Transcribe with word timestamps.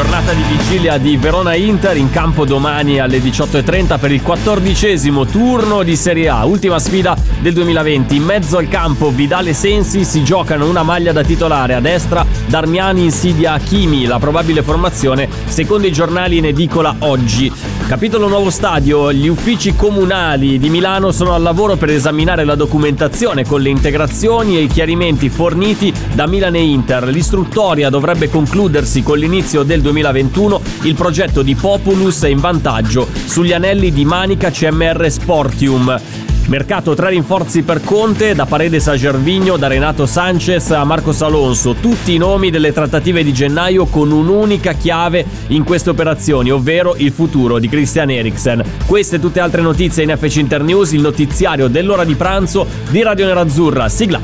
Giornata 0.00 0.32
di 0.32 0.42
vigilia 0.44 0.96
di 0.96 1.18
Verona 1.18 1.54
Inter 1.54 1.98
in 1.98 2.08
campo 2.08 2.46
domani 2.46 2.98
alle 3.00 3.18
18.30 3.18 3.98
per 3.98 4.10
il 4.10 4.22
quattordicesimo 4.22 5.26
turno 5.26 5.82
di 5.82 5.94
Serie 5.94 6.30
A, 6.30 6.46
ultima 6.46 6.78
sfida 6.78 7.14
del 7.38 7.52
2020. 7.52 8.16
In 8.16 8.22
mezzo 8.22 8.56
al 8.56 8.66
campo 8.68 9.10
Vidale 9.10 9.52
Sensi 9.52 10.04
si 10.06 10.24
giocano 10.24 10.66
una 10.66 10.82
maglia 10.82 11.12
da 11.12 11.22
titolare 11.22 11.74
a 11.74 11.80
destra, 11.80 12.24
Darmiani 12.46 13.04
insidia 13.04 13.58
Chimi, 13.58 14.06
la 14.06 14.18
probabile 14.18 14.62
formazione 14.62 15.28
secondo 15.44 15.86
i 15.86 15.92
giornali 15.92 16.38
in 16.38 16.46
edicola 16.46 16.96
oggi. 17.00 17.79
Capitolo 17.90 18.28
nuovo 18.28 18.50
stadio, 18.50 19.12
gli 19.12 19.26
uffici 19.26 19.74
comunali 19.74 20.60
di 20.60 20.70
Milano 20.70 21.10
sono 21.10 21.34
al 21.34 21.42
lavoro 21.42 21.74
per 21.74 21.90
esaminare 21.90 22.44
la 22.44 22.54
documentazione 22.54 23.44
con 23.44 23.60
le 23.60 23.68
integrazioni 23.68 24.56
e 24.56 24.60
i 24.60 24.68
chiarimenti 24.68 25.28
forniti 25.28 25.92
da 26.12 26.28
Milan 26.28 26.54
e 26.54 26.62
Inter. 26.62 27.08
L'istruttoria 27.08 27.90
dovrebbe 27.90 28.30
concludersi 28.30 29.02
con 29.02 29.18
l'inizio 29.18 29.64
del 29.64 29.80
2021. 29.80 30.60
Il 30.82 30.94
progetto 30.94 31.42
di 31.42 31.56
Populus 31.56 32.22
è 32.22 32.28
in 32.28 32.38
vantaggio 32.38 33.08
sugli 33.12 33.52
anelli 33.52 33.90
di 33.90 34.04
Manica 34.04 34.52
CMR 34.52 35.10
Sportium. 35.10 36.00
Mercato 36.50 36.94
tre 36.94 37.10
rinforzi 37.10 37.62
per 37.62 37.80
Conte, 37.80 38.34
da 38.34 38.44
Paredes 38.44 38.88
a 38.88 38.96
Gervigno, 38.96 39.56
da 39.56 39.68
Renato 39.68 40.04
Sanchez 40.04 40.72
a 40.72 40.82
Marcos 40.82 41.22
Alonso, 41.22 41.74
tutti 41.74 42.14
i 42.14 42.18
nomi 42.18 42.50
delle 42.50 42.72
trattative 42.72 43.22
di 43.22 43.32
gennaio 43.32 43.86
con 43.86 44.10
un'unica 44.10 44.72
chiave 44.72 45.24
in 45.46 45.62
queste 45.62 45.90
operazioni, 45.90 46.50
ovvero 46.50 46.96
il 46.96 47.12
futuro 47.12 47.60
di 47.60 47.68
Christian 47.68 48.10
Eriksen. 48.10 48.64
Queste 48.84 49.14
e 49.14 49.18
tutte 49.20 49.38
altre 49.38 49.62
notizie 49.62 50.02
in 50.02 50.12
FC 50.18 50.38
Internews, 50.38 50.90
il 50.90 51.02
notiziario 51.02 51.68
dell'ora 51.68 52.02
di 52.02 52.16
pranzo 52.16 52.66
di 52.88 53.00
Radio 53.00 53.26
Nerazzurra. 53.26 53.88
Sigla. 53.88 54.20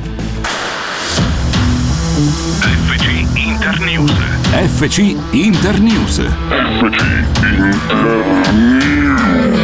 FC 2.58 3.24
Internews. 3.36 4.12
FC 4.50 5.14
Internews. 5.30 6.18
FC 6.18 7.24
Internews. 7.44 9.55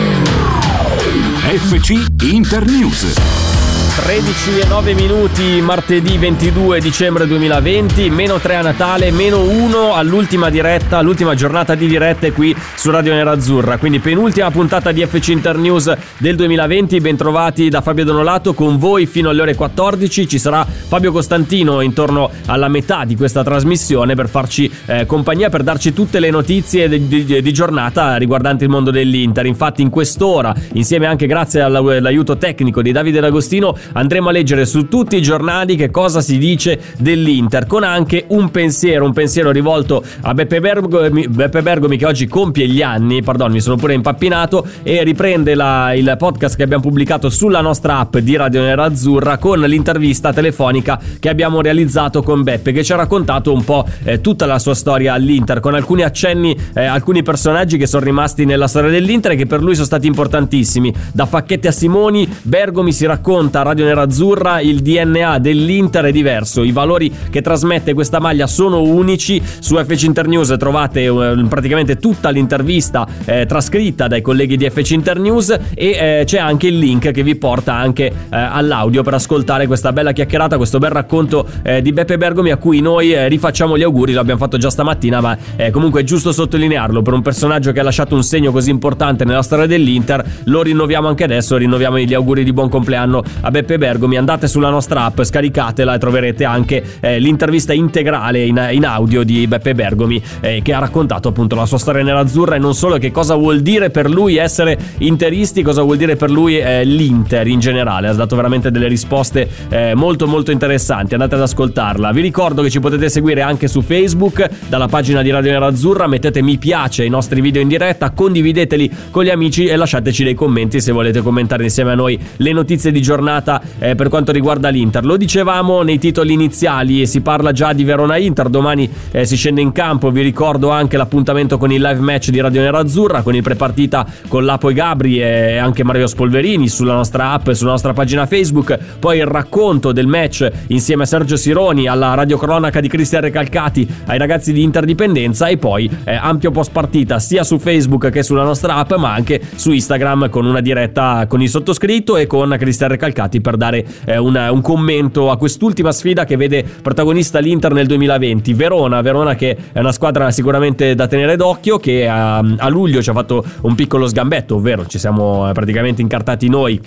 FC 1.43 2.07
Internews. 2.23 3.52
13 3.95 4.59
e 4.59 4.67
9 4.69 4.95
minuti 4.95 5.61
martedì 5.61 6.17
22 6.17 6.81
dicembre 6.81 7.27
2020, 7.27 8.09
meno 8.09 8.39
3 8.39 8.57
a 8.57 8.63
Natale, 8.63 9.11
meno 9.11 9.43
1 9.43 9.93
all'ultima 9.95 10.49
diretta, 10.49 10.97
all'ultima 10.97 11.35
giornata 11.35 11.75
di 11.75 11.87
dirette 11.87 12.33
qui 12.33 12.57
su 12.75 12.91
Radio 12.91 13.13
Nerazzurra. 13.13 13.77
Quindi 13.77 13.99
penultima 13.99 14.51
puntata 14.51 14.93
di 14.93 15.05
FC 15.05 15.29
Internews 15.29 15.93
del 16.17 16.37
2020. 16.37 17.01
Bentrovati 17.01 17.69
da 17.69 17.83
Fabio 17.83 18.05
Donolato 18.05 18.55
con 18.55 18.79
voi 18.79 19.05
fino 19.05 19.29
alle 19.29 19.43
ore 19.43 19.55
14. 19.55 20.27
Ci 20.27 20.39
sarà 20.39 20.65
Fabio 20.67 21.13
Costantino 21.13 21.83
intorno 21.83 22.31
alla 22.47 22.69
metà 22.69 23.05
di 23.05 23.15
questa 23.15 23.45
trasmissione 23.45 24.15
per 24.15 24.29
farci 24.29 24.73
eh, 24.87 25.05
compagnia, 25.05 25.51
per 25.51 25.63
darci 25.63 25.93
tutte 25.93 26.19
le 26.19 26.31
notizie 26.31 26.89
di, 26.89 27.25
di- 27.27 27.43
di 27.43 27.53
giornata 27.53 28.17
riguardanti 28.17 28.65
il 28.65 28.71
mondo 28.71 28.91
dell'Inter. 28.91 29.45
Infatti 29.45 29.83
in 29.83 29.91
quest'ora, 29.91 30.55
insieme 30.73 31.07
anche 31.07 31.27
grazie 31.27 31.61
alla- 31.61 31.79
all'aiuto 31.81 32.39
tecnico 32.39 32.81
di 32.81 32.91
Davide 32.91 33.21
D'Agostino, 33.21 33.77
andremo 33.93 34.29
a 34.29 34.33
leggere 34.33 34.67
su 34.67 34.89
tutti 34.89 35.17
i 35.17 35.23
giornali 35.23 35.77
che 35.77 35.91
cosa 35.91 36.21
si 36.21 36.39
dice 36.39 36.81
dell'Inter, 36.99 37.67
con 37.67 37.85
anche 37.85 38.25
un 38.29 38.51
pensiero, 38.51 39.05
un 39.05 39.13
pensiero 39.13 39.51
rivolto 39.51 40.03
a 40.23 40.35
Beppe 40.35 40.61
Bergomi, 40.61 41.29
Beppe 41.29 41.63
Bergomi 41.63 41.97
che 41.97 42.07
oggi 42.07 42.27
compie 42.27 42.67
gli 42.67 42.83
anni, 42.83 43.23
pardon, 43.23 43.53
mi 43.53 43.61
sono 43.61 43.77
pure 43.77 43.95
impappinato, 43.95 44.67
e 44.83 45.03
riprende 45.03 45.55
la- 45.55 45.93
il 45.95 46.15
podcast 46.19 46.57
che 46.57 46.63
abbiamo 46.63 46.83
pubblicato 46.83 47.31
sulla 47.31 47.61
nostra 47.61 47.99
app 47.99 48.17
di 48.19 48.37
Radio 48.37 48.63
Nerazzurra 48.63 49.39
con 49.39 49.61
l'intervista 49.61 50.33
telefonica 50.33 51.01
che 51.19 51.29
abbiamo 51.29 51.61
realizzato 51.61 52.23
con 52.23 52.43
Beppe, 52.43 52.73
che 52.73 52.85
ci 52.85 52.93
ha 52.93 52.97
raccontato 52.97 53.53
un 53.53 53.65
po' 53.65 53.87
eh, 54.05 54.21
tutta 54.21 54.47
la 54.47 54.59
sua 54.59 54.75
storia 54.75 55.15
all'Inter, 55.15 55.61
con 55.61 55.75
alcuni 55.75 56.03
accenni, 56.03 56.57
eh, 56.75 56.85
alcuni 56.85 57.23
personaggi 57.23 57.77
che 57.77 57.87
sono 57.87 58.05
rimasti 58.05 58.45
nella 58.45 58.69
storia 58.69 58.91
dell'Inter 58.91 59.33
e 59.33 59.37
che 59.37 59.47
per 59.47 59.63
lui 59.63 59.75
sono 59.75 59.87
stati 59.87 60.07
importantissimi. 60.07 60.93
Da 61.13 61.27
Facchetti 61.27 61.67
a 61.67 61.73
Simoni, 61.73 62.29
Bergomi 62.43 62.93
si 62.93 63.07
racconta 63.07 63.63
Radio 63.73 63.87
Nerazzurra 63.87 64.61
il 64.61 64.81
DNA 64.81 65.39
dell'Inter 65.39 66.05
è 66.05 66.13
diverso, 66.13 66.63
i 66.63 66.73
valori 66.73 67.11
che 67.31 67.41
trasmette 67.41 67.95
questa 67.95 68.21
maglia 68.21 68.47
sono 68.47 68.83
unici. 68.83 69.41
Su 69.61 69.77
FC 69.77 70.03
Internews 70.03 70.55
trovate 70.59 71.05
eh, 71.05 71.45
praticamente 71.49 71.97
tutta 71.97 72.29
l'intervista 72.29 73.09
eh, 73.25 73.47
trascritta 73.47 74.09
dai 74.09 74.21
colleghi 74.21 74.59
di 74.59 74.69
FC 74.69 74.91
Internews 74.91 75.59
e 75.73 76.19
eh, 76.21 76.23
c'è 76.27 76.39
anche 76.39 76.67
il 76.67 76.77
link 76.77 77.13
che 77.13 77.23
vi 77.23 77.35
porta 77.35 77.73
anche 77.73 78.05
eh, 78.05 78.13
all'audio 78.31 79.03
per 79.03 79.15
ascoltare 79.15 79.67
questa 79.67 79.91
bella 79.91 80.13
chiacchierata, 80.13 80.59
questo 80.59 80.77
bel 80.77 80.91
racconto 80.91 81.49
eh, 81.63 81.81
di 81.81 81.95
Beppe 81.95 82.19
Bergomi 82.19 82.51
a 82.51 82.59
cui 82.59 82.81
noi 82.83 83.15
eh, 83.15 83.27
rifacciamo 83.27 83.79
gli 83.79 83.83
auguri, 83.83 84.13
l'abbiamo 84.13 84.39
fatto 84.39 84.59
già 84.59 84.69
stamattina, 84.69 85.23
ma 85.23 85.39
comunque 85.71 86.03
è 86.03 86.05
giusto 86.05 86.31
sottolinearlo. 86.31 87.01
Per 87.01 87.15
un 87.15 87.23
personaggio 87.23 87.73
che 87.73 87.81
ha 87.81 87.85
lasciato 87.85 88.15
un 88.15 88.23
segno 88.23 88.53
così 88.53 88.69
importante 88.69 89.25
nella 89.25 89.43
storia 89.43 89.65
dell'Inter, 89.65 90.23
lo 90.45 90.61
rinnoviamo 90.61 91.09
anche 91.09 91.25
adesso, 91.25 91.57
rinnoviamo 91.57 91.97
gli 92.01 92.13
auguri 92.13 92.45
di 92.45 92.53
buon 92.53 92.69
compleanno 92.69 93.23
a 93.41 93.51
Beppe 93.51 93.62
Bergomi, 93.63 94.17
andate 94.17 94.49
sulla 94.49 94.71
nostra 94.71 95.05
app, 95.05 95.23
scaricatela 95.23 95.95
e 95.95 95.99
troverete 95.99 96.45
anche 96.45 96.83
eh, 97.01 97.19
l'intervista 97.19 97.73
integrale 97.73 98.45
in, 98.45 98.69
in 98.73 98.85
audio 98.85 99.23
di 99.23 99.47
Beppe 99.47 99.75
Bergomi 99.75 100.23
eh, 100.41 100.61
che 100.63 100.73
ha 100.73 100.79
raccontato 100.79 101.29
appunto 101.29 101.55
la 101.55 101.67
sua 101.67 101.79
storia 101.79 102.03
nerazzurra 102.03 102.57
e 102.57 102.59
non 102.59 102.75
solo 102.75 102.99
che 102.99 103.11
cosa 103.11 103.35
vuol 103.35 103.61
dire 103.61 103.91
per 103.91 104.09
lui 104.09 104.37
essere 104.37 104.79
interisti, 104.99 105.63
cosa 105.63 105.83
vuol 105.83 105.97
dire 105.97 106.17
per 106.17 106.31
lui 106.31 106.59
eh, 106.59 106.85
l'Inter 106.85 107.47
in 107.47 107.61
generale, 107.61 108.09
ha 108.09 108.15
dato 108.15 108.37
veramente 108.37 108.71
delle 108.71 108.89
risposte 108.89 109.49
eh, 109.69 109.95
molto 109.95 110.27
molto 110.27 110.51
interessanti, 110.51 111.15
andate 111.15 111.35
ad 111.35 111.43
ascoltarla. 111.43 112.13
Vi 112.13 112.21
ricordo 112.21 112.63
che 112.63 112.71
ci 112.71 112.81
potete 112.81 113.09
seguire 113.09 113.43
anche 113.43 113.69
su 113.69 113.83
Facebook, 113.83 114.49
dalla 114.69 114.89
pagina 114.89 115.23
di 115.23 115.31
Radio 115.31 115.53
Nerazzurra, 115.53 116.07
mettete 116.07 116.43
mi 116.43 116.59
piace 116.59 117.03
ai 117.03 117.09
nostri 117.09 117.41
video 117.41 117.61
in 117.61 117.69
diretta, 117.69 118.11
condivideteli 118.11 118.91
con 119.11 119.25
gli 119.25 119.31
amici 119.31 119.67
e 119.67 119.77
lasciateci 119.77 120.25
dei 120.25 120.35
commenti 120.35 120.81
se 120.81 120.93
volete 120.93 121.21
commentare 121.23 121.65
insieme 121.65 121.93
a 121.93 121.95
noi 121.95 122.19
le 122.37 122.53
notizie 122.53 122.91
di 122.91 123.03
giornata 123.03 123.52
eh, 123.79 123.95
per 123.95 124.09
quanto 124.09 124.33
riguarda 124.33 124.69
l'Inter. 124.69 125.05
Lo 125.05 125.17
dicevamo 125.17 125.83
nei 125.83 125.99
titoli 125.99 126.33
iniziali 126.33 127.01
e 127.03 127.07
si 127.07 127.21
parla 127.21 127.53
già 127.53 127.73
di 127.73 127.85
Verona 127.85 128.17
Inter, 128.17 128.49
domani 128.49 128.89
eh, 129.11 129.25
si 129.25 129.37
scende 129.37 129.61
in 129.61 129.73
campo, 129.73 130.11
vi 130.11 130.23
ricordo 130.23 130.71
anche 130.71 130.97
l'appuntamento 130.97 131.59
con 131.59 131.73
il 131.73 131.81
live 131.81 132.01
match 132.01 132.31
di 132.31 132.41
Radio 132.41 132.61
Nerazzurra, 132.61 133.23
con 133.23 133.35
il 133.35 133.43
prepartita 133.43 134.07
con 134.29 134.45
Lapo 134.45 134.71
e 134.71 134.75
Gabri 134.75 135.21
e 135.21 135.57
anche 135.57 135.85
Mario 135.85 136.07
Spolverini 136.07 136.69
sulla 136.69 136.95
nostra 136.95 137.33
app 137.33 137.49
e 137.49 137.55
sulla 137.55 137.73
nostra 137.73 137.93
pagina 137.93 138.27
Facebook, 138.27 138.79
poi 138.99 139.19
il 139.19 139.27
racconto 139.27 139.93
del 139.93 140.07
match 140.07 140.49
insieme 140.69 141.03
a 141.03 141.07
Sergio 141.07 141.37
Sironi, 141.37 141.87
alla 141.87 142.15
radiocronaca 142.15 142.81
di 142.81 142.89
Cristian 142.89 143.23
Recalcati, 143.23 143.87
ai 144.07 144.19
ragazzi 144.19 144.53
di 144.53 144.63
Interdipendenza. 144.63 145.49
E 145.49 145.57
poi 145.59 145.91
eh, 146.05 146.15
ampio 146.15 146.51
post 146.51 146.73
partita 146.73 147.19
sia 147.19 147.45
su 147.45 147.59
Facebook 147.59 148.11
che 148.11 148.23
sulla 148.23 148.45
nostra 148.45 148.77
app 148.77 148.95
ma 148.95 149.13
anche 149.13 149.41
su 149.55 149.71
Instagram 149.71 150.31
con 150.31 150.47
una 150.47 150.61
diretta 150.61 151.27
con 151.29 151.43
il 151.43 151.49
sottoscritto 151.49 152.17
e 152.17 152.27
con 152.27 152.55
Cristian 152.59 152.91
Recalcati 152.91 153.41
per 153.43 153.59
dare 153.59 153.85
eh, 154.07 154.17
una- 154.17 154.51
un 154.51 154.63
commento 154.63 155.31
a 155.31 155.37
quest'ultima 155.37 155.93
sfida 155.93 156.25
che 156.25 156.37
vede 156.37 156.65
protagonista 156.81 157.39
l'Inter 157.39 157.73
nel 157.75 157.87
2020. 157.87 158.55
Verona, 158.55 159.03
Verona 159.03 159.35
che 159.35 159.57
è 159.73 159.79
una 159.81 159.93
squadra 159.93 160.31
sicuramente 160.31 160.95
da 160.95 161.07
tenere 161.07 161.37
d'occhio 161.37 161.77
che 161.77 162.09
a, 162.09 162.39
a 162.39 162.69
luglio 162.69 163.03
ci 163.03 163.11
ha 163.11 163.13
fatto 163.13 163.45
un 163.63 163.75
piccolo 163.75 164.07
sgambetto, 164.07 164.55
ovvero 164.57 164.87
ci 164.87 164.99
siamo 164.99 165.51
eh, 165.51 165.53
praticamente 165.53 166.01
incartati 166.01 166.49
noi 166.49 166.81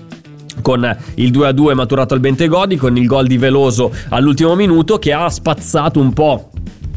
con 0.62 0.98
il 1.16 1.32
2-2 1.32 1.74
maturato 1.74 2.14
al 2.14 2.22
Bentegodi, 2.22 2.78
con 2.78 2.96
il 2.98 3.06
gol 3.06 3.28
di 3.28 3.38
Veloso 3.38 3.92
all'ultimo 4.10 4.56
minuto 4.56 4.98
che 4.98 5.12
ha 5.14 5.30
spazzato 5.30 6.00
un 6.00 6.14
po' 6.14 6.50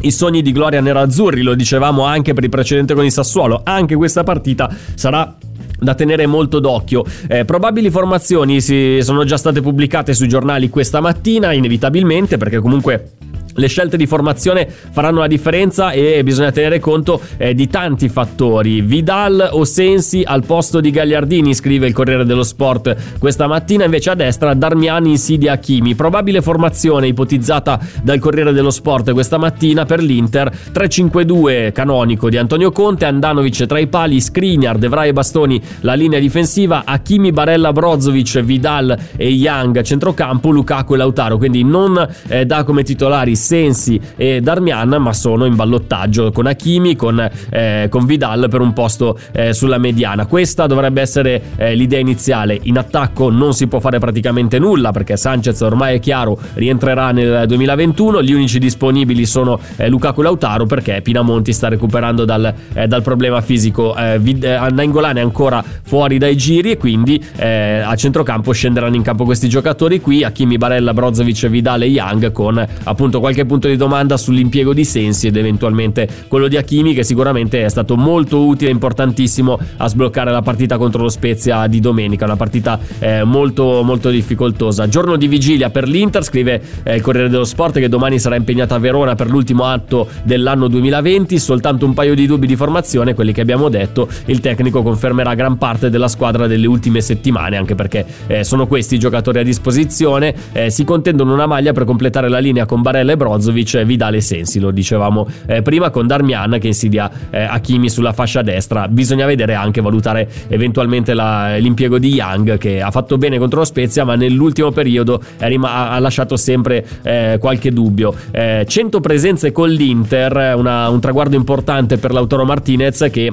i 0.03 0.12
sogni 0.12 0.43
di 0.43 0.53
gloria 0.53 0.81
nerazzurri, 0.81 1.43
lo 1.43 1.55
dicevamo 1.55 2.05
anche 2.05 2.33
per 2.33 2.44
il 2.44 2.50
precedente 2.50 2.94
con 2.94 3.05
il 3.05 3.11
Sassuolo, 3.11 3.62
anche 3.65 3.97
questa 3.97 4.23
partita 4.23 4.73
sarà 4.94 5.35
da 5.79 5.95
tenere 5.95 6.27
molto 6.27 6.59
d'occhio. 6.61 7.05
Eh, 7.29 7.45
probabili 7.45 7.91
formazioni 7.91 8.61
si 8.61 8.99
sono 9.03 9.25
già 9.25 9.37
state 9.37 9.61
pubblicate 9.61 10.15
sui 10.15 10.29
giornali 10.29 10.69
questa 10.69 11.01
mattina, 11.01 11.53
inevitabilmente, 11.53 12.37
perché 12.37 12.59
comunque 12.59 13.13
le 13.59 13.67
scelte 13.67 13.97
di 13.97 14.07
formazione 14.07 14.69
faranno 14.69 15.21
la 15.21 15.27
differenza 15.27 15.91
e 15.91 16.23
bisogna 16.23 16.51
tenere 16.51 16.79
conto 16.79 17.21
eh, 17.37 17.55
di 17.55 17.69
tanti 17.69 18.09
fattori. 18.09 18.81
Vidal 18.81 19.51
o 19.53 19.65
Sensi 19.65 20.23
al 20.25 20.45
posto 20.45 20.81
di 20.81 20.91
Gagliardini, 20.91 21.55
scrive 21.55 21.87
il 21.87 21.93
Corriere 21.93 22.25
dello 22.25 22.45
Sport 22.45 23.19
questa 23.19 23.47
mattina, 23.47 23.85
invece 23.85 24.11
a 24.11 24.15
destra 24.15 24.55
Darmiani 24.55 25.11
insidia 25.11 25.53
Hakimi. 25.53 25.95
Probabile 25.95 26.41
formazione 26.41 27.09
ipotizzata 27.09 27.79
dal 28.03 28.19
Corriere 28.19 28.53
dello 28.53 28.71
Sport 28.71 29.13
questa 29.13 29.39
mattina 29.39 29.85
per 29.85 30.01
l'Inter 30.01 30.51
3-5-2 30.73 31.73
canonico 31.73 32.29
di 32.29 32.37
Antonio 32.37 32.71
Conte, 32.71 33.05
Andanovic 33.05 33.67
tra 33.67 33.79
i 33.79 33.89
pali, 33.89 34.21
Skriniar, 34.21 34.79
Devra 34.79 35.05
e 35.05 35.13
Bastoni 35.13 35.61
la 35.81 35.95
linea 35.95 36.21
difensiva, 36.21 36.83
Hakimi, 36.85 37.33
Barella, 37.33 37.73
Brozovic, 37.73 38.41
Vidal 38.41 38.97
e 39.17 39.29
Young 39.29 39.81
centrocampo, 39.83 40.51
Lukaku 40.51 40.95
e 40.95 40.97
Lautaro, 40.97 41.39
quindi 41.39 41.65
non 41.65 42.07
eh, 42.29 42.47
da 42.47 42.63
come 42.63 42.83
titolari 42.83 43.35
Sensi 43.49 43.99
e 44.15 44.43
Darmian, 44.43 44.91
ma 45.00 45.15
sono 45.15 45.47
in 45.47 45.56
ballottaggio 45.56 46.31
con 46.33 46.45
Hakimi, 46.45 46.97
con, 46.97 47.19
eh, 47.49 47.87
con 47.89 48.05
Vidal 48.05 48.47
per 48.50 48.61
un 48.61 48.75
posto 48.75 49.19
eh, 49.33 49.55
sulla 49.55 49.79
mediana. 49.79 50.27
Questa 50.27 50.67
dovrebbe 50.67 51.00
essere 51.00 51.41
eh, 51.56 51.75
l'idea 51.75 51.99
iniziale. 51.99 52.59
In 52.65 52.77
attacco 52.77 53.31
non 53.31 53.55
si 53.55 53.67
può 53.67 53.81
fare 53.81 53.99
praticamente 53.99 54.59
nulla 54.59 54.91
perché 54.91 55.17
Sanchez 55.17 55.59
ormai 55.62 55.97
è 55.97 55.99
chiaro 55.99 56.39
rientrerà 56.55 57.11
nel 57.11 57.47
2021. 57.47 58.23
Gli 58.23 58.35
unici 58.35 58.59
disponibili 58.59 59.25
sono 59.25 59.59
eh, 59.77 59.89
Lukaku 59.89 60.21
e 60.21 60.25
Lautaro 60.25 60.67
perché 60.67 61.00
Pinamonti 61.00 61.55
sta 61.55 61.69
recuperando 61.69 62.27
dal, 62.27 62.53
eh, 62.75 62.87
dal 62.87 63.00
problema 63.00 63.41
fisico. 63.41 63.97
Vid- 64.19 64.45
Nainggolan 64.45 65.17
è 65.17 65.21
ancora 65.23 65.65
fuori 65.83 66.19
dai 66.19 66.37
giri 66.37 66.73
e 66.73 66.77
quindi 66.77 67.25
a 67.39 67.95
centrocampo 67.95 68.53
scenderanno 68.53 68.95
in 68.95 69.03
campo 69.03 69.25
questi 69.25 69.49
giocatori 69.49 70.03
qui. 70.03 70.23
Hakimi, 70.23 70.59
Barella, 70.59 70.93
Brozovic, 70.93 71.47
Vidal 71.47 71.81
e 71.83 71.87
Young 71.87 72.31
con 72.31 72.67
appunto 72.85 73.21
qualche 73.29 73.45
punto 73.45 73.69
di 73.69 73.77
domanda 73.77 74.17
sull'impiego 74.17 74.73
di 74.73 74.87
Sensi 74.87 75.27
ed 75.27 75.37
eventualmente 75.37 76.09
quello 76.29 76.49
di 76.49 76.57
Hakimi 76.57 76.95
che 76.95 77.03
sicuramente 77.03 77.63
è 77.63 77.69
stato 77.69 77.95
molto 77.95 78.47
utile 78.47 78.71
e 78.71 78.73
importantissimo 78.73 79.59
a 79.77 79.87
sbloccare 79.87 80.31
la 80.31 80.41
partita 80.41 80.79
contro 80.79 81.03
lo 81.03 81.11
Spezia 81.11 81.67
di 81.67 81.79
domenica, 81.79 82.25
una 82.25 82.37
partita 82.37 82.79
eh, 82.99 83.25
molto 83.25 83.83
molto 83.83 84.09
difficoltosa. 84.09 84.89
Giorno 84.89 85.17
di 85.17 85.29
vigilia 85.29 85.69
per 85.69 85.87
l'Inter, 85.87 86.25
scrive 86.25 86.63
eh, 86.83 86.95
il 86.95 87.03
Corriere 87.03 87.29
dello 87.29 87.45
Sport 87.45 87.79
che 87.79 87.91
domani 87.91 88.19
sarà 88.19 88.37
impegnata 88.37 88.77
a 88.77 88.79
Verona 88.79 89.15
per 89.15 89.29
l'ultimo 89.29 89.65
atto 89.65 90.09
dell'anno 90.23 90.69
2020, 90.69 91.39
soltanto 91.39 91.85
un 91.85 91.93
paio 91.93 92.15
di 92.15 92.27
dubbi 92.27 92.47
di 92.47 92.57
formazione, 92.57 93.13
quelli 93.13 93.33
che 93.33 93.43
abbiamo 93.43 93.69
detto, 93.69 94.09
il 94.27 94.41
tecnico 94.41 94.83
confermerà 94.83 95.35
gran 95.35 95.59
parte 95.59 95.91
della 95.91 96.09
squadra 96.09 96.47
delle 96.47 96.67
ultime 96.67 97.03
settimane, 97.03 97.59
anche 97.59 97.75
perché 97.75 98.07
eh, 98.27 98.43
sono 98.43 98.67
questi 98.67 98.95
i 98.95 98.99
giocatori 98.99 99.41
a 99.41 99.43
disposizione, 99.43 100.35
eh, 100.53 100.71
si 100.71 100.85
contendono 100.85 101.35
una 101.35 101.47
maglia 101.47 101.73
per 101.73 101.85
completare 101.85 102.31
la 102.31 102.39
linea 102.39 102.65
con 102.65 102.81
Barella 102.81 103.13
e 103.13 103.17
Bro 103.19 103.29
Brozovic, 103.29 103.82
Vidale 103.82 104.23
Sensi, 104.23 104.59
lo 104.59 104.70
dicevamo 104.70 105.29
eh, 105.47 105.61
prima 105.61 105.91
con 105.91 106.06
Darmian 106.06 106.56
che 106.59 106.69
insidia 106.69 107.11
eh, 107.29 107.43
Hakimi 107.43 107.91
sulla 107.91 108.15
fascia 108.15 108.41
destra. 108.41 108.88
Bisogna 108.88 109.26
vedere 109.26 109.55
anche, 109.55 109.82
valutare 109.82 110.26
eventualmente 110.49 111.12
la, 111.12 111.56
l'impiego 111.56 111.99
di 111.99 112.15
Young 112.15 112.56
che 112.56 112.81
ha 112.81 112.91
fatto 112.91 113.19
bene 113.19 113.38
contro 113.38 113.59
lo 113.59 113.65
Spezia 113.67 114.05
ma 114.05 114.15
nell'ultimo 114.15 114.70
periodo 114.70 115.20
rima- 115.38 115.91
ha 115.91 115.99
lasciato 115.99 116.38
sempre 116.38 116.87
eh, 117.03 117.37
qualche 117.38 117.70
dubbio. 117.70 118.15
100 118.32 118.97
eh, 118.97 119.00
presenze 119.00 119.53
con 119.53 119.69
l'Inter, 119.69 120.55
una, 120.56 120.88
un 120.88 121.00
traguardo 121.00 121.37
importante 121.37 121.99
per 121.99 122.12
l'Autoro 122.12 122.44
Martinez 122.44 123.09
che 123.11 123.32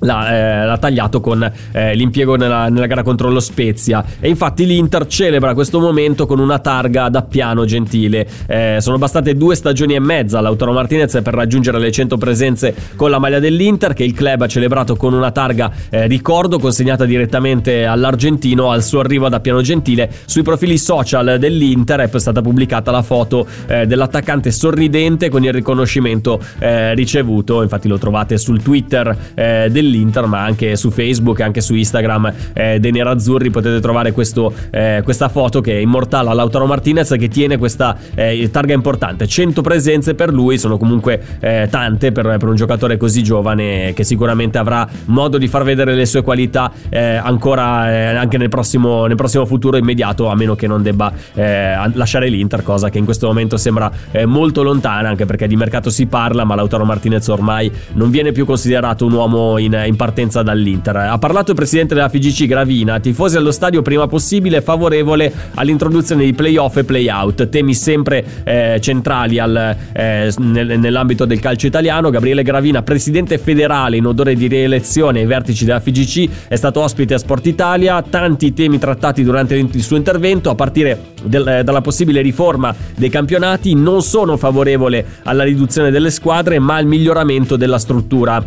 L'ha, 0.00 0.62
eh, 0.62 0.66
l'ha, 0.66 0.78
tagliato 0.78 1.20
con 1.20 1.50
eh, 1.72 1.94
l'impiego 1.94 2.36
nella, 2.36 2.68
nella, 2.68 2.86
gara 2.86 3.02
contro 3.02 3.30
lo 3.30 3.40
Spezia. 3.40 4.04
E 4.20 4.28
infatti 4.28 4.66
l'Inter 4.66 5.06
celebra 5.06 5.54
questo 5.54 5.80
momento 5.80 6.26
con 6.26 6.38
una 6.38 6.58
targa 6.58 7.08
da 7.08 7.22
piano 7.22 7.64
gentile. 7.64 8.26
Eh, 8.46 8.76
sono 8.80 8.98
bastate 8.98 9.34
due 9.36 9.54
stagioni 9.54 9.94
e 9.94 10.00
mezza. 10.00 10.38
all'Autoro 10.38 10.72
Martinez 10.72 11.20
per 11.22 11.34
raggiungere 11.34 11.78
le 11.78 11.90
100 11.90 12.16
presenze 12.18 12.74
con 12.94 13.10
la 13.10 13.18
maglia 13.18 13.38
dell'Inter 13.38 13.94
che 13.94 14.04
il 14.04 14.12
club 14.12 14.42
ha 14.42 14.48
celebrato 14.48 14.96
con 14.96 15.14
una 15.14 15.30
targa 15.30 15.72
eh, 15.88 16.06
ricordo 16.06 16.58
consegnata 16.58 17.04
direttamente 17.04 17.86
all'argentino 17.86 18.70
al 18.70 18.82
suo 18.82 19.00
arrivo 19.00 19.28
da 19.28 19.40
piano 19.40 19.62
gentile. 19.62 20.10
Sui 20.26 20.42
profili 20.42 20.78
social 20.78 21.36
dell'Inter 21.38 22.00
è 22.00 22.18
stata 22.18 22.40
pubblicata 22.40 22.90
la 22.90 23.02
foto 23.02 23.46
eh, 23.66 23.86
dell'attaccante 23.86 24.50
sorridente 24.50 25.28
con 25.28 25.44
il 25.44 25.52
riconoscimento 25.52 26.40
eh, 26.58 26.94
ricevuto. 26.94 27.62
Infatti 27.62 27.88
lo 27.88 27.98
trovate 27.98 28.38
sul 28.38 28.62
Twitter 28.62 29.16
dell'Inter, 29.34 29.85
ma 30.26 30.42
anche 30.42 30.76
su 30.76 30.90
Facebook 30.90 31.40
anche 31.40 31.60
su 31.60 31.74
Instagram 31.74 32.32
eh, 32.52 32.78
dei 32.80 32.92
Nerazzurri 32.92 33.50
potete 33.50 33.80
trovare 33.80 34.12
questo, 34.12 34.52
eh, 34.70 35.00
questa 35.04 35.28
foto 35.28 35.60
che 35.60 35.78
immortala 35.78 36.32
Lautaro 36.32 36.66
Martinez 36.66 37.14
che 37.18 37.28
tiene 37.28 37.56
questa 37.56 37.96
eh, 38.14 38.48
targa 38.50 38.74
importante. 38.74 39.26
100 39.26 39.62
presenze 39.62 40.14
per 40.14 40.32
lui 40.32 40.58
sono 40.58 40.76
comunque 40.78 41.20
eh, 41.40 41.68
tante 41.70 42.12
per, 42.12 42.36
per, 42.38 42.48
un 42.48 42.56
giocatore 42.56 42.96
così 42.96 43.22
giovane 43.22 43.92
che 43.94 44.04
sicuramente 44.04 44.58
avrà 44.58 44.88
modo 45.06 45.38
di 45.38 45.48
far 45.48 45.64
vedere 45.64 45.94
le 45.94 46.06
sue 46.06 46.22
qualità 46.22 46.70
eh, 46.88 47.16
ancora 47.16 47.90
eh, 47.90 48.16
anche 48.16 48.38
nel 48.38 48.48
prossimo, 48.48 49.06
nel 49.06 49.16
prossimo, 49.16 49.44
futuro 49.46 49.76
immediato, 49.76 50.28
a 50.28 50.34
meno 50.34 50.54
che 50.54 50.66
non 50.66 50.82
debba 50.82 51.12
lasciare 51.34 52.28
l'Inter, 52.28 52.62
cosa 52.62 52.88
che 52.88 52.98
in 52.98 53.04
questo 53.04 53.26
momento 53.26 53.56
sembra 53.56 53.90
molto 54.24 54.62
lontana, 54.62 55.08
anche 55.08 55.26
perché 55.26 55.46
di 55.46 55.56
mercato 55.56 55.90
si 55.90 56.06
parla, 56.06 56.44
ma 56.44 56.54
Lautaro 56.54 56.84
Martinez 56.84 57.28
ormai 57.28 57.70
non 57.94 58.10
viene 58.10 58.32
più 58.32 58.44
considerato 58.44 59.06
un 59.06 59.12
uomo 59.12 59.58
in, 59.58 59.72
in, 59.84 59.96
partenza 59.96 60.42
dall'Inter. 60.42 60.96
Ha 60.96 61.18
parlato 61.18 61.50
il 61.50 61.56
presidente 61.56 61.94
della 61.94 62.08
FGC 62.08 62.46
Gravina, 62.46 63.00
tifosi 63.00 63.36
allo 63.36 63.50
stadio 63.50 63.82
prima 63.82 64.06
possibile, 64.06 64.60
favorevole 64.60 65.32
all'introduzione 65.54 66.24
di 66.24 66.32
playoff 66.32 66.76
e 66.76 66.84
playout, 66.84 67.48
temi 67.48 67.74
sempre 67.74 68.24
eh, 68.44 68.78
centrali 68.80 69.38
al, 69.38 69.76
eh, 69.92 70.32
nel, 70.38 70.78
nell'ambito 70.78 71.24
del 71.24 71.40
calcio 71.40 71.66
italiano. 71.66 72.10
Gabriele 72.10 72.42
Gravina, 72.42 72.82
presidente 72.82 73.38
federale 73.38 73.96
in 73.96 74.06
odore 74.06 74.34
di 74.34 74.46
rielezione 74.46 75.20
ai 75.20 75.26
vertici 75.26 75.64
della 75.64 75.80
FGC, 75.80 76.48
è 76.48 76.56
stato 76.56 76.80
ospite 76.80 77.14
a 77.14 77.18
Sport 77.18 77.46
Italia, 77.46 78.02
tanti 78.02 78.52
temi 78.52 78.78
trattati 78.78 79.22
durante 79.22 79.56
il 79.56 79.82
suo 79.82 79.96
intervento, 79.96 80.50
a 80.50 80.54
partire 80.54 81.14
del, 81.24 81.46
eh, 81.46 81.64
dalla 81.64 81.80
possibile 81.80 82.20
riforma 82.20 82.74
dei 82.96 83.08
campionati, 83.08 83.74
non 83.74 84.02
sono 84.02 84.36
favorevole 84.36 85.04
alla 85.24 85.44
riduzione 85.44 85.90
delle 85.90 86.10
squadre, 86.10 86.58
ma 86.58 86.76
al 86.76 86.86
miglioramento 86.86 87.56
della 87.56 87.78
struttura 87.78 88.44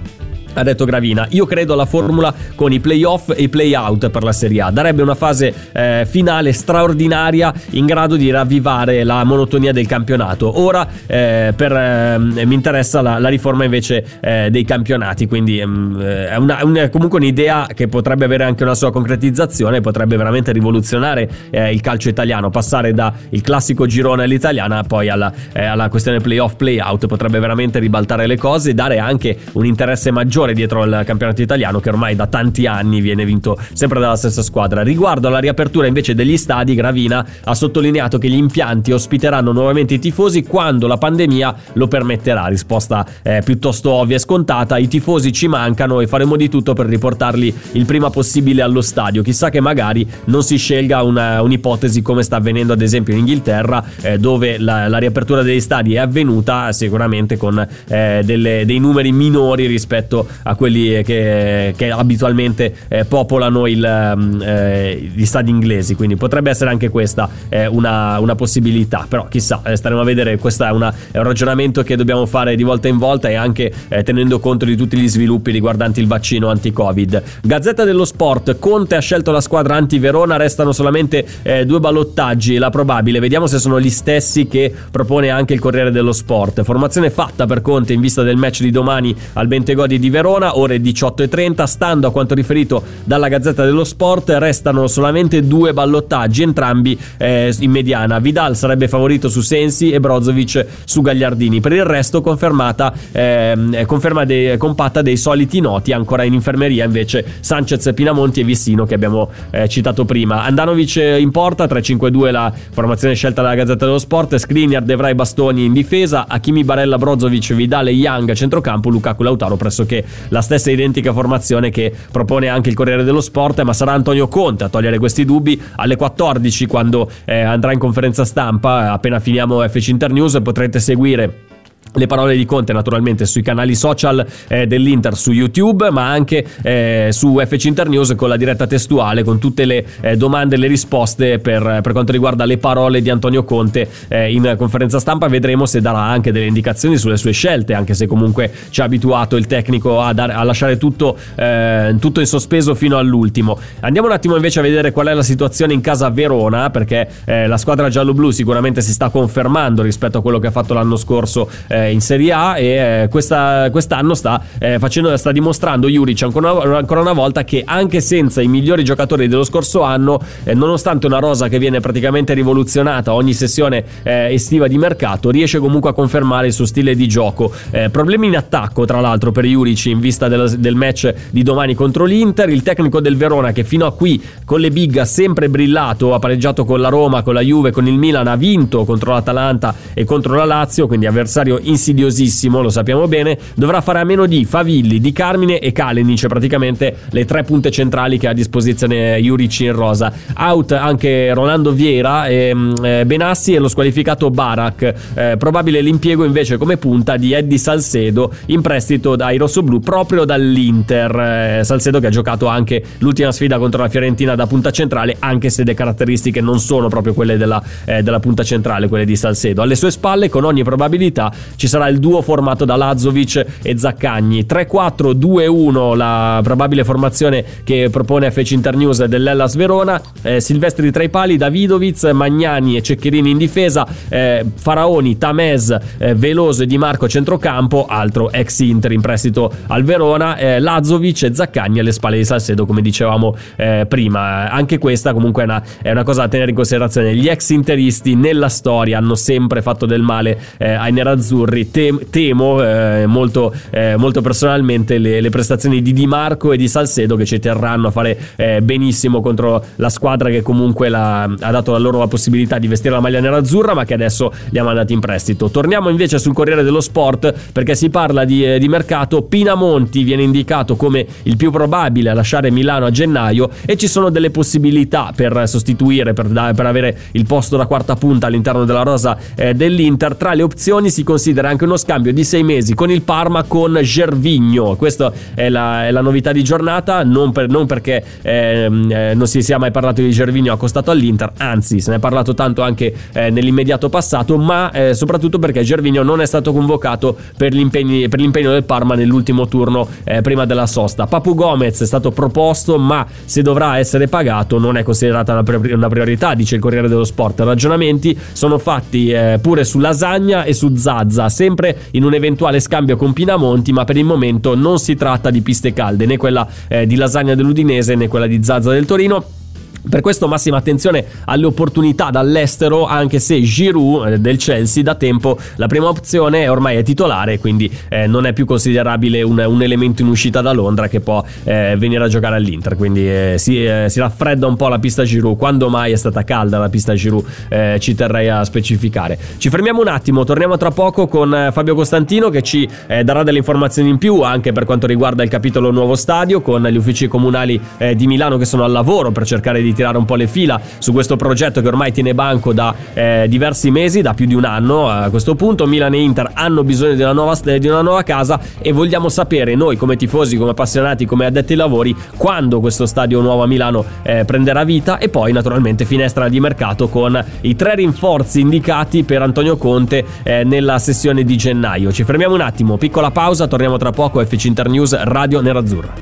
ha 0.53 0.63
detto 0.63 0.85
Gravina. 0.85 1.27
Io 1.31 1.45
credo 1.45 1.73
alla 1.73 1.85
formula 1.85 2.33
con 2.55 2.71
i 2.71 2.79
playoff 2.79 3.31
e 3.35 3.43
i 3.43 3.49
playout 3.49 4.09
per 4.09 4.23
la 4.23 4.31
Serie 4.31 4.61
A. 4.61 4.71
Darebbe 4.71 5.01
una 5.01 5.15
fase 5.15 5.53
eh, 5.71 6.05
finale 6.09 6.53
straordinaria 6.53 7.53
in 7.71 7.85
grado 7.85 8.15
di 8.15 8.29
ravvivare 8.29 9.03
la 9.03 9.23
monotonia 9.23 9.71
del 9.71 9.87
campionato. 9.87 10.59
Ora 10.59 10.87
eh, 11.05 11.53
per, 11.55 11.71
eh, 11.71 12.17
mi 12.17 12.53
interessa 12.53 13.01
la, 13.01 13.19
la 13.19 13.29
riforma 13.29 13.63
invece 13.63 14.03
eh, 14.19 14.49
dei 14.49 14.65
campionati, 14.65 15.27
quindi 15.27 15.59
ehm, 15.59 16.01
è, 16.01 16.35
una, 16.35 16.59
una, 16.63 16.89
comunque 16.89 17.19
un'idea 17.19 17.67
che 17.73 17.87
potrebbe 17.87 18.25
avere 18.25 18.43
anche 18.43 18.63
una 18.63 18.75
sua 18.75 18.91
concretizzazione, 18.91 19.81
potrebbe 19.81 20.17
veramente 20.17 20.51
rivoluzionare 20.51 21.29
eh, 21.49 21.71
il 21.71 21.81
calcio 21.81 22.09
italiano, 22.09 22.49
passare 22.49 22.93
dal 22.93 23.13
classico 23.41 23.85
girone 23.85 24.23
all'italiana 24.23 24.83
poi 24.83 25.09
alla, 25.09 25.31
eh, 25.53 25.63
alla 25.63 25.89
questione 25.89 26.19
playoff 26.19 26.55
playout, 26.55 27.07
potrebbe 27.07 27.39
veramente 27.39 27.79
ribaltare 27.79 28.27
le 28.27 28.37
cose 28.37 28.71
e 28.71 28.73
dare 28.73 28.99
anche 28.99 29.37
un 29.53 29.65
interesse 29.65 30.11
maggiore 30.11 30.38
maggiore 30.39 30.53
dietro 30.53 30.81
al 30.81 31.03
campionato 31.05 31.41
italiano 31.41 31.79
che 31.79 31.89
ormai 31.89 32.15
da 32.15 32.27
tanti 32.27 32.65
anni 32.65 33.01
viene 33.01 33.25
vinto 33.25 33.57
sempre 33.73 33.99
dalla 33.99 34.15
stessa 34.15 34.41
squadra. 34.41 34.83
Riguardo 34.83 35.27
alla 35.27 35.39
riapertura 35.39 35.87
invece 35.87 36.15
degli 36.15 36.37
stadi, 36.37 36.75
Gravina 36.75 37.25
ha 37.43 37.53
sottolineato 37.53 38.17
che 38.17 38.29
gli 38.29 38.35
impianti 38.35 38.91
ospiteranno 38.91 39.51
nuovamente 39.51 39.95
i 39.95 39.99
tifosi 39.99 40.43
quando 40.43 40.87
la 40.87 40.97
pandemia 40.97 41.55
lo 41.73 41.87
permetterà. 41.87 42.47
Risposta 42.47 43.05
eh, 43.21 43.41
piuttosto 43.43 43.91
ovvia 43.91 44.15
e 44.15 44.19
scontata, 44.19 44.77
i 44.77 44.87
tifosi 44.87 45.31
ci 45.33 45.47
mancano 45.47 45.99
e 45.99 46.07
faremo 46.07 46.35
di 46.37 46.47
tutto 46.47 46.73
per 46.73 46.85
riportarli 46.85 47.53
il 47.73 47.85
prima 47.85 48.09
possibile 48.09 48.61
allo 48.61 48.81
stadio. 48.81 49.21
Chissà 49.21 49.49
che 49.49 49.59
magari 49.59 50.07
non 50.25 50.43
si 50.43 50.57
scelga 50.57 51.03
una, 51.03 51.41
un'ipotesi 51.41 52.01
come 52.01 52.23
sta 52.23 52.37
avvenendo 52.37 52.73
ad 52.73 52.81
esempio 52.81 53.13
in 53.13 53.19
Inghilterra 53.19 53.83
eh, 54.01 54.17
dove 54.17 54.57
la, 54.57 54.87
la, 54.87 54.97
riapertura 54.99 55.41
degli 55.41 55.59
stadi 55.59 55.95
è 55.95 55.97
avvenuta 55.97 56.71
sicuramente 56.71 57.35
con 57.35 57.65
eh, 57.87 58.21
delle, 58.23 58.63
dei 58.65 58.79
numeri 58.79 59.11
minori 59.11 59.65
rispetto 59.65 60.27
a 60.43 60.55
quelli 60.55 61.03
che, 61.03 61.73
che 61.75 61.91
abitualmente 61.91 62.73
eh, 62.87 63.05
popolano 63.05 63.67
il, 63.67 64.13
mm, 64.15 64.41
eh, 64.41 65.11
gli 65.13 65.25
stadi 65.25 65.49
inglesi. 65.49 65.95
Quindi 65.95 66.15
potrebbe 66.15 66.49
essere 66.49 66.69
anche 66.69 66.89
questa 66.89 67.29
eh, 67.49 67.67
una, 67.67 68.19
una, 68.19 68.35
possibilità. 68.35 69.05
Però 69.07 69.27
chissà, 69.27 69.61
eh, 69.65 69.75
staremo 69.75 70.01
a 70.01 70.03
vedere. 70.03 70.37
Questo 70.37 70.63
è, 70.63 70.67
è, 70.67 70.71
un 71.17 71.23
ragionamento 71.23 71.83
che 71.83 71.95
dobbiamo 71.95 72.25
fare 72.25 72.55
di 72.55 72.63
volta 72.63 72.87
in 72.87 72.97
volta 72.97 73.29
e 73.29 73.35
anche 73.35 73.71
eh, 73.87 74.03
tenendo 74.03 74.39
conto 74.39 74.65
di 74.65 74.75
tutti 74.75 74.97
gli 74.97 75.07
sviluppi 75.07 75.51
riguardanti 75.51 75.99
il 75.99 76.07
vaccino 76.07 76.49
anti-Covid. 76.49 77.23
Gazzetta 77.43 77.83
dello 77.83 78.05
Sport: 78.05 78.57
Conte 78.59 78.95
ha 78.95 79.01
scelto 79.01 79.31
la 79.31 79.41
squadra 79.41 79.75
anti-Verona. 79.75 80.37
Restano 80.37 80.71
solamente 80.71 81.25
eh, 81.41 81.65
due 81.65 81.79
ballottaggi. 81.79 82.57
La 82.57 82.69
probabile, 82.69 83.19
vediamo 83.19 83.47
se 83.47 83.59
sono 83.59 83.79
gli 83.79 83.89
stessi 83.89 84.47
che 84.47 84.73
propone 84.91 85.29
anche 85.29 85.53
il 85.53 85.59
Corriere 85.59 85.91
dello 85.91 86.11
Sport. 86.11 86.63
Formazione 86.63 87.09
fatta 87.09 87.45
per 87.45 87.61
Conte 87.61 87.93
in 87.93 88.01
vista 88.01 88.23
del 88.23 88.37
match 88.37 88.61
di 88.61 88.71
domani 88.71 89.15
al 89.33 89.47
Bentegodi 89.47 89.99
di 89.99 90.09
Verona 90.09 90.18
Verona, 90.19 90.57
ore 90.57 90.77
18.30. 90.77 91.63
Stando 91.63 92.07
a 92.07 92.11
quanto 92.11 92.35
riferito 92.35 92.83
dalla 93.05 93.29
Gazzetta 93.29 93.63
dello 93.63 93.85
Sport, 93.85 94.35
restano 94.37 94.87
solamente 94.87 95.47
due 95.47 95.71
ballottaggi, 95.71 96.43
entrambi 96.43 96.99
eh, 97.17 97.55
in 97.59 97.71
mediana. 97.71 98.19
Vidal 98.19 98.57
sarebbe 98.57 98.89
favorito 98.89 99.29
su 99.29 99.39
Sensi 99.39 99.91
e 99.91 99.99
Brozovic 100.01 100.65
su 100.83 101.01
Gagliardini. 101.01 101.61
Per 101.61 101.71
il 101.71 101.85
resto, 101.85 102.21
confermata, 102.21 102.93
eh, 103.13 103.83
conferma 103.85 104.25
dei, 104.25 104.57
compatta 104.57 105.01
dei 105.01 105.15
soliti 105.15 105.61
noti, 105.61 105.93
ancora 105.93 106.23
in 106.23 106.33
infermeria 106.33 106.83
invece 106.83 107.25
Sanchez, 107.39 107.91
Pinamonti 107.93 108.41
e 108.41 108.43
Vissino 108.43 108.85
che 108.85 108.95
abbiamo 108.95 109.29
eh, 109.51 109.69
citato 109.69 110.03
prima. 110.03 110.43
Andanovic 110.43 110.97
in 110.97 111.31
porta, 111.31 111.63
3-5-2 111.65 112.31
la 112.31 112.51
formazione 112.71 113.13
scelta 113.13 113.41
dalla 113.41 113.55
Gazzetta 113.55 113.85
dello 113.85 113.99
Sport, 113.99 114.35
Skriniar, 114.35 114.83
Devrai, 114.83 115.15
Bastoni 115.15 115.63
in 115.65 115.73
difesa, 115.73 116.25
Hakimi, 116.27 116.65
Barella, 116.65 116.97
Brozovic, 116.97 117.53
Vidale, 117.53 117.91
Young 117.91 118.29
a 118.29 118.33
centrocampo, 118.33 118.89
Lukaku, 118.89 119.23
Lautaro 119.23 119.55
pressoché 119.55 120.03
la 120.29 120.41
stessa 120.41 120.71
identica 120.71 121.13
formazione 121.13 121.69
che 121.69 121.93
propone 122.11 122.47
anche 122.47 122.69
il 122.69 122.75
Corriere 122.75 123.03
dello 123.03 123.21
Sport, 123.21 123.61
ma 123.61 123.73
sarà 123.73 123.93
Antonio 123.93 124.27
Conte 124.27 124.65
a 124.65 124.69
togliere 124.69 124.97
questi 124.97 125.25
dubbi 125.25 125.61
alle 125.75 125.95
14 125.95 126.65
quando 126.65 127.09
eh, 127.25 127.39
andrà 127.41 127.71
in 127.71 127.79
conferenza 127.79 128.25
stampa, 128.25 128.91
appena 128.91 129.19
finiamo 129.19 129.67
FC 129.67 129.87
Internews 129.89 130.39
potrete 130.41 130.79
seguire 130.79 131.47
le 131.93 132.07
parole 132.07 132.35
di 132.35 132.45
Conte 132.45 132.73
naturalmente 132.73 133.25
sui 133.25 133.41
canali 133.41 133.75
social 133.75 134.25
eh, 134.47 134.67
dell'Inter 134.67 135.15
su 135.15 135.31
YouTube 135.31 135.89
ma 135.89 136.09
anche 136.09 136.45
eh, 136.61 137.09
su 137.11 137.39
FC 137.39 137.65
Internews 137.65 138.13
con 138.15 138.29
la 138.29 138.37
diretta 138.37 138.67
testuale 138.67 139.23
con 139.23 139.39
tutte 139.39 139.65
le 139.65 139.85
eh, 140.01 140.15
domande 140.15 140.55
e 140.55 140.59
le 140.59 140.67
risposte 140.67 141.39
per, 141.39 141.79
per, 141.81 141.91
quanto 141.91 142.11
riguarda 142.11 142.45
le 142.45 142.57
parole 142.57 143.01
di 143.01 143.09
Antonio 143.09 143.43
Conte 143.43 143.87
eh, 144.07 144.31
in 144.31 144.55
conferenza 144.57 144.99
stampa. 144.99 145.27
Vedremo 145.27 145.65
se 145.65 145.81
darà 145.81 145.99
anche 145.99 146.31
delle 146.31 146.45
indicazioni 146.45 146.97
sulle 146.97 147.17
sue 147.17 147.31
scelte 147.31 147.73
anche 147.73 147.93
se 147.93 148.07
comunque 148.07 148.51
ci 148.69 148.81
ha 148.81 148.83
abituato 148.83 149.35
il 149.35 149.47
tecnico 149.47 150.01
a, 150.01 150.13
dare, 150.13 150.33
a 150.33 150.43
lasciare 150.43 150.77
tutto, 150.77 151.17
eh, 151.35 151.95
tutto, 151.99 152.19
in 152.19 152.25
sospeso 152.25 152.75
fino 152.75 152.97
all'ultimo. 152.97 153.57
Andiamo 153.81 154.07
un 154.07 154.13
attimo 154.13 154.35
invece 154.35 154.59
a 154.59 154.61
vedere 154.61 154.91
qual 154.91 155.07
è 155.07 155.13
la 155.13 155.23
situazione 155.23 155.73
in 155.73 155.81
casa 155.81 156.09
Verona 156.09 156.69
perché 156.69 157.07
eh, 157.25 157.47
la 157.47 157.57
squadra 157.57 157.89
giallo-blu 157.89 158.31
sicuramente 158.31 158.81
si 158.81 158.91
sta 158.91 159.09
confermando 159.09 159.81
rispetto 159.81 160.19
a 160.19 160.21
quello 160.21 160.39
che 160.39 160.47
ha 160.47 160.51
fatto 160.51 160.73
l'anno 160.73 160.95
scorso 160.95 161.49
eh, 161.79 161.91
in 161.91 162.01
Serie 162.01 162.31
A 162.31 162.57
e 162.57 163.03
eh, 163.03 163.07
questa, 163.07 163.69
quest'anno 163.71 164.13
sta, 164.13 164.41
eh, 164.59 164.79
facendo, 164.79 165.15
sta 165.17 165.31
dimostrando 165.31 165.87
Juric 165.87 166.23
ancora 166.23 166.51
una, 166.51 166.77
ancora 166.77 167.01
una, 167.01 167.13
volta 167.13 167.43
che 167.43 167.63
anche 167.65 168.01
senza 168.01 168.41
i 168.41 168.47
migliori 168.47 168.83
giocatori 168.83 169.27
dello 169.27 169.43
scorso 169.43 169.81
anno, 169.81 170.19
eh, 170.43 170.53
nonostante 170.53 171.07
una 171.07 171.19
rosa 171.19 171.47
che 171.47 171.59
viene 171.59 171.79
praticamente 171.79 172.33
rivoluzionata 172.33 173.13
ogni 173.13 173.33
sessione 173.33 173.83
estiva 174.03 174.67
di 174.67 174.77
mercato, 174.77 175.29
riesce 175.29 175.59
comunque 175.59 175.89
a 175.89 175.93
confermare 175.93 176.47
il 176.47 176.53
suo 176.53 176.65
stile 176.65 176.95
di 176.95 177.07
gioco. 177.07 177.51
Problemi 177.91 178.27
in 178.27 178.35
attacco, 178.35 178.85
tra 178.85 178.99
l'altro, 178.99 179.31
per 179.31 179.45
Juric 179.45 179.85
in 179.85 179.99
vista 179.99 180.27
del, 180.27 180.57
del 180.57 180.75
match 180.75 181.13
di 181.29 181.43
domani 181.43 181.73
contro 181.73 182.05
l'Inter. 182.05 182.49
Il 182.49 182.63
tecnico 182.63 182.99
del 182.99 183.17
Verona 183.17 183.51
che 183.51 183.63
fino 183.63 183.85
a 183.85 183.93
qui 183.93 184.21
con 184.45 184.59
le 184.59 184.71
big 184.71 184.97
ha 184.97 185.05
sempre 185.05 185.49
brillato, 185.49 186.13
ha 186.13 186.19
pareggiato 186.19 186.65
con 186.65 186.79
la 186.81 186.89
Roma, 186.89 187.21
con 187.21 187.33
la 187.33 187.41
Juve, 187.41 187.71
con 187.71 187.87
il 187.87 187.97
Milan, 187.97 188.27
ha 188.27 188.35
vinto 188.35 188.83
contro 188.85 189.13
l'Atalanta 189.13 189.73
e 189.93 190.03
contro 190.05 190.35
la 190.35 190.45
Lazio, 190.45 190.87
quindi 190.87 191.05
avversario 191.05 191.59
insidiosissimo, 191.69 192.61
lo 192.61 192.69
sappiamo 192.69 193.07
bene, 193.07 193.37
dovrà 193.55 193.81
fare 193.81 193.99
a 193.99 194.03
meno 194.03 194.25
di 194.25 194.45
Favilli, 194.45 194.99
di 194.99 195.11
Carmine 195.11 195.59
e 195.59 195.71
Kalinic, 195.71 196.27
praticamente 196.27 196.95
le 197.09 197.25
tre 197.25 197.43
punte 197.43 197.71
centrali 197.71 198.17
che 198.17 198.27
ha 198.27 198.31
a 198.31 198.33
disposizione 198.33 199.17
Juric 199.21 199.59
in 199.61 199.73
rosa. 199.73 200.11
Out 200.37 200.71
anche 200.73 201.33
Rolando 201.33 201.71
Viera, 201.71 202.27
e, 202.27 202.53
mm, 202.53 202.73
eh, 202.83 203.05
Benassi 203.05 203.53
e 203.53 203.59
lo 203.59 203.67
squalificato 203.67 204.29
Barak. 204.29 204.93
Eh, 205.13 205.35
probabile 205.37 205.81
l'impiego 205.81 206.23
invece 206.23 206.57
come 206.57 206.77
punta 206.77 207.17
di 207.17 207.33
Eddie 207.33 207.57
Salcedo 207.57 208.31
in 208.47 208.61
prestito 208.61 209.15
dai 209.15 209.37
rossoblù 209.37 209.79
proprio 209.79 210.25
dall'Inter. 210.25 211.19
Eh, 211.59 211.63
Salcedo 211.63 211.99
che 211.99 212.07
ha 212.07 212.11
giocato 212.11 212.47
anche 212.47 212.83
l'ultima 212.99 213.31
sfida 213.31 213.57
contro 213.57 213.81
la 213.81 213.89
Fiorentina 213.89 214.35
da 214.35 214.47
punta 214.47 214.71
centrale, 214.71 215.15
anche 215.19 215.49
se 215.49 215.63
le 215.63 215.73
caratteristiche 215.73 216.41
non 216.41 216.59
sono 216.59 216.87
proprio 216.87 217.13
quelle 217.13 217.37
della, 217.37 217.61
eh, 217.85 218.03
della 218.03 218.19
punta 218.19 218.43
centrale, 218.43 218.87
quelle 218.87 219.05
di 219.05 219.15
Salcedo. 219.15 219.61
Alle 219.61 219.75
sue 219.75 219.91
spalle, 219.91 220.29
con 220.29 220.43
ogni 220.43 220.63
probabilità, 220.63 221.31
ci 221.59 221.67
sarà 221.67 221.89
il 221.89 221.99
duo 221.99 222.21
formato 222.21 222.63
da 222.63 222.77
Lazovic 222.77 223.45
e 223.61 223.77
Zaccagni. 223.77 224.45
3-4-2-1 224.47 225.93
la 225.93 226.39
probabile 226.41 226.85
formazione 226.85 227.43
che 227.65 227.89
propone 227.91 228.31
FC 228.31 228.51
Internews 228.51 229.03
dell'Ellas 229.03 229.55
Verona. 229.55 230.01
Eh, 230.21 230.39
Silvestri 230.39 230.89
tra 230.89 231.03
i 231.03 231.09
pali, 231.09 231.35
Davidovic, 231.35 232.05
Magnani 232.13 232.77
e 232.77 232.81
Ceccherini 232.81 233.31
in 233.31 233.37
difesa, 233.37 233.85
eh, 234.07 234.45
Faraoni, 234.55 235.17
Tamez, 235.17 235.77
eh, 235.97 236.15
Veloso 236.15 236.63
e 236.63 236.65
Di 236.65 236.77
Marco 236.77 237.05
a 237.05 237.07
centrocampo, 237.09 237.87
altro 237.87 238.31
ex 238.31 238.59
Inter 238.59 238.93
in 238.93 239.01
prestito 239.01 239.51
al 239.67 239.83
Verona, 239.83 240.37
eh, 240.37 240.61
Lazovic 240.61 241.23
e 241.23 241.35
Zaccagni 241.35 241.79
alle 241.79 241.91
spalle 241.91 242.15
di 242.15 242.23
Salcedo 242.23 242.65
come 242.65 242.81
dicevamo 242.81 243.35
eh, 243.57 243.85
prima. 243.85 244.49
Anche 244.49 244.77
questa 244.77 245.11
comunque 245.11 245.41
è 245.41 245.45
una, 245.45 245.61
è 245.81 245.91
una, 245.91 246.03
cosa 246.03 246.21
da 246.21 246.29
tenere 246.29 246.51
in 246.51 246.55
considerazione. 246.55 247.13
Gli 247.13 247.27
ex 247.27 247.49
interisti 247.49 248.15
nella 248.15 248.47
storia 248.47 248.97
hanno 248.97 249.15
sempre 249.15 249.61
fatto 249.61 249.85
del 249.85 250.01
male 250.01 250.39
eh, 250.57 250.71
ai 250.71 250.93
nerazzurri. 250.93 251.48
Tem- 251.49 252.09
temo 252.09 252.63
eh, 252.63 253.05
molto, 253.05 253.53
eh, 253.69 253.95
molto, 253.97 254.21
personalmente 254.21 254.97
le, 254.97 255.21
le, 255.21 255.29
prestazioni 255.29 255.81
di 255.81 255.93
Di 255.93 256.07
Marco 256.07 256.51
e 256.51 256.57
di 256.57 256.67
Salcedo 256.67 257.15
che 257.15 257.25
ci 257.25 257.39
terranno 257.39 257.87
a 257.87 257.91
fare 257.91 258.17
eh, 258.35 258.61
benissimo 258.61 259.21
contro 259.21 259.63
la 259.75 259.89
squadra 259.89 260.29
che 260.29 260.41
comunque 260.41 260.89
la, 260.89 261.23
ha 261.23 261.51
dato 261.51 261.75
a 261.75 261.77
loro 261.77 261.99
la 261.99 262.07
possibilità 262.07 262.57
di 262.59 262.67
vestire 262.67 262.93
la 262.93 262.99
maglia 262.99 263.19
nerazzurra 263.19 263.73
ma 263.73 263.85
che 263.85 263.93
adesso 263.93 264.31
li 264.49 264.59
ha 264.59 264.63
mandati 264.63 264.93
in 264.93 264.99
prestito. 264.99 265.49
Torniamo 265.49 265.89
invece 265.89 266.19
sul 266.19 266.33
Corriere 266.33 266.63
dello 266.63 266.81
Sport 266.81 267.33
perché 267.51 267.75
si 267.75 267.89
parla 267.89 268.25
di, 268.25 268.45
eh, 268.45 268.59
di 268.59 268.67
mercato. 268.67 269.23
Pinamonti 269.23 270.03
viene 270.03 270.23
indicato 270.23 270.75
come 270.75 271.05
il 271.23 271.37
più 271.37 271.51
probabile 271.51 272.09
a 272.09 272.13
lasciare 272.13 272.51
Milano 272.51 272.85
a 272.85 272.91
gennaio 272.91 273.49
e 273.65 273.77
ci 273.77 273.87
sono 273.87 274.09
delle 274.09 274.29
possibilità 274.29 275.11
per 275.15 275.47
sostituire, 275.47 276.13
per, 276.13 276.27
da, 276.27 276.53
per 276.53 276.65
avere 276.65 276.97
il 277.11 277.25
posto 277.25 277.57
da 277.57 277.65
quarta 277.65 277.95
punta 277.95 278.27
all'interno 278.27 278.65
della 278.65 278.83
rosa 278.83 279.17
eh, 279.35 279.53
dell'Inter. 279.53 280.15
Tra 280.15 280.33
le 280.33 280.43
opzioni 280.43 280.89
si 280.89 281.03
considera 281.03 281.38
anche 281.47 281.63
uno 281.63 281.77
scambio 281.77 282.11
di 282.13 282.23
sei 282.23 282.43
mesi 282.43 282.73
con 282.73 282.91
il 282.91 283.01
Parma 283.01 283.43
con 283.43 283.79
Gervigno. 283.81 284.75
Questa 284.75 285.11
è 285.33 285.49
la, 285.49 285.85
è 285.85 285.91
la 285.91 286.01
novità 286.01 286.31
di 286.31 286.43
giornata, 286.43 287.03
non, 287.03 287.31
per, 287.31 287.47
non 287.47 287.65
perché 287.65 288.03
ehm, 288.21 288.91
eh, 288.91 289.13
non 289.13 289.27
si 289.27 289.41
sia 289.41 289.57
mai 289.57 289.71
parlato 289.71 290.01
di 290.01 290.11
Gervigno 290.11 290.53
accostato 290.53 290.91
all'Inter, 290.91 291.31
anzi 291.37 291.79
se 291.79 291.91
ne 291.91 291.97
è 291.97 291.99
parlato 291.99 292.33
tanto 292.33 292.61
anche 292.61 292.93
eh, 293.13 293.29
nell'immediato 293.29 293.89
passato, 293.89 294.37
ma 294.37 294.71
eh, 294.71 294.93
soprattutto 294.93 295.39
perché 295.39 295.63
Gervigno 295.63 296.03
non 296.03 296.21
è 296.21 296.25
stato 296.25 296.51
convocato 296.51 297.15
per, 297.37 297.49
per 297.49 298.19
l'impegno 298.19 298.51
del 298.51 298.63
Parma 298.63 298.95
nell'ultimo 298.95 299.47
turno 299.47 299.87
eh, 300.03 300.21
prima 300.21 300.45
della 300.45 300.67
sosta. 300.67 301.07
Papu 301.07 301.35
Gomez 301.35 301.81
è 301.81 301.85
stato 301.85 302.11
proposto, 302.11 302.77
ma 302.77 303.05
se 303.25 303.41
dovrà 303.41 303.77
essere 303.77 304.07
pagato 304.07 304.57
non 304.59 304.77
è 304.77 304.83
considerata 304.83 305.33
una, 305.33 305.43
pri- 305.43 305.71
una 305.71 305.87
priorità, 305.87 306.33
dice 306.33 306.55
il 306.55 306.61
Corriere 306.61 306.87
dello 306.87 307.03
Sport. 307.05 307.39
Ragionamenti 307.41 308.17
sono 308.33 308.57
fatti 308.57 309.09
eh, 309.11 309.39
pure 309.41 309.63
su 309.63 309.79
Lasagna 309.79 310.43
e 310.43 310.53
su 310.53 310.75
Zazza, 310.75 311.28
sempre 311.29 311.77
in 311.91 312.03
un 312.03 312.13
eventuale 312.13 312.59
scambio 312.59 312.97
con 312.97 313.13
Pinamonti, 313.13 313.71
ma 313.71 313.85
per 313.85 313.97
il 313.97 314.05
momento 314.05 314.55
non 314.55 314.79
si 314.79 314.95
tratta 314.95 315.29
di 315.29 315.41
piste 315.41 315.73
calde, 315.73 316.05
né 316.05 316.17
quella 316.17 316.47
eh, 316.67 316.85
di 316.85 316.95
Lasagna 316.95 317.35
dell'Udinese 317.35 317.95
né 317.95 318.07
quella 318.07 318.27
di 318.27 318.43
Zazza 318.43 318.71
del 318.71 318.85
Torino. 318.85 319.38
Per 319.87 320.01
questo 320.01 320.27
massima 320.27 320.57
attenzione 320.57 321.05
alle 321.25 321.45
opportunità 321.45 322.09
dall'estero, 322.09 322.85
anche 322.85 323.19
se 323.19 323.41
Giroud 323.41 324.11
eh, 324.11 324.19
del 324.19 324.37
Chelsea 324.37 324.83
da 324.83 324.95
tempo 324.95 325.39
la 325.55 325.67
prima 325.67 325.87
opzione 325.87 326.47
ormai 326.49 326.75
è 326.75 326.83
titolare, 326.83 327.39
quindi 327.39 327.71
eh, 327.87 328.05
non 328.05 328.25
è 328.25 328.33
più 328.33 328.45
considerabile 328.45 329.21
un, 329.21 329.39
un, 329.39 329.61
elemento 329.61 330.01
in 330.01 330.09
uscita 330.09 330.41
da 330.41 330.51
Londra 330.51 330.89
che 330.89 330.99
può 330.99 331.23
eh, 331.45 331.75
venire 331.77 332.03
a 332.03 332.07
giocare 332.09 332.35
all'Inter. 332.35 332.75
Quindi 332.75 333.09
eh, 333.09 333.35
si, 333.37 333.63
eh, 333.63 333.85
si, 333.87 333.99
raffredda 333.99 334.47
un 334.47 334.57
po' 334.57 334.67
la 334.67 334.79
pista 334.79 335.03
Giroud. 335.03 335.37
Quando 335.37 335.69
mai 335.69 335.93
è 335.93 335.95
stata 335.95 336.23
calda 336.23 336.57
la 336.57 336.69
pista 336.69 336.93
Giroud? 336.93 337.25
Eh, 337.47 337.77
ci 337.79 337.95
terrei 337.95 338.29
a 338.29 338.43
specificare. 338.43 339.17
Ci 339.37 339.49
fermiamo 339.49 339.79
un 339.79 339.87
attimo, 339.87 340.25
torniamo 340.25 340.57
tra 340.57 340.71
poco 340.71 341.07
con 341.07 341.49
Fabio 341.51 341.73
Costantino 341.73 342.29
che 342.29 342.41
ci 342.41 342.67
darà 343.03 343.23
delle 343.23 343.37
informazioni 343.37 343.89
in 343.89 343.97
più 343.97 344.21
anche 344.21 344.51
per 344.51 344.65
quanto 344.65 344.87
riguarda 344.87 345.23
il 345.23 345.29
capitolo 345.29 345.71
nuovo 345.71 345.95
stadio 345.95 346.41
con 346.41 346.61
gli 346.63 346.77
uffici 346.77 347.07
comunali 347.07 347.59
di 347.95 348.07
Milano 348.07 348.37
che 348.37 348.45
sono 348.45 348.63
al 348.63 348.71
lavoro 348.71 349.11
per 349.11 349.25
cercare 349.25 349.61
di 349.61 349.68
di 349.69 349.73
tirare 349.73 349.97
un 349.97 350.05
po' 350.05 350.15
le 350.15 350.27
fila 350.27 350.59
su 350.77 350.91
questo 350.91 351.15
progetto 351.15 351.61
che 351.61 351.67
ormai 351.67 351.91
tiene 351.91 352.13
banco 352.13 352.53
da 352.53 352.73
eh, 352.93 353.25
diversi 353.27 353.71
mesi, 353.71 354.01
da 354.01 354.13
più 354.13 354.25
di 354.25 354.33
un 354.33 354.45
anno 354.45 354.89
a 354.89 355.09
questo 355.09 355.35
punto. 355.35 355.65
Milan 355.65 355.93
e 355.93 356.01
Inter 356.01 356.31
hanno 356.33 356.63
bisogno 356.63 356.95
di 356.95 357.01
una, 357.01 357.13
nuova, 357.13 357.35
di 357.35 357.67
una 357.67 357.81
nuova 357.81 358.03
casa 358.03 358.39
e 358.59 358.71
vogliamo 358.71 359.09
sapere 359.09 359.55
noi 359.55 359.77
come 359.77 359.95
tifosi, 359.95 360.37
come 360.37 360.51
appassionati, 360.51 361.05
come 361.05 361.25
addetti 361.25 361.53
ai 361.53 361.57
lavori, 361.57 361.95
quando 362.17 362.59
questo 362.59 362.85
stadio 362.85 363.21
nuovo 363.21 363.43
a 363.43 363.47
Milano 363.47 363.85
eh, 364.01 364.25
prenderà 364.25 364.63
vita 364.63 364.97
e 364.97 365.09
poi 365.09 365.31
naturalmente 365.31 365.85
finestra 365.85 366.27
di 366.29 366.39
mercato 366.39 366.87
con 366.87 367.23
i 367.41 367.55
tre 367.55 367.75
rinforzi 367.75 368.41
indicati 368.41 369.03
per 369.03 369.21
Antonio 369.21 369.57
Conte 369.57 370.05
eh, 370.23 370.43
nella 370.43 370.79
sessione 370.79 371.23
di 371.23 371.37
gennaio. 371.37 371.91
Ci 371.91 372.03
fermiamo 372.03 372.33
un 372.33 372.41
attimo, 372.41 372.77
piccola 372.77 373.11
pausa, 373.11 373.47
torniamo 373.47 373.77
tra 373.77 373.91
poco 373.91 374.23
FC 374.23 374.45
Internews 374.45 374.97
Radio 375.03 375.41
Nerazzurra. 375.41 375.93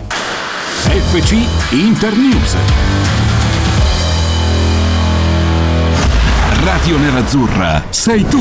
FC 0.88 1.36
Internews. 1.72 2.87
Radio 6.88 7.04
Nerazzurra 7.04 7.84
sei 7.90 8.24
tu. 8.24 8.40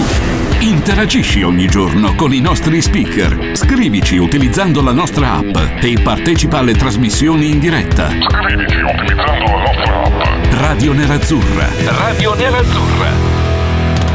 Interagisci 0.60 1.42
ogni 1.42 1.66
giorno 1.66 2.14
con 2.14 2.32
i 2.32 2.38
nostri 2.38 2.80
speaker. 2.80 3.56
Scrivici 3.56 4.18
utilizzando 4.18 4.80
la 4.82 4.92
nostra 4.92 5.32
app 5.32 5.82
e 5.82 5.98
partecipa 6.00 6.58
alle 6.58 6.74
trasmissioni 6.74 7.50
in 7.50 7.58
diretta. 7.58 8.06
Scriviti 8.06 8.76
utilizzando 8.76 9.46
la 9.46 9.58
nostra 9.58 10.00
app. 10.04 10.52
Radio 10.60 10.92
Nerazzurra. 10.92 11.66
Radio 11.98 12.34
Nerazzurra. 12.36 13.08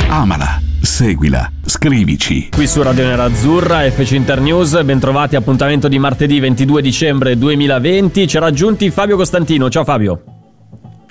Amala, 0.07 0.61
seguila, 0.79 1.51
scrivici. 1.65 2.51
Qui 2.51 2.67
su 2.67 2.81
Radio 2.81 3.03
Nerazzurra, 3.03 3.79
FC 3.81 4.11
Internews, 4.11 4.81
bentrovati 4.83 5.35
appuntamento 5.35 5.89
di 5.89 5.99
martedì 5.99 6.39
22 6.39 6.81
dicembre 6.81 7.37
2020. 7.37 8.25
Ci 8.29 8.37
ha 8.37 8.39
raggiunti 8.39 8.91
Fabio 8.91 9.17
Costantino. 9.17 9.69
Ciao 9.69 9.83
Fabio. 9.83 10.23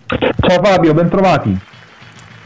Ciao 0.06 0.62
Fabio, 0.62 0.94
bentrovati. 0.94 1.68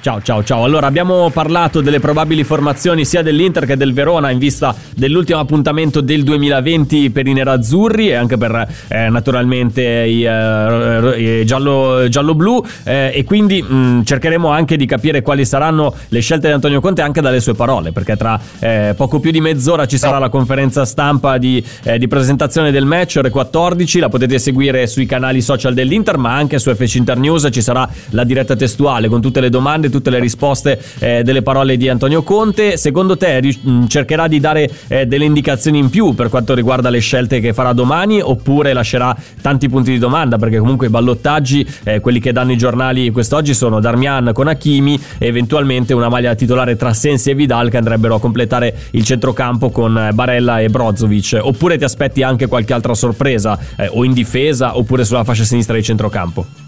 Ciao, 0.04 0.20
ciao, 0.20 0.44
ciao. 0.44 0.64
Allora, 0.64 0.86
abbiamo 0.86 1.30
parlato 1.30 1.80
delle 1.80 1.98
probabili 1.98 2.44
formazioni 2.44 3.06
sia 3.06 3.22
dell'Inter 3.22 3.64
che 3.64 3.74
del 3.74 3.94
Verona 3.94 4.28
in 4.28 4.36
vista 4.36 4.74
dell'ultimo 4.94 5.38
appuntamento 5.38 6.02
del 6.02 6.24
2020 6.24 7.08
per 7.08 7.26
i 7.26 7.32
nerazzurri 7.32 8.10
e 8.10 8.14
anche 8.14 8.36
per 8.36 8.68
eh, 8.88 9.08
naturalmente 9.08 9.82
i, 9.82 10.22
eh, 10.22 11.40
i 11.40 11.46
giallo, 11.46 12.06
giallo-blu. 12.06 12.62
Eh, 12.84 13.12
e 13.14 13.24
quindi 13.24 13.62
mh, 13.62 14.04
cercheremo 14.04 14.50
anche 14.50 14.76
di 14.76 14.84
capire 14.84 15.22
quali 15.22 15.46
saranno 15.46 15.94
le 16.08 16.20
scelte 16.20 16.48
di 16.48 16.52
Antonio 16.52 16.82
Conte 16.82 17.00
anche 17.00 17.22
dalle 17.22 17.40
sue 17.40 17.54
parole, 17.54 17.90
perché 17.92 18.14
tra 18.14 18.38
eh, 18.58 18.92
poco 18.94 19.20
più 19.20 19.30
di 19.30 19.40
mezz'ora 19.40 19.86
ci 19.86 19.96
sarà 19.96 20.18
la 20.18 20.28
conferenza 20.28 20.84
stampa 20.84 21.38
di, 21.38 21.64
eh, 21.82 21.96
di 21.96 22.08
presentazione 22.08 22.70
del 22.70 22.84
match, 22.84 23.14
ore 23.16 23.30
14. 23.30 24.00
La 24.00 24.10
potete 24.10 24.38
seguire 24.38 24.86
sui 24.86 25.06
canali 25.06 25.40
social 25.40 25.72
dell'Inter, 25.72 26.18
ma 26.18 26.34
anche 26.34 26.58
su 26.58 26.70
FC 26.74 26.96
Internews 26.96 27.48
ci 27.50 27.62
sarà 27.62 27.88
la 28.10 28.24
diretta 28.24 28.54
testuale 28.54 29.08
con 29.08 29.22
tutte 29.22 29.40
le 29.40 29.48
domande 29.48 29.92
tutte 29.94 30.10
le 30.10 30.18
risposte 30.18 30.80
eh, 30.98 31.22
delle 31.22 31.42
parole 31.42 31.76
di 31.76 31.88
Antonio 31.88 32.24
Conte. 32.24 32.76
Secondo 32.76 33.16
te 33.16 33.38
ri- 33.38 33.56
mh, 33.62 33.86
cercherà 33.86 34.26
di 34.26 34.40
dare 34.40 34.68
eh, 34.88 35.06
delle 35.06 35.24
indicazioni 35.24 35.78
in 35.78 35.88
più 35.88 36.14
per 36.14 36.28
quanto 36.28 36.52
riguarda 36.52 36.90
le 36.90 36.98
scelte 36.98 37.38
che 37.38 37.52
farà 37.52 37.72
domani 37.72 38.20
oppure 38.20 38.72
lascerà 38.72 39.16
tanti 39.40 39.68
punti 39.68 39.92
di 39.92 39.98
domanda 39.98 40.36
perché 40.36 40.58
comunque 40.58 40.88
i 40.88 40.90
ballottaggi, 40.90 41.64
eh, 41.84 42.00
quelli 42.00 42.18
che 42.18 42.32
danno 42.32 42.50
i 42.50 42.56
giornali 42.56 43.10
quest'oggi 43.10 43.54
sono 43.54 43.78
Darmian 43.78 44.30
con 44.32 44.48
Hakimi 44.48 45.00
e 45.18 45.26
eventualmente 45.26 45.94
una 45.94 46.08
maglia 46.08 46.34
titolare 46.34 46.74
tra 46.74 46.92
Sensi 46.92 47.30
e 47.30 47.34
Vidal 47.34 47.70
che 47.70 47.76
andrebbero 47.76 48.16
a 48.16 48.20
completare 48.20 48.74
il 48.92 49.04
centrocampo 49.04 49.70
con 49.70 49.96
eh, 49.96 50.12
Barella 50.12 50.60
e 50.60 50.68
Brozovic. 50.68 51.38
Oppure 51.40 51.78
ti 51.78 51.84
aspetti 51.84 52.22
anche 52.24 52.48
qualche 52.48 52.72
altra 52.72 52.94
sorpresa 52.94 53.56
eh, 53.76 53.88
o 53.92 54.04
in 54.04 54.12
difesa 54.12 54.76
oppure 54.76 55.04
sulla 55.04 55.22
fascia 55.22 55.44
sinistra 55.44 55.76
di 55.76 55.82
centrocampo? 55.84 56.63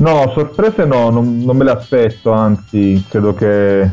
No, 0.00 0.30
sorprese 0.34 0.86
no, 0.86 1.10
non, 1.10 1.42
non 1.44 1.56
me 1.56 1.64
le 1.64 1.72
aspetto, 1.72 2.32
anzi 2.32 3.04
credo 3.08 3.34
che 3.34 3.90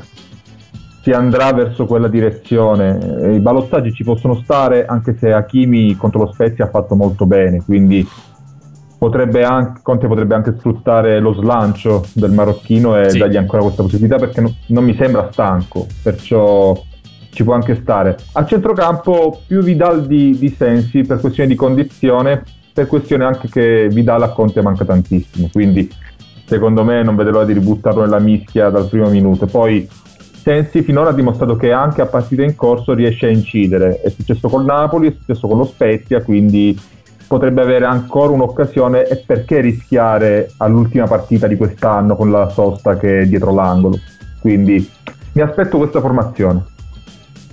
si 1.01 1.11
andrà 1.11 1.51
verso 1.51 1.85
quella 1.85 2.07
direzione. 2.07 2.97
Eh, 3.23 3.35
I 3.35 3.39
ballottaggi 3.39 3.91
ci 3.91 4.05
possono 4.05 4.35
stare 4.35 4.85
anche 4.85 5.17
se 5.19 5.33
Hakimi 5.33 5.95
contro 5.97 6.21
lo 6.23 6.31
Spezia 6.31 6.65
ha 6.65 6.69
fatto 6.69 6.95
molto 6.95 7.25
bene, 7.25 7.61
quindi 7.61 8.07
potrebbe 8.97 9.43
anche, 9.43 9.81
Conte 9.83 10.07
potrebbe 10.07 10.33
anche 10.33 10.55
sfruttare 10.57 11.19
lo 11.19 11.33
slancio 11.33 12.05
del 12.13 12.31
marocchino 12.31 12.97
e 12.97 13.09
Sì. 13.09 13.17
dargli 13.17 13.37
ancora 13.37 13.61
questa 13.61 13.83
possibilità 13.83 14.15
perché 14.15 14.39
no- 14.39 14.55
non 14.67 14.85
mi 14.85 14.95
sembra 14.95 15.27
stanco, 15.29 15.87
perciò 16.01 16.73
ci 17.31 17.43
può 17.43 17.53
anche 17.53 17.75
stare. 17.81 18.15
A 18.31 18.45
centrocampo 18.45 19.41
più 19.45 19.61
Vidal 19.61 20.07
di, 20.07 20.37
di 20.39 20.49
Sensi 20.49 21.01
per 21.03 21.19
questione 21.19 21.49
di 21.49 21.55
condizione, 21.55 22.43
questione 22.85 23.25
anche 23.25 23.49
che 23.49 23.87
Vidal 23.91 24.21
a 24.21 24.29
Conte 24.29 24.61
manca 24.61 24.85
tantissimo, 24.85 25.49
quindi 25.51 25.89
secondo 26.45 26.83
me 26.83 27.01
non 27.03 27.15
vedo 27.15 27.31
l'ora 27.31 27.45
di 27.45 27.53
ributtarlo 27.53 28.01
nella 28.01 28.19
mischia 28.19 28.69
dal 28.69 28.87
primo 28.87 29.09
minuto. 29.09 29.47
Poi 29.47 29.87
Sensi 30.47 30.81
finora 30.81 31.09
ha 31.09 31.13
dimostrato 31.13 31.57
che 31.57 31.73
anche 31.73 32.01
a 32.01 32.05
partita 32.05 32.41
in 32.41 32.55
corso 32.55 32.93
riesce 32.93 33.25
a 33.25 33.29
incidere, 33.29 33.99
è 33.99 34.07
successo 34.07 34.47
col 34.47 34.63
Napoli, 34.63 35.09
è 35.09 35.11
successo 35.11 35.45
con 35.45 35.57
lo 35.57 35.65
Spezia, 35.65 36.23
quindi 36.23 36.79
potrebbe 37.27 37.61
avere 37.61 37.83
ancora 37.83 38.31
un'occasione 38.31 39.05
e 39.07 39.17
perché 39.25 39.59
rischiare 39.59 40.51
all'ultima 40.55 41.05
partita 41.05 41.47
di 41.47 41.57
quest'anno 41.57 42.15
con 42.15 42.31
la 42.31 42.47
sosta 42.47 42.95
che 42.95 43.19
è 43.19 43.25
dietro 43.25 43.53
l'angolo. 43.53 43.99
Quindi 44.39 44.89
mi 45.33 45.41
aspetto 45.41 45.77
questa 45.77 45.99
formazione. 45.99 46.63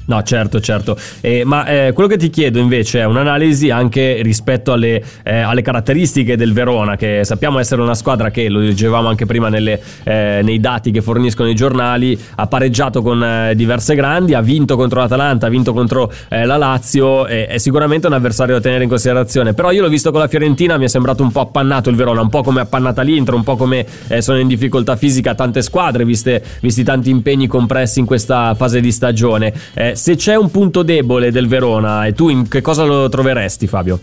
No, 0.06 0.22
certo, 0.22 0.60
certo. 0.60 0.98
Eh, 1.20 1.44
ma 1.44 1.64
eh, 1.66 1.92
quello 1.92 2.08
che 2.08 2.18
ti 2.18 2.28
chiedo 2.28 2.58
invece 2.58 3.00
è 3.00 3.04
un'analisi 3.04 3.70
anche 3.70 4.20
rispetto 4.22 4.72
alle, 4.72 5.02
eh, 5.22 5.38
alle 5.38 5.62
caratteristiche 5.62 6.36
del 6.36 6.52
Verona, 6.52 6.96
che 6.96 7.20
sappiamo 7.24 7.58
essere 7.58 7.80
una 7.80 7.94
squadra 7.94 8.30
che, 8.30 8.48
lo 8.50 8.60
dicevamo 8.60 9.08
anche 9.08 9.24
prima 9.24 9.48
nelle, 9.48 9.80
eh, 10.02 10.40
nei 10.42 10.60
dati 10.60 10.90
che 10.90 11.00
forniscono 11.00 11.48
i 11.48 11.54
giornali, 11.54 12.18
ha 12.34 12.46
pareggiato 12.46 13.00
con 13.00 13.22
eh, 13.22 13.54
diverse 13.54 13.94
grandi, 13.94 14.34
ha 14.34 14.42
vinto 14.42 14.76
contro 14.76 15.00
l'Atalanta, 15.00 15.46
ha 15.46 15.50
vinto 15.50 15.72
contro 15.72 16.12
eh, 16.28 16.44
la 16.44 16.58
Lazio, 16.58 17.26
è 17.26 17.56
sicuramente 17.56 18.06
un 18.06 18.12
avversario 18.12 18.54
da 18.54 18.60
tenere 18.60 18.82
in 18.82 18.88
considerazione. 18.90 19.54
Però 19.54 19.70
io 19.70 19.80
l'ho 19.80 19.88
visto 19.88 20.10
con 20.10 20.20
la 20.20 20.28
Fiorentina, 20.28 20.76
mi 20.76 20.84
è 20.84 20.88
sembrato 20.88 21.22
un 21.22 21.32
po' 21.32 21.40
appannato 21.40 21.88
il 21.88 21.96
Verona, 21.96 22.20
un 22.20 22.28
po' 22.28 22.42
come 22.42 22.60
appannata 22.60 23.00
l'Inter, 23.00 23.34
un 23.34 23.42
po' 23.42 23.56
come 23.56 23.86
sono 24.18 24.38
in 24.38 24.48
difficoltà 24.48 24.96
fisica 24.96 25.34
tante 25.34 25.62
squadre, 25.62 26.04
viste, 26.04 26.42
visti 26.60 26.84
tanti 26.84 27.08
impegni 27.08 27.46
compressi 27.46 28.00
in 28.00 28.06
questa 28.06 28.54
fase 28.54 28.80
di 28.80 28.92
stagione. 28.92 29.52
Se 29.94 30.16
c'è 30.16 30.34
un 30.34 30.50
punto 30.50 30.82
debole 30.82 31.30
del 31.30 31.46
Verona, 31.48 32.06
e 32.06 32.12
tu 32.12 32.28
in 32.28 32.48
che 32.48 32.60
cosa 32.60 32.84
lo 32.84 33.08
troveresti, 33.08 33.66
Fabio? 33.66 33.98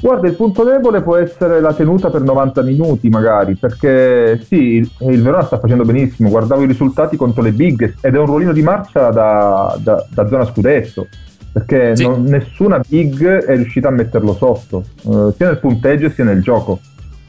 Guarda, 0.00 0.26
il 0.26 0.34
punto 0.34 0.64
debole 0.64 1.00
può 1.00 1.16
essere 1.16 1.60
la 1.60 1.72
tenuta 1.74 2.10
per 2.10 2.22
90 2.22 2.62
minuti 2.62 3.08
magari, 3.08 3.54
perché 3.54 4.42
sì, 4.44 4.56
il, 4.76 4.90
il 5.10 5.22
Verona 5.22 5.44
sta 5.44 5.60
facendo 5.60 5.84
benissimo, 5.84 6.28
guardavo 6.28 6.62
i 6.62 6.66
risultati 6.66 7.16
contro 7.16 7.40
le 7.42 7.52
big 7.52 7.94
ed 8.00 8.14
è 8.14 8.18
un 8.18 8.26
ruolino 8.26 8.52
di 8.52 8.62
marcia 8.62 9.10
da, 9.10 9.78
da- 9.80 10.04
da 10.08 10.26
zona 10.28 10.44
scudetto, 10.44 11.06
perché 11.52 11.94
Sì. 11.94 12.02
non- 12.02 12.24
nessuna 12.24 12.80
big 12.84 13.24
è 13.44 13.54
riuscita 13.54 13.88
a 13.88 13.92
metterlo 13.92 14.34
sotto, 14.34 14.82
eh, 15.04 15.34
sia 15.36 15.46
nel 15.46 15.58
punteggio 15.60 16.10
sia 16.10 16.24
nel 16.24 16.42
gioco. 16.42 16.80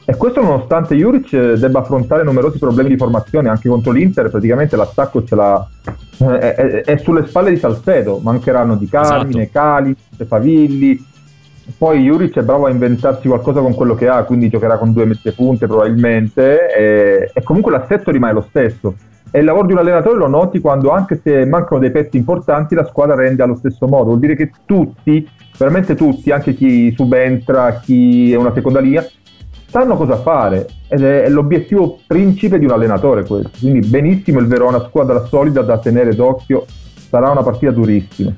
E 0.06 0.16
questo 0.16 0.42
nonostante 0.42 0.94
Juric 0.94 1.32
eh, 1.32 1.58
debba 1.58 1.78
affrontare 1.80 2.24
numerosi 2.24 2.58
problemi 2.58 2.90
di 2.90 2.96
formazione, 2.96 3.48
anche 3.48 3.68
contro 3.70 3.90
l'Inter 3.90 4.30
praticamente 4.30 4.76
l'attacco 4.76 5.24
ce 5.24 5.34
l'ha, 5.34 5.66
eh, 6.18 6.38
è, 6.38 6.54
è- 6.54 6.82
è 6.82 6.96
sulle 6.98 7.26
spalle 7.26 7.50
di 7.50 7.56
Salcedo, 7.56 8.18
mancheranno 8.22 8.76
di 8.76 8.86
Carmine, 8.86 9.44
Esatto. 9.44 9.58
Cali, 9.58 9.96
Favilli, 10.26 11.02
poi 11.78 12.02
Juric 12.02 12.38
è 12.38 12.42
bravo 12.42 12.66
a 12.66 12.70
inventarsi 12.70 13.28
qualcosa 13.28 13.60
con 13.60 13.74
quello 13.74 13.94
che 13.94 14.06
ha, 14.06 14.22
quindi 14.24 14.50
giocherà 14.50 14.76
con 14.76 14.92
due 14.92 15.06
mezze 15.06 15.32
punte 15.32 15.66
probabilmente 15.66 16.74
e, 16.74 17.30
e 17.32 17.42
comunque 17.42 17.72
l'assetto 17.72 18.10
rimane 18.10 18.34
lo 18.34 18.44
stesso. 18.46 18.94
E 19.30 19.38
il 19.38 19.46
lavoro 19.46 19.66
di 19.66 19.72
un 19.72 19.78
allenatore 19.78 20.16
lo 20.18 20.28
noti 20.28 20.60
quando 20.60 20.90
anche 20.90 21.18
se 21.20 21.44
mancano 21.46 21.80
dei 21.80 21.90
pezzi 21.90 22.18
importanti 22.18 22.74
la 22.74 22.84
squadra 22.84 23.16
rende 23.16 23.42
allo 23.42 23.56
stesso 23.56 23.88
modo. 23.88 24.04
Vuol 24.04 24.18
dire 24.20 24.36
che 24.36 24.50
tutti, 24.66 25.26
veramente 25.58 25.94
tutti, 25.96 26.30
anche 26.30 26.54
chi 26.54 26.92
subentra, 26.94 27.80
chi 27.80 28.32
è 28.32 28.36
una 28.36 28.52
seconda 28.52 28.78
linea, 28.78 29.04
sanno 29.74 29.96
cosa 29.96 30.18
fare 30.18 30.68
ed 30.86 31.02
è, 31.02 31.28
l'obiettivo 31.28 31.98
principe 32.06 32.60
di 32.60 32.64
un 32.64 32.70
allenatore 32.70 33.26
questo. 33.26 33.50
Quindi 33.58 33.84
benissimo 33.84 34.38
il 34.38 34.46
Verona, 34.46 34.84
squadra 34.86 35.24
solida 35.26 35.62
da 35.62 35.78
tenere 35.78 36.14
d'occhio, 36.14 36.64
sarà 37.08 37.30
una 37.30 37.42
partita 37.42 37.72
durissima. 37.72 38.32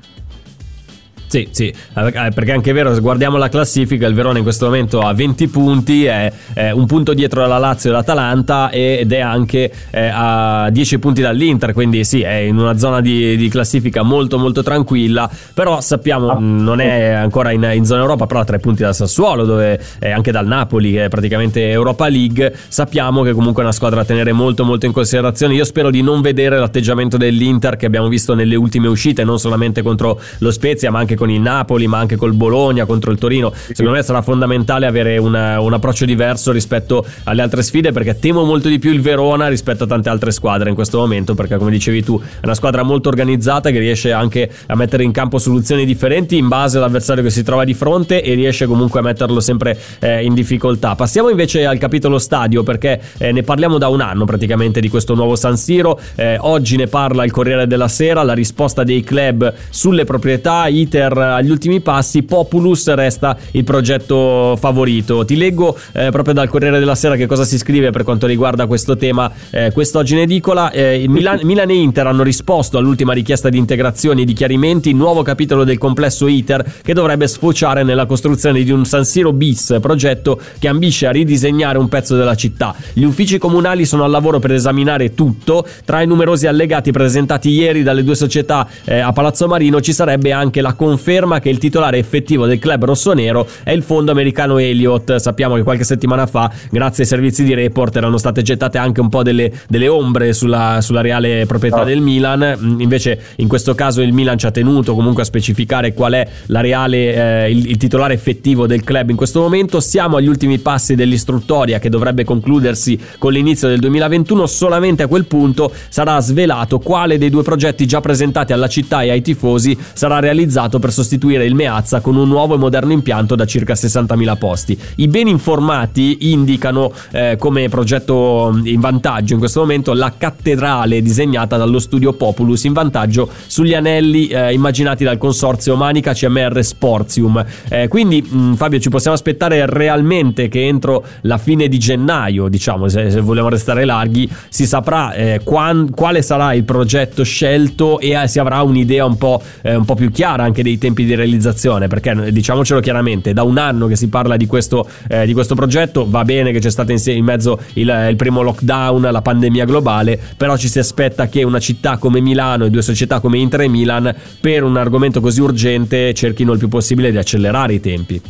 Sì, 1.29 1.45
sì, 1.51 1.67
eh, 1.67 2.31
perché 2.33 2.53
anche 2.53 2.71
è 2.71 2.73
vero, 2.73 2.93
se 2.93 3.01
guardiamo 3.01 3.35
la 3.35 3.49
classifica, 3.49 4.07
il 4.07 4.13
Verona 4.13 4.37
in 4.37 4.43
questo 4.45 4.65
momento 4.65 5.01
ha 5.01 5.13
20 5.13 5.47
punti, 5.49 6.05
è, 6.05 6.31
è 6.53 6.71
un 6.71 6.85
punto 6.85 7.13
dietro 7.13 7.43
alla 7.43 7.57
Lazio 7.57 7.89
e 7.89 7.93
l'Atalanta 7.93 8.69
ed 8.71 9.11
è 9.11 9.19
anche 9.19 9.69
eh, 9.91 10.09
a 10.11 10.69
10 10.71 10.99
punti 10.99 11.21
dall'Inter, 11.21 11.73
quindi 11.73 12.05
sì, 12.05 12.21
è 12.21 12.35
in 12.35 12.57
una 12.57 12.77
zona 12.77 13.01
di, 13.01 13.35
di 13.35 13.49
classifica 13.49 14.03
molto 14.03 14.37
molto 14.37 14.63
tranquilla, 14.63 15.29
però 15.53 15.81
sappiamo, 15.81 16.29
Ah. 16.29 16.37
non 16.39 16.79
è 16.79 17.09
ancora 17.09 17.51
in, 17.51 17.69
in 17.73 17.85
zona 17.85 18.01
Europa, 18.01 18.25
però 18.25 18.39
ha 18.39 18.45
3 18.45 18.59
punti 18.59 18.83
dal 18.83 18.95
Sassuolo, 18.95 19.43
dove 19.43 19.79
è 19.99 20.09
anche 20.09 20.31
dal 20.31 20.47
Napoli, 20.47 20.93
che 20.93 21.05
è 21.05 21.09
praticamente 21.09 21.69
Europa 21.69 22.07
League, 22.07 22.55
sappiamo 22.69 23.23
che 23.23 23.33
comunque 23.33 23.63
è 23.63 23.65
una 23.65 23.73
squadra 23.73 23.99
da 23.99 24.05
tenere 24.05 24.31
molto 24.31 24.63
molto 24.63 24.85
in 24.85 24.93
considerazione, 24.93 25.55
io 25.55 25.65
spero 25.65 25.89
di 25.89 26.01
non 26.01 26.21
vedere 26.21 26.57
l'atteggiamento 26.57 27.17
dell'Inter 27.17 27.75
che 27.75 27.85
abbiamo 27.85 28.07
visto 28.07 28.33
nelle 28.33 28.55
ultime 28.55 28.87
uscite, 28.87 29.25
non 29.25 29.39
solamente 29.39 29.81
contro 29.81 30.17
lo 30.37 30.51
Spezia, 30.51 30.89
ma 30.89 30.99
anche 30.99 31.15
con 31.17 31.26
il 31.29 31.41
Napoli, 31.41 31.87
ma 31.87 31.99
anche 31.99 32.15
col 32.15 32.33
Bologna, 32.33 32.85
contro 32.85 33.11
il 33.11 33.17
Torino. 33.17 33.53
Secondo 33.53 33.91
me 33.91 34.03
sarà 34.03 34.21
fondamentale 34.21 34.85
avere 34.85 35.17
una- 35.17 35.59
un 35.59 35.73
approccio 35.73 36.05
diverso 36.05 36.51
rispetto 36.51 37.05
alle 37.23 37.41
altre 37.41 37.63
sfide 37.63 37.91
perché 37.91 38.19
temo 38.19 38.43
molto 38.43 38.67
di 38.67 38.79
più 38.79 38.91
il 38.91 39.01
Verona 39.01 39.47
rispetto 39.47 39.83
a 39.83 39.87
tante 39.87 40.09
altre 40.09 40.31
squadre 40.31 40.69
in 40.69 40.75
questo 40.75 40.97
momento 40.99 41.35
perché 41.35 41.57
come 41.57 41.71
dicevi 41.71 42.03
tu 42.03 42.19
è 42.21 42.43
una 42.45 42.53
squadra 42.55 42.83
molto 42.83 43.09
organizzata 43.09 43.69
che 43.69 43.79
riesce 43.79 44.11
anche 44.11 44.49
a 44.67 44.75
mettere 44.75 45.03
in 45.03 45.11
campo 45.11 45.37
soluzioni 45.37 45.85
differenti 45.85 46.37
in 46.37 46.47
base 46.47 46.77
all'avversario 46.77 47.23
che 47.23 47.29
si 47.29 47.43
trova 47.43 47.63
di 47.63 47.73
fronte 47.73 48.21
e 48.21 48.33
riesce 48.33 48.65
comunque 48.65 48.99
a 48.99 49.03
metterlo 49.03 49.39
sempre 49.39 49.77
eh, 49.99 50.23
in 50.23 50.33
difficoltà. 50.33 50.95
Passiamo 50.95 51.29
invece 51.29 51.65
al 51.65 51.77
capitolo 51.77 52.17
stadio 52.19 52.63
perché 52.63 52.99
eh, 53.17 53.31
ne 53.31 53.43
parliamo 53.43 53.77
da 53.77 53.87
un 53.87 54.01
anno 54.01 54.25
praticamente 54.25 54.79
di 54.79 54.89
questo 54.89 55.13
nuovo 55.15 55.35
San 55.35 55.57
Siro. 55.57 55.99
Eh, 56.15 56.37
oggi 56.39 56.75
ne 56.75 56.87
parla 56.87 57.23
il 57.23 57.31
Corriere 57.31 57.67
della 57.67 57.87
Sera, 57.87 58.23
la 58.23 58.33
risposta 58.33 58.83
dei 58.83 59.03
club 59.03 59.53
sulle 59.69 60.03
proprietà, 60.03 60.67
iter 60.67 61.06
Inter 61.07 61.17
agli 61.17 61.49
ultimi 61.49 61.79
passi, 61.79 62.23
Populus 62.23 62.93
resta 62.93 63.37
il 63.51 63.63
progetto 63.63 64.57
favorito. 64.59 65.23
Ti 65.23 65.37
leggo 65.37 65.77
eh, 65.93 66.09
proprio 66.11 66.33
dal 66.33 66.49
Corriere 66.49 66.79
della 66.79 66.95
Sera 66.95 67.15
che 67.15 67.25
cosa 67.25 67.43
si 67.45 67.57
scrive 67.57 67.91
per 67.91 68.03
quanto 68.03 68.27
riguarda 68.27 68.65
questo 68.65 68.97
tema 68.97 69.31
eh, 69.51 69.71
quest'oggi 69.71 70.13
in 70.13 70.19
edicola. 70.19 70.71
Eh, 70.71 71.05
Milan, 71.07 71.39
Milan, 71.43 71.69
e 71.69 71.75
Inter 71.75 72.07
hanno 72.07 72.23
risposto 72.23 72.77
all'ultima 72.77 73.13
richiesta 73.13 73.49
di 73.49 73.57
integrazioni 73.57 74.23
e 74.23 74.25
di 74.25 74.33
chiarimenti, 74.33 74.93
nuovo 74.93 75.21
capitolo 75.21 75.63
del 75.63 75.77
complesso 75.77 76.27
ITER 76.27 76.65
che 76.83 76.93
dovrebbe 76.93 77.27
sfociare 77.27 77.83
nella 77.83 78.05
costruzione 78.05 78.63
di 78.63 78.71
un 78.71 78.85
San 78.85 79.05
Siro 79.05 79.31
bis, 79.31 79.77
progetto 79.81 80.39
che 80.59 80.67
ambisce 80.67 81.07
a 81.07 81.11
ridisegnare 81.11 81.77
un 81.77 81.87
pezzo 81.87 82.15
della 82.15 82.35
città. 82.35 82.75
Gli 82.93 83.03
uffici 83.03 83.37
comunali 83.37 83.85
sono 83.85 84.03
al 84.03 84.11
lavoro 84.11 84.39
per 84.39 84.51
esaminare 84.51 85.13
tutto, 85.13 85.65
tra 85.85 86.01
i 86.01 86.07
numerosi 86.07 86.47
allegati 86.47 86.91
presentati 86.91 87.49
ieri 87.49 87.83
dalle 87.83 88.03
due 88.03 88.15
società 88.15 88.67
eh, 88.83 88.99
a 88.99 89.13
Palazzo 89.13 89.47
Marino 89.47 89.79
ci 89.81 89.93
sarebbe 89.93 90.31
anche 90.31 90.61
la 90.61 90.73
conferma 90.97 91.39
che 91.39 91.49
il 91.49 91.59
titolare 91.59 91.99
effettivo 91.99 92.47
del 92.47 92.57
club 92.57 92.85
rossonero 92.85 93.47
è 93.63 93.71
il 93.71 93.83
fondo 93.83 94.11
americano 94.11 94.57
Elliott. 94.57 95.15
Sappiamo 95.17 95.53
che 95.53 95.61
qualche 95.61 95.83
settimana 95.83 96.25
fa, 96.25 96.51
grazie 96.71 97.03
ai 97.03 97.09
servizi 97.09 97.43
di 97.43 97.53
report, 97.53 97.95
erano 97.95 98.17
state 98.17 98.41
gettate 98.41 98.79
anche 98.79 98.99
un 98.99 99.09
po' 99.09 99.21
delle, 99.21 99.51
delle 99.69 99.87
ombre 99.87 100.33
sulla, 100.33 100.79
sulla, 100.81 101.01
reale 101.01 101.45
proprietà 101.45 101.81
oh. 101.81 101.85
del 101.85 102.01
Milan. 102.01 102.57
Mm, 102.59 102.79
invece, 102.81 103.19
in 103.35 103.47
questo 103.47 103.75
caso, 103.75 104.01
il 104.01 104.11
Milan 104.11 104.39
ci 104.39 104.47
ha 104.47 104.51
tenuto 104.51 104.95
comunque 104.95 105.21
a 105.21 105.25
specificare 105.25 105.93
qual 105.93 106.13
è 106.13 106.27
la 106.47 106.61
reale, 106.61 107.43
eh, 107.45 107.51
il, 107.51 107.69
il 107.69 107.77
titolare 107.77 108.15
effettivo 108.15 108.65
del 108.65 108.83
club 108.83 109.11
in 109.11 109.15
questo 109.15 109.39
momento. 109.39 109.79
Siamo 109.79 110.17
agli 110.17 110.27
ultimi 110.27 110.57
passi 110.57 110.95
dell'istruttoria 110.95 111.77
che 111.77 111.89
dovrebbe 111.89 112.23
concludersi 112.23 112.99
con 113.19 113.33
l'inizio 113.33 113.67
del 113.67 113.79
2021. 113.79 114.47
Solamente 114.47 115.03
a 115.03 115.07
quel 115.07 115.25
punto 115.25 115.71
sarà 115.89 116.19
svelato 116.19 116.79
quale 116.79 117.19
dei 117.19 117.29
due 117.29 117.43
progetti 117.43 117.85
già 117.85 118.01
presentati 118.01 118.51
alla 118.51 118.67
città 118.67 119.03
e 119.03 119.11
ai 119.11 119.21
tifosi 119.21 119.77
sarà 119.93 120.19
realizzato 120.19 120.79
per 120.79 120.86
sostituire 120.91 121.45
il 121.45 121.55
Meazza 121.55 122.01
con 122.01 122.15
un 122.15 122.27
nuovo 122.27 122.55
e 122.55 122.57
moderno 122.57 122.91
impianto 122.91 123.35
da 123.35 123.45
circa 123.45 123.73
60.000 123.73 124.37
posti. 124.37 124.79
I 124.95 125.07
ben 125.07 125.27
informati 125.27 126.31
indicano 126.31 126.91
eh, 127.11 127.35
come 127.39 127.69
progetto 127.69 128.51
mm, 128.53 128.65
in 128.67 128.79
vantaggio 128.79 129.33
in 129.33 129.39
questo 129.39 129.61
momento 129.61 129.93
la 129.93 130.13
cattedrale 130.17 131.01
disegnata 131.01 131.57
dallo 131.57 131.79
studio 131.79 132.13
Populus 132.13 132.63
in 132.63 132.73
vantaggio 132.73 133.29
sugli 133.47 133.73
anelli 133.73 134.27
eh, 134.27 134.53
immaginati 134.53 135.03
dal 135.03 135.17
consorzio 135.17 135.75
Manica 135.75 136.13
CMR 136.13 136.63
Sportium. 136.63 137.43
Eh, 137.69 137.87
quindi 137.87 138.21
mh, 138.21 138.37
mm, 138.37 138.53
Fabio 138.53 138.79
ci 138.79 138.89
possiamo 138.89 139.15
aspettare 139.15 139.65
realmente 139.65 140.47
che 140.47 140.65
entro 140.65 141.03
la 141.21 141.37
fine 141.37 141.67
di 141.67 141.77
gennaio, 141.77 142.47
diciamo 142.47 142.87
se, 142.87 143.09
se 143.11 143.19
vogliamo 143.21 143.49
restare 143.49 143.85
larghi, 143.85 144.29
si 144.49 144.65
saprà 144.65 145.13
eh, 145.13 145.41
quan, 145.43 145.91
quale 145.93 146.21
sarà 146.21 146.53
il 146.53 146.63
progetto 146.63 147.23
scelto 147.23 147.99
e 147.99 148.11
eh, 148.11 148.27
si 148.27 148.39
avrà 148.39 148.61
un'idea 148.61 149.05
un 149.05 149.17
po', 149.17 149.41
eh, 149.61 149.75
un 149.75 149.85
po' 149.85 149.95
più 149.95 150.11
chiara 150.11 150.43
anche 150.43 150.63
dei 150.63 150.76
tempi 150.77 151.05
di 151.05 151.15
realizzazione, 151.15 151.87
perché 151.87 152.31
diciamocelo 152.31 152.79
chiaramente, 152.79 153.33
da 153.33 153.43
un 153.43 153.57
anno 153.57 153.87
che 153.87 153.95
si 153.95 154.09
parla 154.09 154.37
di 154.37 154.45
questo, 154.45 154.87
eh, 155.07 155.25
di 155.25 155.33
questo 155.33 155.55
progetto, 155.55 156.09
va 156.09 156.23
bene 156.23 156.51
che 156.51 156.59
c'è 156.59 156.69
stato 156.69 156.91
in, 156.91 156.99
in 157.05 157.23
mezzo 157.23 157.59
il, 157.73 158.07
il, 158.09 158.15
primo 158.15 158.41
lockdown, 158.41 159.01
la 159.01 159.21
pandemia 159.21 159.65
globale, 159.65 160.19
però 160.35 160.57
ci 160.57 160.67
si 160.67 160.79
aspetta 160.79 161.27
che 161.27 161.43
una 161.43 161.59
città 161.59 161.97
come 161.97 162.19
Milano 162.19 162.65
e 162.65 162.69
due 162.69 162.81
società 162.81 163.19
come 163.19 163.37
Inter 163.37 163.61
e 163.61 163.67
Milan, 163.67 164.13
per 164.39 164.63
un 164.63 164.77
argomento 164.77 165.21
così 165.21 165.41
urgente, 165.41 166.13
cerchino 166.13 166.53
il 166.53 166.59
più 166.59 166.67
possibile 166.67 167.11
di 167.11 167.17
accelerare 167.17 167.73
i 167.73 167.79
tempi. 167.79 168.21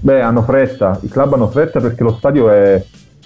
Beh, 0.00 0.20
hanno 0.20 0.42
fretta, 0.42 0.98
i 1.02 1.08
club 1.08 1.34
hanno 1.34 1.48
fretta 1.48 1.80
perché 1.80 2.02
lo 2.02 2.14
stadio 2.16 2.50
è, 2.50 2.82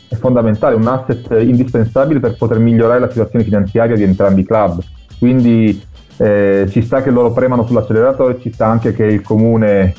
è 0.09 0.15
fondamentale, 0.15 0.75
un 0.75 0.87
asset 0.87 1.27
indispensabile 1.41 2.21
per 2.21 2.37
poter 2.37 2.59
migliorare 2.59 3.01
la 3.01 3.11
situazione 3.11 3.45
finanziaria 3.45 3.97
di 3.97 4.03
entrambi 4.03 4.41
i 4.41 4.47
club. 4.47 4.81
Quindi 5.19 5.89
eh, 6.21 6.67
ci 6.71 6.83
sta 6.83 7.03
che 7.03 7.11
loro 7.11 7.33
premano 7.33 7.65
sull'acceleratore, 7.65 8.41
ci 8.41 8.53
sta 8.53 8.67
anche 8.67 8.95
che 8.95 9.05
il 9.05 9.23
comune 9.23 9.95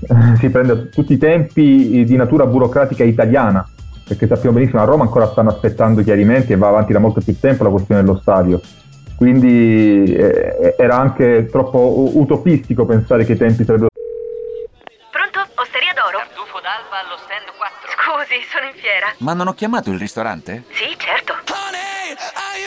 eh, 0.00 0.36
si 0.38 0.48
prenda 0.48 0.76
tutti 0.76 1.12
i 1.14 1.18
tempi 1.18 2.04
di 2.04 2.16
natura 2.16 2.46
burocratica 2.46 3.02
italiana, 3.02 3.68
perché 4.06 4.26
sappiamo 4.26 4.56
benissimo 4.56 4.80
a 4.80 4.84
Roma 4.84 5.02
ancora 5.02 5.26
stanno 5.26 5.50
aspettando 5.50 6.02
chiarimenti 6.02 6.52
e 6.52 6.56
va 6.56 6.68
avanti 6.68 6.92
da 6.92 7.00
molto 7.00 7.20
più 7.20 7.38
tempo 7.38 7.64
la 7.64 7.70
questione 7.70 8.02
dello 8.02 8.18
stadio. 8.20 8.60
Quindi 9.16 10.04
eh, 10.14 10.74
era 10.78 10.96
anche 10.96 11.48
troppo 11.50 12.12
utopistico 12.14 12.84
pensare 12.84 13.24
che 13.24 13.32
i 13.32 13.36
tempi 13.36 13.64
sarebbero 13.64 13.88
d'alba 16.64 17.04
allo 17.04 17.18
stand 17.18 17.52
4. 17.56 17.90
Scusi, 17.92 18.40
sono 18.50 18.66
in 18.66 18.74
fiera. 18.74 19.12
Ma 19.18 19.34
non 19.34 19.48
ho 19.48 19.52
chiamato 19.52 19.90
il 19.90 19.98
ristorante? 19.98 20.64
Sì, 20.70 20.96
certo. 20.96 21.34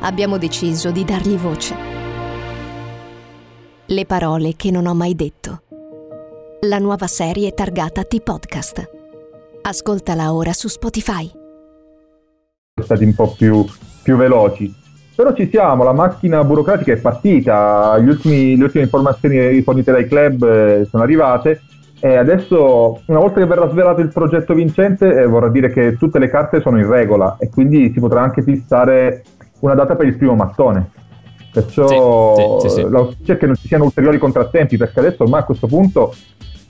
abbiamo 0.00 0.38
deciso 0.38 0.90
di 0.90 1.04
dargli 1.04 1.36
voce. 1.36 1.74
Le 3.86 4.06
parole 4.06 4.54
che 4.56 4.70
non 4.70 4.86
ho 4.86 4.94
mai 4.94 5.14
detto. 5.14 5.62
La 6.62 6.78
nuova 6.78 7.06
serie 7.06 7.52
targata 7.52 8.02
T-Podcast. 8.02 8.90
Ascoltala 9.62 10.32
ora 10.32 10.52
su 10.52 10.68
Spotify. 10.68 11.30
Stati 12.82 13.04
un 13.04 13.14
po' 13.14 13.34
più, 13.36 13.64
più 14.02 14.16
veloci. 14.16 14.74
Però 15.14 15.34
ci 15.34 15.48
siamo, 15.50 15.84
la 15.84 15.92
macchina 15.92 16.42
burocratica 16.44 16.92
è 16.92 16.96
partita, 16.96 17.94
ultimi, 17.98 18.56
le 18.56 18.64
ultime 18.64 18.84
informazioni 18.84 19.60
fornite 19.60 19.92
dai 19.92 20.08
club 20.08 20.42
eh, 20.44 20.86
sono 20.88 21.02
arrivate 21.02 21.60
e 22.02 22.16
adesso, 22.16 23.02
una 23.06 23.18
volta 23.18 23.40
che 23.40 23.46
verrà 23.46 23.68
svelato 23.68 24.00
il 24.00 24.08
progetto 24.08 24.54
vincente, 24.54 25.06
eh, 25.06 25.26
vorrà 25.26 25.50
dire 25.50 25.70
che 25.70 25.98
tutte 25.98 26.18
le 26.18 26.30
carte 26.30 26.62
sono 26.62 26.78
in 26.78 26.88
regola 26.88 27.36
e 27.38 27.50
quindi 27.50 27.92
si 27.92 28.00
potrà 28.00 28.22
anche 28.22 28.42
fissare 28.42 29.22
una 29.60 29.74
data 29.74 29.96
per 29.96 30.06
il 30.06 30.16
primo 30.16 30.34
mattone. 30.34 30.90
Perciò 31.52 32.60
sì, 32.60 32.68
sì, 32.68 32.74
sì, 32.74 32.88
l'auspicio 32.88 33.32
è 33.32 33.36
che 33.36 33.46
non 33.46 33.56
ci 33.56 33.66
siano 33.66 33.84
ulteriori 33.84 34.18
contrattempi, 34.18 34.76
perché 34.76 35.00
adesso 35.00 35.24
ormai 35.24 35.40
a 35.40 35.44
questo 35.44 35.66
punto 35.66 36.14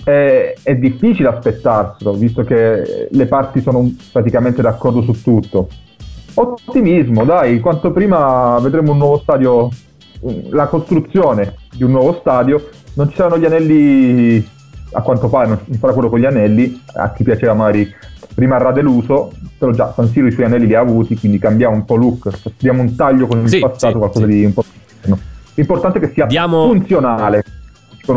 è, 0.04 0.54
è, 0.62 0.74
difficile 0.76 1.28
aspettarselo, 1.28 2.12
visto 2.14 2.42
che 2.44 3.08
le 3.10 3.26
parti 3.26 3.60
sono 3.60 3.90
praticamente 4.10 4.62
d'accordo 4.62 5.02
su 5.02 5.22
tutto. 5.22 5.68
Ottimismo, 6.34 7.24
dai, 7.24 7.60
quanto 7.60 7.90
prima 7.90 8.58
vedremo 8.60 8.92
un 8.92 8.98
nuovo 8.98 9.18
stadio, 9.18 9.68
la 10.50 10.66
costruzione 10.66 11.56
di 11.74 11.84
un 11.84 11.90
nuovo 11.90 12.14
stadio, 12.20 12.68
non 12.94 13.10
ci 13.10 13.16
saranno 13.16 13.38
gli 13.38 13.44
anelli 13.44 14.48
a 14.92 15.02
quanto 15.02 15.28
pare 15.28 15.46
non 15.46 15.58
farà 15.78 15.92
quello 15.92 16.08
con 16.08 16.18
gli 16.18 16.24
anelli, 16.24 16.80
a 16.94 17.12
chi 17.12 17.22
piaceva 17.22 17.54
magari 17.54 17.88
rimarrà 18.40 18.72
deluso, 18.72 19.30
però 19.56 19.70
già 19.70 19.92
San 19.94 20.08
Siro 20.08 20.26
i 20.26 20.32
suoi 20.32 20.46
anelli 20.46 20.66
li 20.66 20.74
ha 20.74 20.80
avuti, 20.80 21.16
quindi 21.16 21.38
cambiamo 21.38 21.76
un 21.76 21.84
po' 21.84 21.94
look, 21.94 22.28
diamo 22.58 22.82
un 22.82 22.96
taglio 22.96 23.26
con 23.26 23.40
il 23.40 23.48
sì, 23.48 23.60
passato, 23.60 23.92
sì, 23.92 23.98
qualcosa 23.98 24.26
sì. 24.26 24.32
di 24.32 24.44
un 24.44 24.52
po'... 24.52 24.64
L'importante 25.54 25.98
è 25.98 26.00
che 26.00 26.10
sia 26.12 26.26
Diamo... 26.26 26.66
funzionale. 26.66 27.44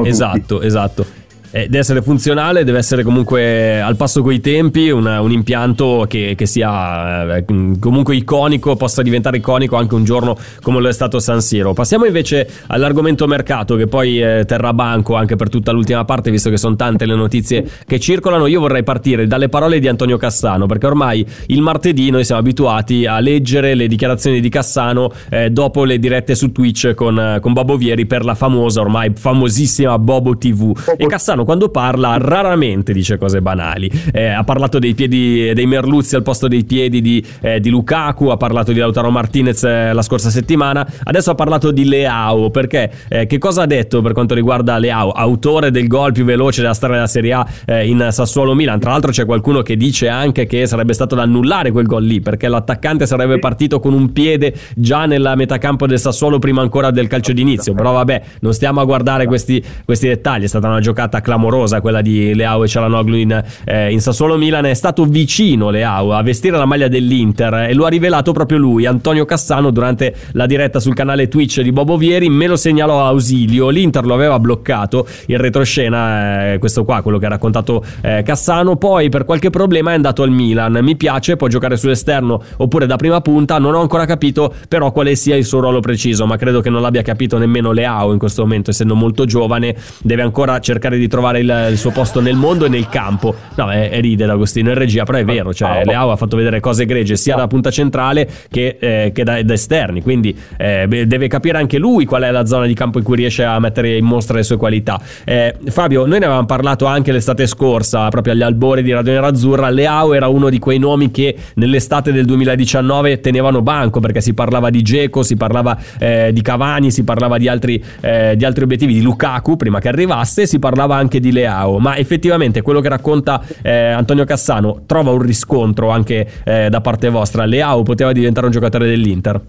Esatto, 0.06 0.56
tutti. 0.56 0.66
esatto 0.66 1.06
eh, 1.54 1.68
deve 1.68 1.80
essere 1.80 2.02
funzionale, 2.02 2.64
deve 2.64 2.80
essere 2.80 3.04
comunque 3.04 3.80
al 3.80 3.96
passo 3.96 4.24
coi 4.24 4.42
tempi, 4.42 4.90
una, 4.90 5.22
un 5.22 5.32
impianto 5.32 6.06
che, 6.10 6.34
che 6.36 6.48
sia 6.48 7.38
eh, 7.38 7.46
comunque 7.46 8.16
iconico, 8.16 8.76
possa 8.76 9.04
diventare 9.04 9.38
iconico 9.38 9.76
anche 9.76 9.94
un 9.94 10.04
giorno 10.04 10.36
come 10.62 10.80
lo 10.80 10.90
è 10.90 10.94
stato 10.94 11.20
San 11.20 11.42
Siro. 11.42 11.74
Passiamo 11.74 12.06
invece 12.06 12.50
all'argomento 12.68 13.28
mercato 13.28 13.76
che 13.76 13.86
poi 13.86 14.20
eh, 14.20 14.46
terrà 14.46 14.74
banco 14.74 15.16
anche 15.16 15.36
per 15.36 15.50
tutta 15.50 15.72
l'ultima 15.72 16.04
parte, 16.06 16.32
visto 16.32 16.50
che 16.50 16.58
sono 16.58 16.76
tante 16.76 17.06
le 17.06 17.16
notizie 17.16 17.70
che 17.86 18.00
circolano. 18.00 18.48
Io 18.48 18.60
vorrei 18.60 18.84
partire 18.84 19.28
dalle 19.28 19.48
parole 19.48 19.80
di 19.80 19.88
Antonio 19.88 20.18
Cassano, 20.18 20.66
perché 20.66 20.88
ormai 20.88 21.26
il 21.48 21.62
martedì 21.62 22.10
noi 22.10 22.24
siamo 22.24 22.42
abituati 22.42 23.06
a 23.06 23.20
leggere 23.20 23.76
le 23.76 23.88
dichiarazioni 23.88 24.40
di 24.40 24.50
Cassano 24.50 25.12
eh, 25.30 25.52
dopo 25.52 25.84
le 25.84 26.00
dirette 26.00 26.34
su 26.34 26.52
Twitch 26.52 26.96
con, 26.96 27.38
con 27.42 27.54
Bobo 27.54 27.78
Vieri 27.78 28.08
per 28.08 28.26
la 28.26 28.34
famosa, 28.34 28.82
ormai 28.82 29.12
famosissima 29.16 30.00
Bobo 30.00 30.36
TV. 30.36 30.76
E 30.98 31.06
Cassano 31.06 31.43
Cristiano 31.44 31.46
quando 31.46 31.70
parla 31.70 32.18
raramente 32.18 32.94
dice 32.94 33.18
cose 33.18 33.42
banali. 33.42 33.92
Eh, 34.12 34.28
ha 34.28 34.44
parlato 34.44 34.80
dei 34.80 34.94
piedi 34.94 35.54
dei 35.54 35.66
Merluzzi 35.66 36.16
al 36.16 36.24
posto 36.24 36.48
dei 36.48 36.64
piedi 36.64 37.02
di, 37.02 37.24
eh, 37.42 37.60
di 37.60 37.70
Lukaku, 37.70 38.28
ha 38.28 38.38
parlato 38.38 38.72
di 38.72 38.80
Lautaro 38.80 39.12
Martinez 39.12 39.64
eh, 39.64 39.94
la 39.94 40.02
scorsa 40.02 40.30
settimana, 40.30 40.88
adesso 41.04 41.32
ha 41.32 41.36
parlato 41.36 41.72
di 41.72 41.86
Leao 41.86 42.50
perché 42.50 42.92
eh, 43.08 43.26
che 43.28 43.38
cosa 43.38 43.64
ha 43.64 43.66
detto 43.66 44.02
per 44.02 44.14
quanto 44.14 44.34
riguarda 44.34 44.78
Leao, 44.78 45.12
autore 45.12 45.72
del 45.72 45.88
gol 45.88 46.14
più 46.14 46.24
veloce 46.24 46.62
della 46.62 46.74
storia 46.74 46.96
della 46.96 47.08
Serie 47.08 47.34
A 47.34 47.48
eh, 47.66 47.88
in 47.88 48.08
Sassuolo 48.10 48.54
Milan. 48.54 48.80
Tra 48.80 48.92
l'altro 48.92 49.12
c'è 49.12 49.26
qualcuno 49.26 49.62
che 49.62 49.76
dice 49.76 50.08
anche 50.08 50.46
che 50.46 50.66
sarebbe 50.66 50.94
stato 50.94 51.16
da 51.16 51.24
annullare 51.24 51.72
quel 51.72 51.86
gol 51.86 52.04
lì 52.04 52.22
perché 52.22 52.48
l'attaccante 52.48 53.06
sarebbe 53.06 53.40
partito 53.40 53.80
con 53.80 53.94
un 53.94 54.12
piede 54.12 54.54
già 54.76 55.06
nella 55.06 55.36
metacampo 55.36 55.86
del 55.86 56.00
Sassuolo 56.00 56.40
prima 56.40 56.62
ancora 56.62 56.92
del 56.92 57.08
calcio 57.08 57.34
d'inizio. 57.34 57.74
Però 57.74 57.92
vabbè, 57.94 58.22
non 58.42 58.54
stiamo 58.54 58.82
a 58.82 58.86
guardare 58.86 59.26
questi, 59.26 59.64
questi 59.86 60.08
dettagli, 60.08 60.44
è 60.44 60.48
stata 60.48 60.68
una 60.68 60.80
giocata 60.80 61.22
clamorosa 61.22 61.33
clamorosa 61.34 61.82
quella 61.82 62.02
di 62.02 62.36
Leao 62.36 62.64
e 62.64 62.68
Cialanoglu 62.68 63.16
in, 63.16 63.44
eh, 63.66 63.92
in 63.92 64.00
Sassuolo 64.00 64.38
Milan. 64.38 64.66
È 64.66 64.74
stato 64.74 65.06
vicino 65.06 65.72
Leao 65.72 66.14
a 66.14 66.22
vestire 66.22 66.58
la 66.58 66.66
maglia 66.66 66.88
dell'Inter 66.88 67.54
e 67.70 67.74
lo 67.74 67.86
ha 67.86 67.90
rivelato 67.90 68.32
proprio 68.32 68.60
lui, 68.60 68.86
Antonio 68.86 69.26
Cassano, 69.26 69.72
durante 69.72 70.16
la 70.34 70.46
diretta 70.46 70.80
sul 70.80 70.94
canale 70.94 71.28
Twitch 71.28 71.62
di 71.62 71.72
Bobo 71.72 71.98
Vieri. 71.98 72.30
Me 72.30 72.46
lo 72.46 72.56
segnalò 72.56 73.04
a 73.04 73.08
Ausilio. 73.08 73.70
L'Inter 73.70 74.06
lo 74.06 74.14
aveva 74.14 74.40
bloccato 74.40 75.08
il 75.28 75.40
retroscena, 75.40 76.54
eh, 76.54 76.58
questo 76.60 76.84
qua, 76.84 77.02
quello 77.02 77.18
che 77.18 77.26
ha 77.26 77.30
raccontato 77.30 77.84
eh, 78.02 78.22
Cassano. 78.24 78.76
Poi 78.76 79.10
per 79.10 79.26
qualche 79.26 79.50
problema 79.50 79.92
è 79.92 79.96
andato 79.96 80.22
al 80.22 80.30
Milan. 80.30 80.80
Mi 80.84 80.96
piace, 80.96 81.36
può 81.36 81.48
giocare 81.48 81.78
sull'esterno 81.78 82.42
oppure 82.58 82.86
da 82.86 82.96
prima 82.96 83.22
punta. 83.22 83.58
Non 83.58 83.74
ho 83.74 83.82
ancora 83.82 84.06
capito 84.06 84.54
però 84.68 84.92
quale 84.92 85.16
sia 85.16 85.36
il 85.36 85.46
suo 85.46 85.62
ruolo 85.62 85.80
preciso, 85.80 86.28
ma 86.28 86.38
credo 86.38 86.62
che 86.62 86.70
non 86.70 86.82
l'abbia 86.82 87.02
capito 87.02 87.40
nemmeno 87.40 87.72
Leao 87.72 88.12
in 88.12 88.20
questo 88.20 88.44
momento, 88.44 88.70
essendo 88.70 88.94
molto 88.94 89.26
giovane, 89.26 89.76
deve 90.04 90.22
ancora 90.22 90.60
cercare 90.60 90.98
di 90.98 91.08
trovare 91.08 91.22
il, 91.32 91.68
il 91.72 91.78
suo 91.78 91.92
posto 91.92 92.20
nel 92.20 92.36
mondo 92.36 92.66
e 92.66 92.70
nel 92.70 92.90
campo. 92.90 93.36
No, 93.56 93.72
è, 93.72 93.90
è 93.90 94.00
ride 94.02 94.26
d'Agostino 94.26 94.70
in 94.70 94.76
regia, 94.76 95.04
però 95.04 95.18
è 95.18 95.26
vero, 95.26 95.54
cioè 95.54 95.84
Leao 95.86 96.12
ha 96.12 96.16
fatto 96.16 96.36
vedere 96.38 96.60
cose 96.60 96.84
egregie 96.84 97.16
sia 97.16 97.36
da 97.36 97.48
punta 97.48 97.72
centrale 97.72 98.28
che, 98.50 98.78
eh, 98.80 99.12
che 99.14 99.24
da, 99.24 99.42
da, 99.42 99.54
esterni, 99.54 100.02
quindi 100.02 100.36
eh, 100.58 100.88
deve 101.08 101.28
capire 101.28 101.58
anche 101.58 101.78
lui 101.78 102.06
qual 102.06 102.24
è 102.24 102.32
la 102.32 102.46
zona 102.46 102.66
di 102.66 102.74
campo 102.74 102.98
in 102.98 103.04
cui 103.04 103.16
riesce 103.16 103.44
a 103.44 103.60
mettere 103.60 103.98
in 103.98 104.06
mostra 104.06 104.38
le 104.38 104.44
sue 104.44 104.58
qualità. 104.58 105.00
Eh, 105.24 105.56
Fabio, 105.68 106.06
noi 106.06 106.20
ne 106.20 106.26
avevamo 106.26 106.46
parlato 106.46 106.86
anche 106.86 107.12
l'estate 107.12 107.48
scorsa, 107.48 108.10
proprio 108.10 108.34
agli 108.34 108.42
albori 108.42 108.84
di 108.84 108.92
Radio 108.92 109.14
Nerazzurra, 109.14 109.70
Leao 109.70 110.14
era 110.14 110.28
uno 110.28 110.50
di 110.50 110.60
quei 110.60 110.80
nomi 110.80 111.12
che 111.12 111.36
nell'estate 111.56 112.12
del 112.12 112.26
2019 112.26 113.20
tenevano 113.20 113.62
banco 113.62 114.00
perché 114.00 114.22
si 114.22 114.34
parlava 114.34 114.70
di 114.70 114.82
Geco, 114.82 115.24
si 115.24 115.36
parlava 115.36 115.78
eh, 116.00 116.32
di 116.34 116.42
Cavani, 116.42 116.92
si 116.92 117.04
parlava 117.04 117.38
di 117.38 117.48
altri, 117.48 117.84
eh, 118.02 118.36
di 118.36 118.46
altri 118.46 118.64
obiettivi, 118.64 118.94
di 118.94 119.02
Lukaku 119.02 119.56
prima 119.56 119.80
che 119.80 119.88
arrivasse, 119.88 120.46
si 120.46 120.60
parlava 120.60 120.96
anche 120.96 121.03
di 121.08 121.32
Leao, 121.32 121.80
ma 121.80 121.98
effettivamente 121.98 122.62
quello 122.62 122.80
che 122.80 122.90
racconta 122.90 123.42
eh, 123.62 123.90
Antonio 123.90 124.26
Cassano 124.26 124.82
trova 124.86 125.12
un 125.12 125.22
riscontro 125.22 125.90
anche 125.90 126.28
eh, 126.44 126.70
da 126.70 126.82
parte 126.82 127.10
vostra. 127.10 127.46
Leao 127.46 127.84
poteva 127.84 128.12
diventare 128.12 128.46
un 128.46 128.52
giocatore 128.52 128.88
dell'Inter? 128.88 129.42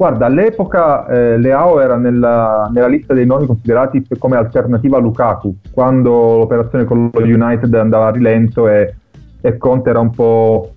Guarda, 0.00 0.26
all'epoca 0.26 1.06
eh, 1.08 1.36
Leao 1.36 1.78
era 1.78 1.96
nella, 1.96 2.70
nella, 2.72 2.86
lista 2.86 3.12
dei 3.12 3.26
nomi 3.26 3.46
considerati 3.46 4.02
come 4.18 4.36
alternativa 4.36 4.96
a 4.96 5.00
Lukaku, 5.00 5.56
quando 5.72 6.38
l'operazione 6.38 6.84
con 6.84 7.10
lo 7.12 7.20
United 7.22 7.74
andava 7.74 8.06
a 8.06 8.10
rilento 8.10 8.66
e, 8.66 8.94
e 9.42 9.58
Conte 9.58 9.90
era 9.90 10.00
un 10.00 10.10
po' 10.10 10.72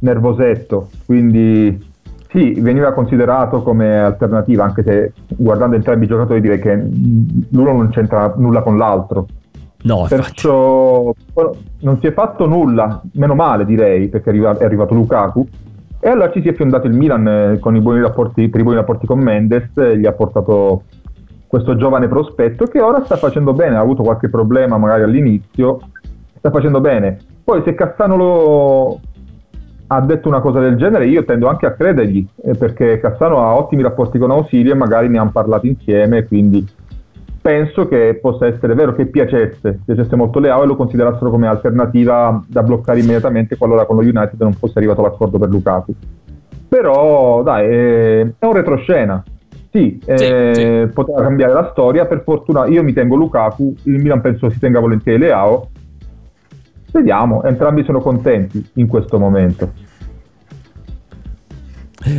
nervosetto, 0.00 0.88
quindi 1.06 1.90
sì, 2.32 2.54
veniva 2.60 2.92
considerato 2.92 3.62
come 3.62 3.98
alternativa, 3.98 4.64
anche 4.64 4.82
se 4.82 5.12
guardando 5.36 5.76
entrambi 5.76 6.06
i 6.06 6.08
giocatori 6.08 6.40
direi 6.40 6.58
che 6.58 6.72
l'uno 7.50 7.72
non 7.72 7.90
c'entra 7.90 8.32
nulla 8.36 8.62
con 8.62 8.78
l'altro. 8.78 9.26
No, 9.82 10.06
Perciò 10.08 11.12
non 11.80 11.98
si 11.98 12.06
è 12.06 12.12
fatto 12.12 12.46
nulla, 12.46 13.02
meno 13.14 13.34
male 13.34 13.66
direi, 13.66 14.08
perché 14.08 14.30
è 14.30 14.64
arrivato, 14.64 14.94
Lukaku. 14.94 15.46
E 16.00 16.08
allora 16.08 16.30
ci 16.30 16.40
si 16.40 16.48
è 16.48 16.54
fiondato 16.54 16.86
il 16.86 16.94
Milan 16.94 17.28
eh, 17.28 17.58
con 17.58 17.76
i 17.76 17.80
buoni 17.80 18.00
rapporti, 18.00 18.48
per 18.48 18.60
i 18.60 18.62
buoni 18.62 18.78
rapporti 18.78 19.06
con 19.06 19.20
Mendes, 19.20 19.76
eh, 19.76 19.98
gli 19.98 20.06
ha 20.06 20.12
portato 20.12 20.84
questo 21.46 21.76
giovane 21.76 22.08
prospetto 22.08 22.64
che 22.64 22.80
ora 22.80 23.04
sta 23.04 23.16
facendo 23.16 23.52
bene, 23.52 23.76
ha 23.76 23.80
avuto 23.80 24.02
qualche 24.02 24.30
problema 24.30 24.78
magari 24.78 25.02
all'inizio, 25.02 25.80
sta 26.38 26.50
facendo 26.50 26.80
bene. 26.80 27.18
Poi 27.44 27.62
se 27.64 27.74
Cassano 27.74 28.16
lo, 28.16 29.00
ha 29.94 30.00
detto 30.00 30.28
una 30.28 30.40
cosa 30.40 30.58
del 30.58 30.76
genere, 30.76 31.06
io 31.06 31.24
tendo 31.24 31.48
anche 31.48 31.66
a 31.66 31.72
credergli, 31.72 32.26
eh, 32.44 32.54
perché 32.54 32.98
Cassano 32.98 33.42
ha 33.42 33.54
ottimi 33.54 33.82
rapporti 33.82 34.18
con 34.18 34.30
Ausilio 34.30 34.72
e 34.72 34.76
magari 34.76 35.08
ne 35.08 35.18
hanno 35.18 35.30
parlato 35.30 35.66
insieme, 35.66 36.24
quindi 36.24 36.66
penso 37.42 37.86
che 37.88 38.18
possa 38.20 38.46
essere 38.46 38.74
vero 38.74 38.94
che 38.94 39.06
piacesse, 39.06 39.80
piacesse 39.84 40.16
molto 40.16 40.38
Leao 40.38 40.62
e 40.62 40.66
lo 40.66 40.76
considerassero 40.76 41.28
come 41.28 41.46
alternativa 41.46 42.42
da 42.46 42.62
bloccare 42.62 43.00
immediatamente 43.00 43.56
qualora 43.56 43.84
con 43.84 43.96
lo 43.96 44.02
United 44.02 44.40
non 44.40 44.54
fosse 44.54 44.78
arrivato 44.78 45.02
l'accordo 45.02 45.38
per 45.38 45.50
Lukaku. 45.50 45.94
Però 46.68 47.42
dai, 47.42 47.66
è, 47.66 48.20
un 48.38 48.52
retroscena. 48.52 49.22
Sì, 49.70 49.98
sì, 50.02 50.10
eh, 50.10 50.84
sì, 50.86 50.92
poteva 50.94 51.22
cambiare 51.22 51.52
la 51.52 51.68
storia, 51.72 52.06
per 52.06 52.22
fortuna 52.22 52.66
io 52.66 52.82
mi 52.82 52.92
tengo 52.94 53.16
Lukaku, 53.16 53.74
il 53.84 54.00
Milan 54.00 54.20
penso 54.20 54.48
si 54.48 54.58
tenga 54.58 54.80
volentieri 54.80 55.18
Leao 55.18 55.68
Vediamo, 56.92 57.42
entrambi 57.42 57.84
sono 57.84 58.00
contenti 58.00 58.62
in 58.74 58.86
questo 58.86 59.18
momento. 59.18 59.72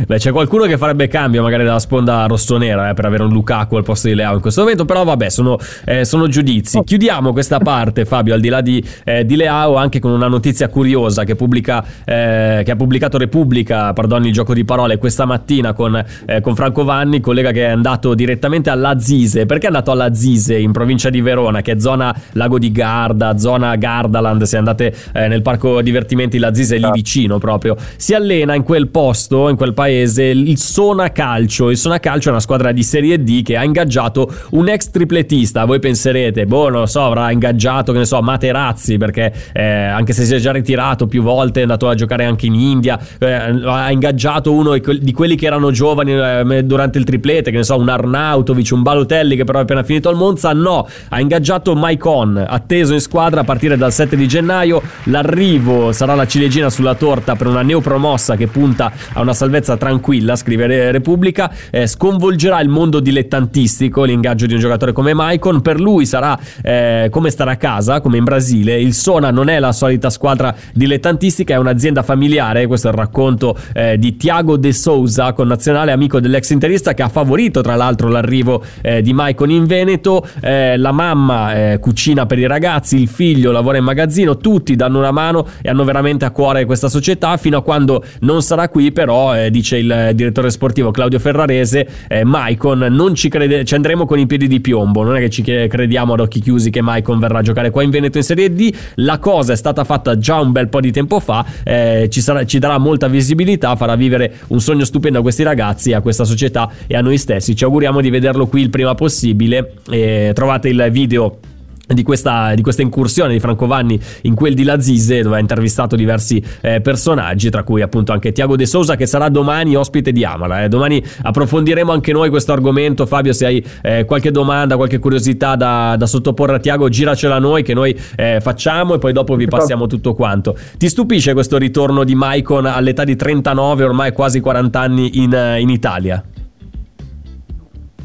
Beh, 0.06 0.18
c'è 0.18 0.32
qualcuno 0.32 0.64
che 0.64 0.76
farebbe 0.76 1.08
cambio 1.08 1.42
magari 1.42 1.64
dalla 1.64 1.78
sponda 1.78 2.26
rossonera 2.26 2.90
eh, 2.90 2.94
per 2.94 3.04
avere 3.04 3.22
un 3.22 3.30
Lukaku 3.30 3.76
al 3.76 3.84
posto 3.84 4.08
di 4.08 4.14
Leao 4.14 4.34
in 4.34 4.40
questo 4.40 4.62
momento, 4.62 4.84
però 4.84 5.04
vabbè, 5.04 5.28
sono, 5.28 5.58
eh, 5.84 6.04
sono 6.04 6.26
giudizi. 6.28 6.82
Chiudiamo 6.84 7.32
questa 7.32 7.58
parte, 7.58 8.04
Fabio, 8.04 8.34
al 8.34 8.40
di 8.40 8.48
là 8.48 8.60
di, 8.60 8.84
eh, 9.04 9.24
di 9.24 9.36
Leao, 9.36 9.76
anche 9.76 9.98
con 10.00 10.10
una 10.10 10.28
notizia 10.28 10.68
curiosa 10.68 11.24
che, 11.24 11.36
pubblica, 11.36 11.84
eh, 12.04 12.62
che 12.64 12.70
ha 12.70 12.76
pubblicato 12.76 13.18
Repubblica, 13.18 13.92
pardon 13.92 14.24
il 14.26 14.32
gioco 14.32 14.54
di 14.54 14.64
parole, 14.64 14.98
questa 14.98 15.24
mattina 15.24 15.72
con, 15.72 16.02
eh, 16.26 16.40
con 16.40 16.54
Franco 16.54 16.84
Vanni, 16.84 17.20
collega 17.20 17.50
che 17.50 17.66
è 17.66 17.70
andato 17.70 18.14
direttamente 18.14 18.70
alla 18.70 18.98
Zise. 18.98 19.46
Perché 19.46 19.64
è 19.64 19.68
andato 19.68 19.90
alla 19.90 20.14
Zise 20.14 20.56
in 20.56 20.72
provincia 20.72 21.10
di 21.10 21.20
Verona, 21.20 21.60
che 21.60 21.72
è 21.72 21.80
zona 21.80 22.14
Lago 22.32 22.58
di 22.58 22.72
Garda, 22.72 23.38
zona 23.38 23.76
Gardaland, 23.76 24.42
se 24.42 24.56
andate 24.56 24.94
eh, 25.12 25.28
nel 25.28 25.42
parco 25.42 25.82
divertimenti 25.82 26.38
la 26.38 26.54
Zise 26.54 26.76
è 26.76 26.78
lì 26.78 26.90
vicino 26.92 27.38
proprio. 27.38 27.76
Si 27.96 28.14
allena 28.14 28.54
in 28.54 28.62
quel 28.62 28.88
posto, 28.88 29.48
in 29.48 29.56
quel 29.56 29.74
paese 29.84 30.24
il 30.24 30.56
Sona 30.56 31.12
Calcio. 31.12 31.68
Il 31.68 31.76
Sona 31.76 32.00
Calcio 32.00 32.28
è 32.28 32.30
una 32.30 32.40
squadra 32.40 32.72
di 32.72 32.82
Serie 32.82 33.22
D 33.22 33.42
che 33.42 33.54
ha 33.56 33.64
ingaggiato 33.64 34.32
un 34.50 34.68
ex 34.68 34.88
tripletista. 34.88 35.66
Voi 35.66 35.78
penserete, 35.78 36.46
boh, 36.46 36.70
non 36.70 36.80
lo 36.80 36.86
so, 36.86 37.04
avrà 37.04 37.30
ingaggiato, 37.30 37.92
che 37.92 37.98
ne 37.98 38.06
so, 38.06 38.22
Materazzi, 38.22 38.96
perché 38.96 39.30
eh, 39.52 39.62
anche 39.62 40.14
se 40.14 40.24
si 40.24 40.34
è 40.34 40.38
già 40.38 40.52
ritirato 40.52 41.06
più 41.06 41.22
volte, 41.22 41.60
è 41.60 41.62
andato 41.62 41.86
a 41.88 41.94
giocare 41.94 42.24
anche 42.24 42.46
in 42.46 42.54
India, 42.54 42.98
eh, 43.18 43.30
ha 43.30 43.90
ingaggiato 43.90 44.52
uno 44.52 44.74
di 44.78 45.12
quelli 45.12 45.36
che 45.36 45.44
erano 45.44 45.70
giovani 45.70 46.12
eh, 46.12 46.64
durante 46.64 46.96
il 46.96 47.04
triplete, 47.04 47.50
che 47.50 47.58
ne 47.58 47.64
so, 47.64 47.76
un 47.76 47.88
Arnautovic, 47.90 48.70
un 48.72 48.82
Balotelli 48.82 49.36
che 49.36 49.44
però 49.44 49.58
è 49.58 49.62
appena 49.62 49.82
finito 49.82 50.08
al 50.08 50.16
Monza. 50.16 50.52
No, 50.54 50.88
ha 51.10 51.20
ingaggiato 51.20 51.74
Maicon, 51.74 52.42
atteso 52.48 52.94
in 52.94 53.00
squadra 53.00 53.42
a 53.42 53.44
partire 53.44 53.76
dal 53.76 53.92
7 53.92 54.16
di 54.16 54.26
gennaio. 54.26 54.80
L'arrivo 55.04 55.92
sarà 55.92 56.14
la 56.14 56.26
ciliegina 56.26 56.70
sulla 56.70 56.94
torta 56.94 57.36
per 57.36 57.48
una 57.48 57.60
neopromossa 57.60 58.36
che 58.36 58.46
punta 58.46 58.90
a 59.12 59.20
una 59.20 59.34
salvezza 59.34 59.73
sicurezza 59.74 59.76
tranquilla, 59.76 60.36
scrive 60.36 60.92
Repubblica, 60.92 61.50
eh, 61.70 61.86
sconvolgerà 61.86 62.60
il 62.60 62.68
mondo 62.68 63.00
dilettantistico 63.00 64.04
l'ingaggio 64.04 64.46
di 64.46 64.54
un 64.54 64.60
giocatore 64.60 64.92
come 64.92 65.14
Maicon, 65.14 65.60
per 65.60 65.80
lui 65.80 66.06
sarà 66.06 66.38
eh, 66.62 67.08
come 67.10 67.30
stare 67.30 67.52
a 67.52 67.56
casa, 67.56 68.00
come 68.00 68.16
in 68.16 68.24
Brasile, 68.24 68.80
il 68.80 68.94
Sona 68.94 69.30
non 69.30 69.48
è 69.48 69.58
la 69.58 69.72
solita 69.72 70.10
squadra 70.10 70.54
dilettantistica, 70.72 71.54
è 71.54 71.58
un'azienda 71.58 72.02
familiare, 72.02 72.66
questo 72.66 72.88
è 72.88 72.90
il 72.90 72.96
racconto 72.96 73.56
eh, 73.72 73.98
di 73.98 74.16
Tiago 74.16 74.56
De 74.56 74.72
Souza, 74.72 75.32
connazionale 75.32 75.92
amico 75.92 76.20
dell'ex 76.20 76.50
interista 76.50 76.94
che 76.94 77.02
ha 77.02 77.08
favorito 77.08 77.60
tra 77.60 77.74
l'altro 77.74 78.08
l'arrivo 78.08 78.62
eh, 78.82 79.02
di 79.02 79.12
Maicon 79.12 79.50
in 79.50 79.66
Veneto, 79.66 80.26
eh, 80.40 80.76
la 80.76 80.92
mamma 80.92 81.54
eh, 81.54 81.78
cucina 81.78 82.26
per 82.26 82.38
i 82.38 82.46
ragazzi, 82.46 83.00
il 83.00 83.08
figlio 83.08 83.52
lavora 83.52 83.78
in 83.78 83.84
magazzino, 83.84 84.36
tutti 84.36 84.76
danno 84.76 84.98
una 84.98 85.10
mano 85.10 85.46
e 85.62 85.68
hanno 85.68 85.84
veramente 85.84 86.24
a 86.24 86.30
cuore 86.30 86.64
questa 86.64 86.88
società. 86.88 87.36
Fino 87.36 87.58
a 87.58 87.62
quando 87.62 88.04
non 88.20 88.42
sarà 88.42 88.68
qui 88.68 88.92
però 88.92 89.36
eh, 89.36 89.50
dice 89.50 89.63
il 89.72 90.10
direttore 90.14 90.50
sportivo 90.50 90.90
Claudio 90.90 91.18
Ferrarese, 91.18 91.88
eh, 92.08 92.24
Maicon 92.24 92.86
non 92.90 93.14
ci 93.14 93.28
crede, 93.28 93.64
ci 93.64 93.74
andremo 93.74 94.06
con 94.06 94.18
i 94.18 94.26
piedi 94.26 94.46
di 94.46 94.60
piombo, 94.60 95.02
non 95.02 95.16
è 95.16 95.20
che 95.20 95.30
ci 95.30 95.42
crediamo 95.42 96.12
ad 96.12 96.20
occhi 96.20 96.40
chiusi 96.40 96.70
che 96.70 96.82
Maicon 96.82 97.18
verrà 97.18 97.38
a 97.38 97.42
giocare 97.42 97.70
qua 97.70 97.82
in 97.82 97.90
Veneto 97.90 98.18
in 98.18 98.24
Serie 98.24 98.52
D, 98.52 98.72
la 98.96 99.18
cosa 99.18 99.52
è 99.52 99.56
stata 99.56 99.84
fatta 99.84 100.18
già 100.18 100.40
un 100.40 100.52
bel 100.52 100.68
po' 100.68 100.80
di 100.80 100.92
tempo 100.92 101.20
fa, 101.20 101.44
eh, 101.64 102.08
ci, 102.10 102.20
sarà, 102.20 102.44
ci 102.44 102.58
darà 102.58 102.78
molta 102.78 103.08
visibilità, 103.08 103.74
farà 103.76 103.96
vivere 103.96 104.34
un 104.48 104.60
sogno 104.60 104.84
stupendo 104.84 105.18
a 105.18 105.22
questi 105.22 105.42
ragazzi, 105.42 105.92
a 105.92 106.00
questa 106.00 106.24
società 106.24 106.70
e 106.86 106.96
a 106.96 107.00
noi 107.00 107.18
stessi, 107.18 107.56
ci 107.56 107.64
auguriamo 107.64 108.00
di 108.00 108.10
vederlo 108.10 108.46
qui 108.46 108.62
il 108.62 108.70
prima 108.70 108.94
possibile, 108.94 109.72
eh, 109.90 110.32
trovate 110.34 110.68
il 110.68 110.88
video 110.90 111.38
di 111.86 112.02
questa, 112.02 112.54
di 112.54 112.62
questa, 112.62 112.82
incursione 112.82 113.32
di 113.32 113.40
Franco 113.40 113.66
Vanni 113.66 113.98
in 114.22 114.34
quel 114.34 114.54
di 114.54 114.64
Lazise 114.64 115.22
dove 115.22 115.36
ha 115.36 115.38
intervistato 115.38 115.96
diversi 115.96 116.42
eh, 116.60 116.80
personaggi 116.80 117.50
tra 117.50 117.62
cui 117.62 117.82
appunto 117.82 118.12
anche 118.12 118.32
Tiago 118.32 118.56
De 118.56 118.66
Sousa 118.66 118.96
che 118.96 119.06
sarà 119.06 119.28
domani 119.28 119.74
ospite 119.74 120.12
di 120.12 120.24
Amala 120.24 120.64
eh. 120.64 120.68
domani 120.68 121.02
approfondiremo 121.22 121.92
anche 121.92 122.12
noi 122.12 122.30
questo 122.30 122.52
argomento 122.52 123.06
Fabio 123.06 123.32
se 123.32 123.46
hai 123.46 123.64
eh, 123.82 124.04
qualche 124.04 124.30
domanda 124.30 124.76
qualche 124.76 124.98
curiosità 124.98 125.56
da, 125.56 125.96
da, 125.98 126.06
sottoporre 126.06 126.56
a 126.56 126.58
Tiago 126.58 126.88
giracela 126.88 127.36
a 127.36 127.40
noi 127.40 127.62
che 127.62 127.74
noi 127.74 127.98
eh, 128.16 128.40
facciamo 128.40 128.94
e 128.94 128.98
poi 128.98 129.12
dopo 129.12 129.36
vi 129.36 129.46
passiamo 129.46 129.86
tutto 129.86 130.14
quanto 130.14 130.56
ti 130.78 130.88
stupisce 130.88 131.32
questo 131.32 131.58
ritorno 131.58 132.04
di 132.04 132.14
Maicon 132.14 132.66
all'età 132.66 133.04
di 133.04 133.16
39 133.16 133.84
ormai 133.84 134.12
quasi 134.12 134.40
40 134.40 134.80
anni 134.80 135.22
in, 135.22 135.56
in 135.58 135.68
Italia? 135.68 136.24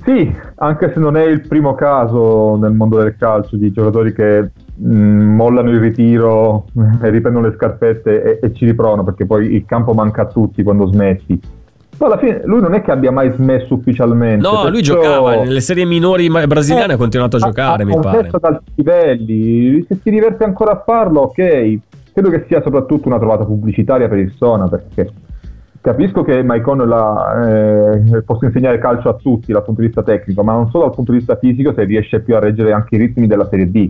Sì, 0.03 0.33
anche 0.55 0.91
se 0.93 0.99
non 0.99 1.17
è 1.17 1.23
il 1.25 1.47
primo 1.47 1.75
caso 1.75 2.55
nel 2.55 2.71
mondo 2.71 2.97
del 2.97 3.15
calcio 3.17 3.57
di 3.57 3.71
giocatori 3.71 4.13
che 4.13 4.51
mh, 4.75 4.95
mm, 4.95 5.35
mollano 5.35 5.69
il 5.71 5.79
ritiro 5.79 6.65
riprendono 7.01 7.47
le 7.47 7.55
scarpette 7.55 8.39
e, 8.39 8.39
e, 8.41 8.53
ci 8.53 8.65
riprovano 8.65 9.03
perché 9.03 9.25
poi 9.25 9.53
il 9.53 9.65
campo 9.65 9.93
manca 9.93 10.23
a 10.23 10.27
tutti 10.27 10.63
quando 10.63 10.85
smetti. 10.87 11.39
Poi 11.97 12.07
alla 12.07 12.17
fine 12.17 12.41
lui 12.45 12.61
non 12.61 12.73
è 12.75 12.81
che 12.81 12.91
abbia 12.91 13.11
mai 13.11 13.29
smesso 13.31 13.73
ufficialmente. 13.73 14.47
No, 14.47 14.69
lui 14.69 14.81
giocava 14.81 15.43
nelle 15.43 15.59
serie 15.59 15.83
minori 15.83 16.29
brasiliane, 16.29 16.93
Eh, 16.93 16.95
ha 16.95 16.97
continuato 16.97 17.35
a 17.35 17.39
giocare, 17.39 17.83
mi 17.83 17.93
ha 17.93 17.99
pare. 17.99 18.19
smesso 18.19 18.37
ad 18.37 18.59
livelli. 18.75 19.85
Se 19.85 19.99
si 20.01 20.09
diverte 20.09 20.45
ancora 20.45 20.71
a 20.71 20.83
farlo, 20.85 21.21
ok. 21.21 21.77
Credo 22.13 22.29
che 22.29 22.45
sia 22.47 22.61
soprattutto 22.61 23.09
una 23.09 23.17
trovata 23.17 23.43
pubblicitaria 23.43 24.07
per 24.07 24.17
il 24.19 24.33
Sona, 24.37 24.69
perché 24.69 25.11
capisco 25.81 26.23
che 26.23 26.43
Maicon 26.43 26.81
eh, 26.81 28.21
possa 28.23 28.45
insegnare 28.45 28.77
calcio 28.79 29.09
a 29.09 29.13
tutti 29.13 29.51
dal 29.51 29.63
punto 29.63 29.81
di 29.81 29.87
vista 29.87 30.03
tecnico, 30.03 30.43
ma 30.43 30.53
non 30.53 30.69
solo 30.69 30.85
dal 30.85 30.93
punto 30.95 31.11
di 31.11 31.17
vista 31.19 31.35
fisico, 31.37 31.73
se 31.73 31.83
riesce 31.83 32.19
più 32.21 32.35
a 32.35 32.39
reggere 32.39 32.71
anche 32.71 32.95
i 32.95 32.99
ritmi 32.99 33.27
della 33.27 33.47
Serie 33.49 33.69
D. 33.69 33.89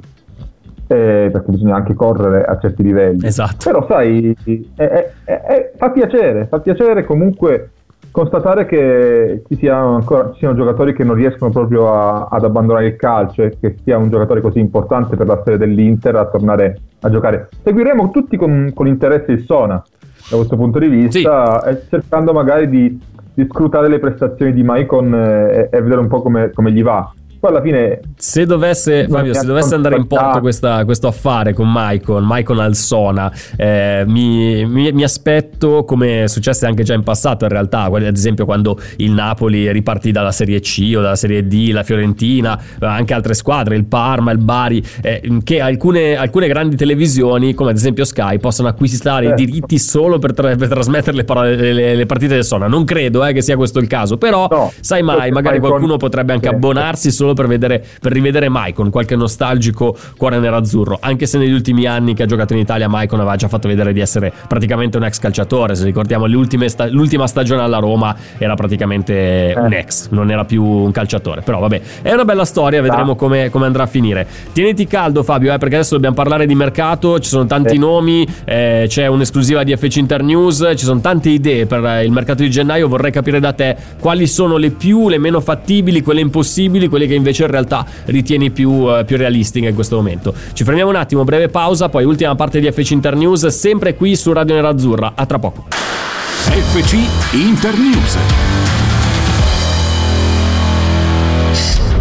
Eh, 0.91 1.29
perché 1.31 1.51
bisogna 1.51 1.75
anche 1.75 1.93
correre 1.93 2.43
a 2.45 2.57
certi 2.57 2.81
livelli. 2.81 3.23
Esatto. 3.25 3.69
Però 3.69 3.85
sai, 3.87 4.35
è- 4.75 5.11
è- 5.23 5.41
è- 5.43 5.71
fa 5.77 5.91
piacere, 5.91 6.47
fa 6.47 6.59
piacere 6.59 7.05
comunque 7.05 7.69
constatare 8.11 8.65
che 8.65 9.43
ci 9.47 9.55
siano 9.57 9.93
ancora 9.93 10.31
ci 10.31 10.39
siano 10.39 10.55
giocatori 10.55 10.93
che 10.93 11.03
non 11.03 11.13
riescono 11.13 11.51
proprio 11.51 11.93
a- 11.93 12.27
ad 12.31 12.43
abbandonare 12.43 12.87
il 12.87 12.95
calcio 12.95 13.43
e 13.43 13.55
che 13.59 13.75
sia 13.83 13.97
un 13.99 14.09
giocatore 14.09 14.41
così 14.41 14.57
importante 14.57 15.15
per 15.15 15.27
la 15.27 15.37
storia 15.41 15.59
dell'Inter 15.59 16.15
a 16.15 16.25
tornare 16.25 16.79
a 17.01 17.09
giocare. 17.11 17.49
Seguiremo 17.63 18.09
tutti 18.09 18.35
con, 18.35 18.71
con 18.73 18.87
interesse 18.87 19.31
il 19.33 19.43
Sona 19.43 19.81
da 20.29 20.35
questo 20.35 20.55
punto 20.55 20.79
di 20.79 20.87
vista, 20.87 21.63
e 21.65 21.81
cercando 21.89 22.33
magari 22.33 22.69
di, 22.69 22.99
di 23.33 23.45
scrutare 23.45 23.87
le 23.87 23.99
prestazioni 23.99 24.53
di 24.53 24.63
Maicon 24.63 25.13
eh, 25.13 25.69
e, 25.71 25.77
e 25.77 25.81
vedere 25.81 26.01
un 26.01 26.07
po' 26.07 26.21
come, 26.21 26.51
come 26.51 26.71
gli 26.71 26.83
va. 26.83 27.11
Poi 27.39 27.51
alla 27.51 27.61
fine 27.61 27.99
Se 28.17 28.45
dovesse, 28.45 29.07
Fabio, 29.07 29.33
se 29.33 29.45
dovesse 29.45 29.73
andare 29.73 29.95
in 29.95 30.07
porto 30.07 30.41
questa- 30.41 30.83
questo 30.83 31.07
affare 31.07 31.53
con 31.53 31.71
Maicon, 31.71 32.23
Maicon 32.25 32.59
al 32.59 32.75
Sona, 32.75 33.31
eh, 33.55 34.03
mi, 34.05 34.65
mi- 34.65 34.91
mi 34.91 35.03
aspetto, 35.03 35.85
come 35.85 36.25
successe 36.27 36.65
anche 36.65 36.83
già 36.83 36.93
in 36.93 37.03
passato 37.03 37.45
in 37.45 37.51
realtà, 37.51 37.83
ad 37.83 38.01
esempio 38.15 38.43
quando 38.43 38.77
il 38.97 39.11
Napoli 39.11 39.71
ripartì 39.71 40.11
dalla 40.11 40.31
Serie 40.33 40.59
C 40.59 40.93
o 40.97 41.01
dalla 41.01 41.15
Serie 41.15 41.47
D, 41.47 41.69
la 41.71 41.83
Fiorentina, 41.83 42.59
eh, 42.59 42.85
anche 42.85 43.13
altre 43.13 43.33
squadre, 43.33 43.77
il 43.77 43.85
Parma, 43.85 44.31
il 44.31 44.39
Bari, 44.39 44.83
eh, 45.01 45.21
che 45.45 45.61
alcune, 45.61 46.17
alcune 46.17 46.47
grandi 46.49 46.75
televisioni, 46.75 47.53
come 47.53 47.69
ad 47.69 47.77
esempio 47.77 48.03
Sky, 48.03 48.37
possono 48.39 48.67
acquistare 48.67 49.25
i 49.25 49.27
Certo. 49.29 49.43
diritti 49.45 49.79
solo 49.79 50.19
per, 50.19 50.33
tra- 50.33 50.55
per 50.57 50.67
trasmettere 50.67 51.15
le, 51.15 51.23
para- 51.23 51.43
le- 51.43 51.95
le- 51.95 52.05
partite 52.05 52.33
del 52.33 52.43
Sona. 52.43 52.67
Non 52.67 52.83
credo 52.83 53.23
eh, 53.25 53.31
che 53.31 53.41
sia 53.41 53.55
questo 53.55 53.79
il 53.79 53.87
caso, 53.87 54.17
però 54.17 54.47
No, 54.51 54.71
sai 54.81 55.03
mai, 55.03 55.31
magari 55.31 55.59
qualcuno 55.59 55.95
potrebbe 55.95 56.33
anche 56.33 56.49
abbonarsi 56.49 57.11
solo 57.11 57.28
per, 57.33 57.47
vedere, 57.47 57.83
per 57.99 58.11
rivedere 58.11 58.49
Maicon, 58.49 58.89
qualche 58.89 59.15
nostalgico 59.15 59.95
cuore 60.17 60.39
nerazzurro. 60.39 60.97
Anche 61.01 61.25
se 61.25 61.37
negli 61.37 61.51
ultimi 61.51 61.85
anni 61.85 62.13
che 62.13 62.23
ha 62.23 62.25
giocato 62.25 62.53
in 62.53 62.59
Italia, 62.59 62.87
Maicon 62.87 63.19
aveva 63.19 63.35
già 63.35 63.47
fatto 63.47 63.67
vedere 63.67 63.93
di 63.93 63.99
essere 63.99 64.31
praticamente 64.47 64.97
un 64.97 65.03
ex 65.03 65.19
calciatore. 65.19 65.75
Se 65.75 65.85
ricordiamo 65.85 66.27
sta- 66.67 66.87
l'ultima 66.87 67.27
stagione 67.27 67.61
alla 67.61 67.79
Roma, 67.79 68.15
era 68.37 68.55
praticamente 68.55 69.53
un 69.57 69.73
ex, 69.73 70.09
non 70.09 70.31
era 70.31 70.45
più 70.45 70.63
un 70.63 70.91
calciatore. 70.91 71.41
Però 71.41 71.59
vabbè, 71.59 71.81
è 72.01 72.13
una 72.13 72.25
bella 72.25 72.45
storia, 72.45 72.81
vedremo 72.81 73.15
come, 73.15 73.49
come 73.49 73.65
andrà 73.65 73.83
a 73.83 73.87
finire. 73.87 74.27
Tieniti 74.51 74.87
caldo, 74.87 75.23
Fabio, 75.23 75.53
eh, 75.53 75.57
perché 75.57 75.75
adesso 75.75 75.95
dobbiamo 75.95 76.15
parlare 76.15 76.45
di 76.45 76.55
mercato. 76.55 77.19
Ci 77.19 77.29
sono 77.29 77.45
tanti 77.45 77.77
nomi, 77.77 78.27
eh, 78.45 78.85
c'è 78.87 79.07
un'esclusiva 79.07 79.63
di 79.63 79.75
FC 79.75 79.97
Internews, 79.97 80.71
ci 80.75 80.85
sono 80.85 80.99
tante 80.99 81.29
idee 81.29 81.65
per 81.65 81.83
eh, 81.83 82.05
il 82.05 82.11
mercato 82.11 82.43
di 82.43 82.49
gennaio. 82.49 82.87
Vorrei 82.87 83.11
capire 83.11 83.39
da 83.39 83.53
te 83.53 83.75
quali 83.99 84.27
sono 84.27 84.57
le 84.57 84.71
più, 84.71 85.09
le 85.09 85.17
meno 85.17 85.39
fattibili, 85.39 86.01
quelle 86.01 86.21
impossibili, 86.21 86.87
quelle 86.87 87.07
che 87.07 87.15
invece 87.19 87.43
in 87.43 87.51
realtà 87.51 87.85
ritieni 88.05 88.49
più, 88.51 88.89
eh, 88.89 89.05
più 89.05 89.17
realistiche 89.17 89.67
in 89.67 89.75
questo 89.75 89.95
momento. 89.95 90.33
Ci 90.53 90.63
fermiamo 90.63 90.89
un 90.89 90.95
attimo, 90.95 91.23
breve 91.23 91.49
pausa, 91.49 91.89
poi 91.89 92.03
ultima 92.03 92.35
parte 92.35 92.59
di 92.59 92.71
FC 92.71 92.91
Internews, 92.91 93.47
sempre 93.47 93.95
qui 93.95 94.15
su 94.15 94.33
Radio 94.33 94.55
Nerazzurra. 94.55 95.13
A 95.15 95.25
tra 95.25 95.39
poco. 95.39 95.65
FC 95.69 96.95
Internews. 97.33 98.17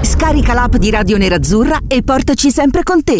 Scarica 0.00 0.52
l'app 0.52 0.76
di 0.76 0.90
Radio 0.90 1.16
Nerazzurra 1.16 1.78
e 1.86 2.02
portaci 2.02 2.50
sempre 2.50 2.82
con 2.82 3.04
te. 3.04 3.16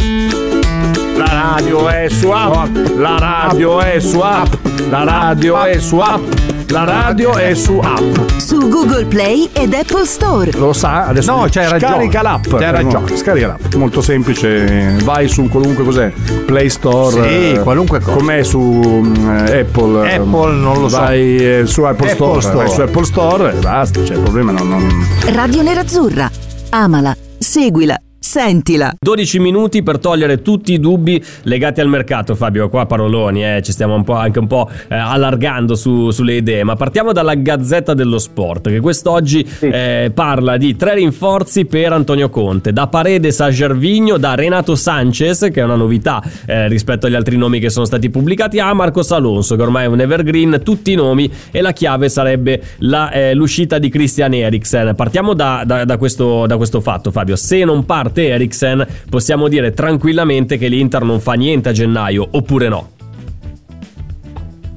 La 1.16 1.26
radio 1.26 1.88
è 1.88 2.08
su 2.08 2.30
app, 2.30 2.74
la 2.96 3.18
radio 3.18 3.80
è 3.80 3.98
su 3.98 4.20
app, 4.20 4.52
la 4.88 5.04
radio 5.04 5.64
è 5.64 5.78
su 5.78 5.98
app, 5.98 6.22
la 6.68 6.84
radio 6.84 7.34
è 7.36 7.54
su 7.54 7.78
app. 7.82 8.16
Su 8.36 8.68
Google 8.68 9.06
Play 9.06 9.48
ed 9.52 9.72
Apple 9.72 10.04
Store. 10.04 10.50
Lo 10.52 10.72
sa, 10.72 11.06
adesso 11.06 11.34
No, 11.34 11.46
c'hai 11.50 11.68
ragione. 11.68 11.94
Scarica 11.94 12.22
l'app. 12.22 12.46
C'hai 12.48 12.70
ragione. 12.70 13.16
Scarica 13.16 13.46
l'app. 13.46 13.74
Molto 13.74 14.00
semplice, 14.02 14.96
vai 15.02 15.28
su 15.28 15.48
qualunque 15.48 15.84
cos'è, 15.84 16.12
Play 16.46 16.68
Store. 16.68 17.28
Sì, 17.28 17.52
eh, 17.52 17.60
qualunque 17.62 18.00
cosa. 18.00 18.16
Com'è 18.16 18.42
su 18.42 18.60
mm, 18.60 19.28
Apple? 19.46 20.14
Apple 20.14 20.52
non 20.54 20.80
lo 20.80 20.88
so. 20.88 20.98
Vai 20.98 21.36
eh, 21.36 21.62
su 21.66 21.82
Apple, 21.82 22.10
Apple 22.10 22.14
Store, 22.14 22.40
Store. 22.40 22.56
vai 22.64 22.74
su 22.74 22.80
Apple 22.80 23.04
Store 23.04 23.52
e 23.52 23.60
basta, 23.60 24.02
c'è 24.02 24.14
il 24.14 24.20
problema 24.20 24.52
non- 24.52 24.68
non... 24.68 25.06
Radio 25.32 25.62
Nerazzurra. 25.62 26.30
Amala, 26.70 27.16
seguila, 27.38 27.98
sentila. 28.18 28.94
12 28.98 29.38
minuti 29.38 29.82
per 29.82 29.98
togliere 29.98 30.42
tutti 30.42 30.72
i 30.72 30.80
dubbi 30.80 31.22
legati 31.42 31.80
al 31.80 31.88
mercato, 31.88 32.34
Fabio. 32.34 32.68
Qua 32.68 32.86
paroloni, 32.86 33.44
eh, 33.44 33.62
ci 33.62 33.72
stiamo 33.72 33.94
un 33.94 34.04
po', 34.04 34.14
anche 34.14 34.38
un 34.38 34.46
po' 34.46 34.68
eh, 34.88 34.94
allargando 34.96 35.74
su- 35.74 36.10
sulle 36.10 36.34
idee. 36.34 36.64
Ma 36.64 36.74
partiamo 36.76 37.12
dalla 37.12 37.34
Gazzetta 37.34 37.94
dello 37.94 38.18
Sport, 38.18 38.68
che 38.68 38.80
quest'oggi 38.80 39.46
eh, 39.60 40.10
parla 40.12 40.56
di 40.56 40.76
tre 40.76 40.94
rinforzi 40.94 41.64
per 41.64 41.92
Antonio 41.92 42.28
Conte: 42.28 42.72
da 42.72 42.86
Paredes 42.88 43.40
a 43.40 43.50
Gervigno, 43.50 44.18
da 44.18 44.34
Renato 44.34 44.74
Sanchez, 44.74 45.48
che 45.52 45.60
è 45.60 45.64
una 45.64 45.76
novità 45.76 46.22
eh, 46.46 46.68
rispetto 46.68 47.06
agli 47.06 47.14
altri 47.14 47.36
nomi 47.36 47.60
che 47.60 47.70
sono 47.70 47.86
stati 47.86 48.10
pubblicati, 48.10 48.58
a 48.58 48.72
Marcos 48.74 49.10
Alonso, 49.12 49.56
che 49.56 49.62
ormai 49.62 49.84
è 49.84 49.86
un 49.86 50.00
evergreen. 50.00 50.60
Tutti 50.64 50.92
i 50.92 50.96
nomi, 50.96 51.30
e 51.50 51.60
la 51.60 51.72
chiave 51.72 52.08
sarebbe 52.08 52.60
la, 52.78 53.10
eh, 53.10 53.34
l'uscita 53.34 53.78
di 53.78 53.88
Christian 53.88 54.34
Eriksen. 54.34 54.94
Partiamo 54.94 55.34
da, 55.34 55.62
da- 55.64 55.84
da 55.84 55.96
questo, 55.96 56.46
da 56.46 56.56
questo 56.56 56.80
fatto, 56.80 57.10
Fabio. 57.10 57.36
Se 57.36 57.64
non 57.64 57.84
parte 57.84 58.07
Eriksen, 58.16 58.86
possiamo 59.10 59.48
dire 59.48 59.72
tranquillamente 59.72 60.56
che 60.56 60.68
l'Inter 60.68 61.02
non 61.02 61.20
fa 61.20 61.34
niente 61.34 61.68
a 61.68 61.72
gennaio, 61.72 62.26
oppure 62.30 62.68
no? 62.68 62.88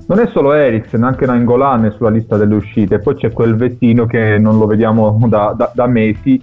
Non 0.08 0.20
è 0.20 0.30
solo 0.34 0.52
Eriksen, 0.52 1.04
anche 1.04 1.26
Nangolan 1.26 1.86
è 1.86 1.92
sulla 1.96 2.10
lista 2.10 2.36
delle 2.36 2.56
uscite. 2.56 3.00
Poi 3.00 3.16
c'è 3.16 3.32
quel 3.32 3.56
vecino 3.56 4.06
che 4.06 4.38
non 4.38 4.58
lo 4.58 4.66
vediamo 4.66 5.18
da, 5.30 5.54
da- 5.56 5.72
da 5.74 5.88
mesi 5.88 6.38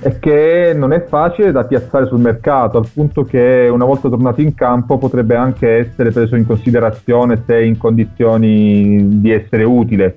e 0.00 0.18
che 0.18 0.74
non 0.76 0.92
è 0.92 1.04
facile 1.06 1.52
da 1.52 1.64
piazzare 1.64 2.06
sul 2.06 2.20
mercato, 2.20 2.78
al 2.78 2.88
punto 2.92 3.24
che 3.24 3.68
una 3.70 3.84
volta 3.84 4.08
tornato 4.08 4.40
in 4.40 4.54
campo 4.54 4.98
potrebbe 4.98 5.36
anche 5.36 5.68
essere 5.76 6.10
preso 6.10 6.36
in 6.36 6.46
considerazione 6.46 7.42
se 7.46 7.54
è 7.54 7.60
in 7.60 7.76
condizioni 7.76 9.20
di 9.20 9.30
essere 9.30 9.64
utile. 9.64 10.16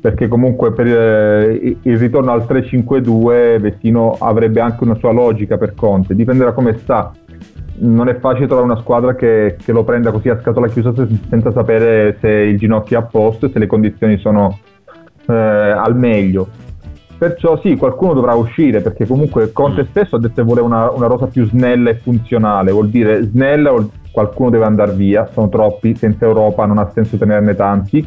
Perché 0.00 0.28
comunque 0.28 0.72
per 0.72 0.86
eh, 0.86 1.76
il 1.82 1.98
ritorno 1.98 2.30
al 2.30 2.46
3-5-2 2.48 3.58
Vecino 3.58 4.16
avrebbe 4.18 4.60
anche 4.60 4.84
una 4.84 4.94
sua 4.94 5.12
logica 5.12 5.56
per 5.56 5.74
Conte, 5.74 6.14
dipende 6.14 6.44
da 6.44 6.52
come 6.52 6.76
sta. 6.78 7.12
Non 7.80 8.08
è 8.08 8.18
facile 8.18 8.46
trovare 8.46 8.70
una 8.70 8.80
squadra 8.80 9.14
che, 9.14 9.56
che 9.62 9.72
lo 9.72 9.84
prenda 9.84 10.10
così 10.10 10.28
a 10.28 10.38
scatola 10.40 10.68
chiusa 10.68 10.92
se- 10.94 11.08
senza 11.28 11.52
sapere 11.52 12.16
se 12.20 12.28
il 12.28 12.58
ginocchio 12.58 12.98
è 12.98 13.02
a 13.02 13.04
posto 13.04 13.46
e 13.46 13.50
se 13.50 13.58
le 13.58 13.66
condizioni 13.66 14.18
sono 14.18 14.58
eh, 15.26 15.34
al 15.34 15.96
meglio. 15.96 16.48
Perciò 17.18 17.58
sì, 17.60 17.76
qualcuno 17.76 18.14
dovrà 18.14 18.34
uscire 18.34 18.80
perché 18.80 19.04
comunque 19.04 19.50
Conte 19.50 19.86
stesso 19.90 20.14
ha 20.14 20.20
detto 20.20 20.34
che 20.34 20.42
vuole 20.42 20.60
una, 20.60 20.88
una 20.90 21.08
rosa 21.08 21.26
più 21.26 21.44
snella 21.46 21.90
e 21.90 21.96
funzionale, 21.96 22.70
vuol 22.70 22.90
dire 22.90 23.22
snella 23.24 23.72
qualcuno 24.12 24.50
deve 24.50 24.64
andare 24.64 24.92
via, 24.92 25.28
sono 25.32 25.48
troppi, 25.48 25.96
senza 25.96 26.24
Europa 26.26 26.64
non 26.64 26.78
ha 26.78 26.90
senso 26.92 27.16
tenerne 27.16 27.56
tanti, 27.56 28.06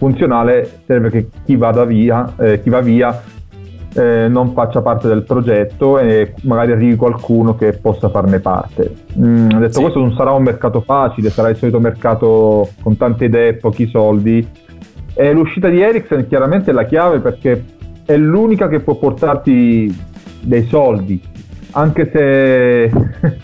funzionale 0.00 0.80
serve 0.86 1.10
che 1.10 1.28
chi 1.44 1.56
vada 1.56 1.84
via, 1.84 2.32
eh, 2.38 2.62
chi 2.62 2.70
va 2.70 2.80
via 2.80 3.22
eh, 3.92 4.28
non 4.28 4.54
faccia 4.54 4.80
parte 4.80 5.08
del 5.08 5.24
progetto 5.24 5.98
e 5.98 6.32
magari 6.44 6.72
arrivi 6.72 6.96
qualcuno 6.96 7.54
che 7.54 7.74
possa 7.74 8.08
farne 8.08 8.40
parte. 8.40 8.94
Mm, 9.18 9.48
detto 9.58 9.72
Sì. 9.72 9.82
questo, 9.82 10.00
non 10.00 10.14
sarà 10.14 10.30
un 10.32 10.42
mercato 10.42 10.80
facile, 10.80 11.28
sarà 11.28 11.50
il 11.50 11.56
solito 11.56 11.80
mercato 11.80 12.70
con 12.82 12.96
tante 12.96 13.26
idee 13.26 13.48
e 13.48 13.54
pochi 13.54 13.88
soldi. 13.88 14.48
E 15.12 15.32
l'uscita 15.34 15.68
di 15.68 15.82
Eriksen 15.82 16.26
chiaramente 16.28 16.70
è 16.70 16.72
la 16.72 16.84
chiave 16.84 17.18
perché 17.18 17.62
è 18.06 18.16
l'unica 18.16 18.68
che 18.68 18.80
può 18.80 18.94
portarti 18.94 19.94
dei 20.40 20.64
soldi, 20.64 21.20
anche 21.72 22.10
se 22.10 22.90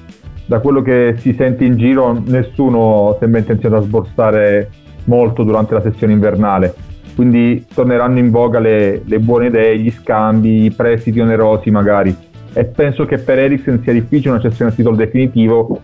da 0.46 0.60
quello 0.60 0.80
che 0.80 1.16
si 1.18 1.34
sente 1.34 1.64
in 1.64 1.76
giro 1.76 2.18
nessuno 2.24 3.14
sembra 3.20 3.40
intenzionato 3.40 3.82
a 3.82 3.84
sborsare 3.84 4.70
molto 5.06 5.42
durante 5.42 5.74
la 5.74 5.82
sessione 5.82 6.12
invernale 6.12 6.74
quindi 7.16 7.64
torneranno 7.72 8.18
in 8.18 8.30
voga 8.30 8.58
le, 8.58 9.00
le 9.02 9.18
buone 9.20 9.46
idee, 9.46 9.78
gli 9.78 9.90
scambi, 9.90 10.64
i 10.64 10.70
prestiti 10.70 11.18
onerosi 11.18 11.70
magari. 11.70 12.14
E 12.52 12.64
penso 12.66 13.06
che 13.06 13.16
per 13.16 13.38
Eriksen 13.38 13.80
sia 13.82 13.94
difficile 13.94 14.32
una 14.32 14.40
cessione 14.40 14.70
a 14.70 14.74
titolo 14.74 14.96
definitivo, 14.96 15.80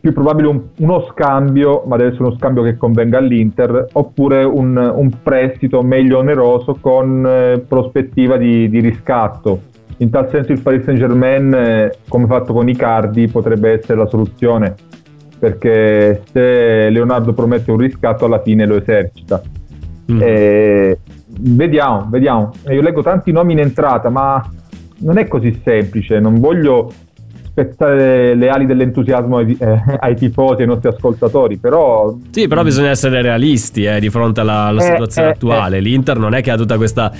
più 0.00 0.12
probabile 0.12 0.48
un- 0.48 0.62
uno 0.78 1.06
scambio, 1.12 1.84
ma 1.86 1.96
deve 1.96 2.10
essere 2.10 2.24
uno 2.24 2.36
scambio 2.36 2.64
che 2.64 2.76
convenga 2.76 3.18
all'Inter, 3.18 3.86
oppure 3.92 4.42
un, 4.42 4.76
un 4.76 5.10
prestito 5.22 5.80
meglio 5.82 6.18
oneroso 6.18 6.76
con 6.80 7.24
eh, 7.24 7.60
prospettiva 7.60 8.36
di, 8.36 8.68
di 8.68 8.80
riscatto. 8.80 9.60
In 9.98 10.10
tal 10.10 10.28
senso 10.30 10.50
il 10.50 10.60
Paris 10.60 10.82
Saint 10.82 10.98
Germain, 10.98 11.92
come 12.08 12.26
fatto 12.26 12.52
con 12.52 12.68
Icardi, 12.68 13.28
potrebbe 13.28 13.70
essere 13.70 13.96
la 13.96 14.06
soluzione, 14.06 14.74
perché 15.42 16.22
se 16.30 16.88
Leonardo 16.88 17.32
promette 17.32 17.72
un 17.72 17.76
riscatto 17.76 18.26
alla 18.26 18.40
fine 18.40 18.64
lo 18.64 18.76
esercita. 18.76 19.42
Mm. 20.12 20.20
E 20.22 20.98
vediamo, 21.26 22.06
vediamo. 22.08 22.52
Io 22.68 22.80
leggo 22.80 23.02
tanti 23.02 23.32
nomi 23.32 23.54
in 23.54 23.58
entrata, 23.58 24.08
ma 24.08 24.40
non 24.98 25.18
è 25.18 25.26
così 25.26 25.60
semplice. 25.64 26.20
Non 26.20 26.38
voglio 26.38 26.92
spezzare 27.52 28.34
le 28.34 28.48
ali 28.48 28.64
dell'entusiasmo 28.64 29.36
ai, 29.36 29.56
eh, 29.60 29.82
ai 30.00 30.16
tifosi, 30.16 30.62
ai 30.62 30.66
nostri 30.66 30.88
ascoltatori, 30.88 31.58
però... 31.58 32.16
Sì, 32.30 32.48
però 32.48 32.62
bisogna 32.62 32.88
essere 32.88 33.20
realisti 33.20 33.84
eh, 33.84 34.00
di 34.00 34.08
fronte 34.08 34.40
alla, 34.40 34.64
alla 34.64 34.80
Eh, 34.82 34.86
situazione 34.92 35.28
eh, 35.28 35.30
attuale. 35.32 35.76
eh. 35.76 35.80
L'Inter 35.80 36.16
non 36.18 36.32
è 36.34 36.40
che 36.40 36.50
ha 36.50 36.56
tutta 36.56 36.76
questa, 36.78 37.12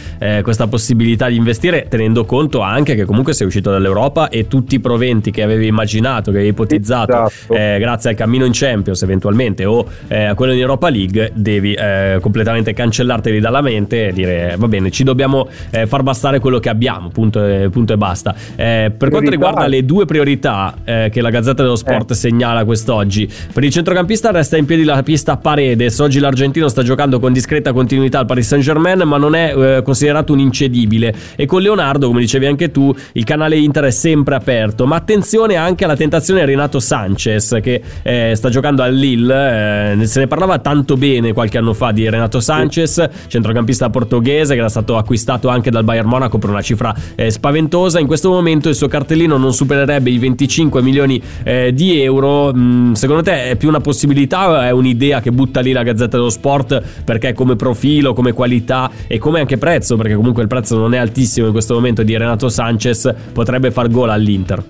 questa 0.43 0.67
possibilità 0.67 1.29
di 1.29 1.37
investire, 1.37 1.87
tenendo 1.89 2.25
conto 2.25 2.61
anche 2.61 2.95
che 2.95 3.05
comunque 3.05 3.35
sei 3.35 3.47
uscito 3.47 3.71
dall'Europa 3.71 4.31
e 4.31 4.49
tutti 4.49 4.77
i 4.77 4.81
proventi 4.81 5.31
che 5.31 5.43
avevi 5.43 5.67
immaginato, 5.67 6.31
che 6.31 6.39
avevi 6.39 6.53
ipotizzato, 6.53 7.27
Esatto. 7.27 7.55
grazie 7.55 8.11
al 8.11 8.17
cammino 8.17 8.47
in 8.47 8.53
Champions 8.55 9.03
eventualmente 9.03 9.67
o 9.67 9.87
a 10.09 10.35
quello 10.35 10.53
in 10.55 10.61
Europa 10.61 10.89
League, 10.89 11.31
devi 11.35 11.77
completamente 12.21 12.73
cancellarteli 12.73 13.39
dalla 13.39 13.61
mente 13.61 14.09
e 14.09 14.13
dire 14.13 14.55
va 14.57 14.69
bene, 14.69 14.91
ci 14.91 15.05
dobbiamo 15.05 15.47
far 15.87 16.03
bastare 16.03 16.39
quello 16.39 16.59
che 16.59 16.71
abbiamo, 16.71 17.11
punto 17.11 17.45
e, 17.45 17.69
punto 17.71 17.93
e 17.93 17.97
basta. 17.99 18.35
Per 18.57 19.11
quanto 19.11 19.31
riguarda 19.31 19.67
le 19.67 19.85
due 19.85 20.05
priorità 20.07 20.21
eh, 20.23 21.09
che 21.11 21.21
la 21.21 21.31
Gazzetta 21.31 21.63
dello 21.63 21.77
Sport 21.77 22.13
Eh. 22.13 22.15
segnala 22.15 22.65
quest'oggi, 22.65 23.29
per 23.53 23.65
il 23.65 23.71
centrocampista 23.71 24.31
resta 24.31 24.57
in 24.57 24.65
piedi 24.65 24.85
la 24.85 25.03
pista 25.03 25.37
Paredes. 25.37 25.99
Oggi 25.99 26.21
l'argentino 26.21 26.69
sta 26.69 26.83
giocando 26.83 27.19
con 27.21 27.33
discreta 27.33 27.73
continuità 27.73 28.21
al 28.21 28.27
Paris 28.27 28.47
Saint 28.47 28.65
Germain, 28.65 29.01
ma 29.01 29.17
non 29.17 29.35
è 29.35 29.55
eh, 29.57 29.83
considerato 29.83 30.33
un 30.33 30.39
incedibile. 30.39 31.15
E 31.37 31.47
con 31.47 31.61
Leonardo, 31.61 32.07
come 32.07 32.21
dicevi 32.21 32.47
anche 32.47 32.71
tu, 32.71 32.95
il 33.15 33.25
canale 33.25 33.57
Inter 33.57 33.85
è 33.85 33.91
sempre 33.91 34.37
aperto. 34.37 34.87
Ma 34.87 34.97
attenzione 34.97 35.57
anche 35.57 35.85
alla 35.85 35.97
tentazione 35.97 36.45
Renato 36.45 36.79
Sanchez, 36.79 37.59
che 37.61 37.83
eh, 38.03 38.33
sta 38.35 38.49
giocando 38.49 38.83
al 38.83 38.95
Lille. 38.95 39.95
Eh, 40.01 40.07
se 40.07 40.21
ne 40.21 40.27
parlava 40.29 40.59
tanto 40.59 40.97
bene 40.97 41.33
qualche 41.33 41.59
anno 41.59 41.75
fa 41.75 41.91
di 41.91 42.09
Renato 42.09 42.41
Sanchez, 42.41 43.09
centrocampista 43.27 43.91
portoghese 43.91 44.55
che 44.55 44.61
era 44.61 44.69
stato 44.69 44.97
acquistato 44.97 45.49
anche 45.49 45.71
dal 45.71 45.85
Bayern 45.85 46.09
Monaco 46.09 46.39
per 46.39 46.51
una 46.51 46.63
cifra 46.63 46.95
eh, 47.15 47.31
spaventosa. 47.31 47.99
In 47.99 48.07
questo 48.07 48.31
momento 48.31 48.69
il 48.69 48.75
suo 48.75 48.89
cartellino 48.89 49.37
non 49.37 49.53
supererebbe 49.53 50.11
i 50.13 50.19
25 50.19 50.83
milioni 50.83 51.21
eh, 51.45 51.73
di 51.75 52.01
euro. 52.03 52.53
Mm, 52.55 52.93
secondo 52.93 53.23
te 53.23 53.51
è 53.51 53.57
più 53.57 53.69
una 53.69 53.81
possibilità 53.81 54.51
o 54.51 54.61
è 54.61 54.71
un'idea 54.71 55.21
che 55.21 55.31
butta 55.33 55.61
lì 55.61 55.73
la 55.73 55.83
Gazzetta 55.83 56.17
dello 56.17 56.31
Sport 56.31 56.83
perché 57.05 57.33
come 57.33 57.57
profilo, 57.57 58.13
come 58.13 58.33
qualità 58.33 58.91
e 59.07 59.19
come 59.19 59.41
anche 59.41 59.59
prezzo, 59.59 59.97
perché 59.97 60.15
comunque 60.15 60.43
il 60.43 60.49
prezzo 60.49 60.77
non 60.79 60.95
è 60.95 60.99
altissimo 60.99 61.47
in 61.47 61.53
questo 61.53 61.75
momento 61.75 62.03
di 62.03 62.17
Renato 62.17 62.49
Sanchez, 62.49 63.13
potrebbe 63.33 63.71
far 63.71 63.89
gol 63.89 64.11
all'Inter. 64.11 64.63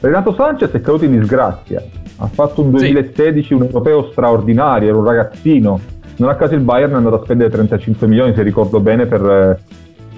Renato 0.00 0.32
Sanchez 0.34 0.70
è 0.70 0.80
caduto 0.80 1.04
in 1.04 1.18
disgrazia. 1.18 1.82
Ha 2.16 2.26
fatto 2.26 2.62
un 2.62 2.76
Sì. 2.78 2.90
2016 2.90 3.54
un 3.54 3.62
europeo 3.64 4.08
straordinario, 4.10 4.88
era 4.88 4.98
un 4.98 5.04
ragazzino. 5.04 5.80
Non 6.16 6.28
a 6.28 6.34
caso 6.34 6.54
il 6.54 6.60
Bayern 6.60 6.92
è 6.92 6.96
andato 6.96 7.16
a 7.16 7.22
spendere 7.24 7.50
35 7.50 8.06
milioni, 8.06 8.34
se 8.34 8.42
ricordo 8.42 8.80
bene, 8.80 9.06
per, 9.06 9.22
eh, 9.24 9.58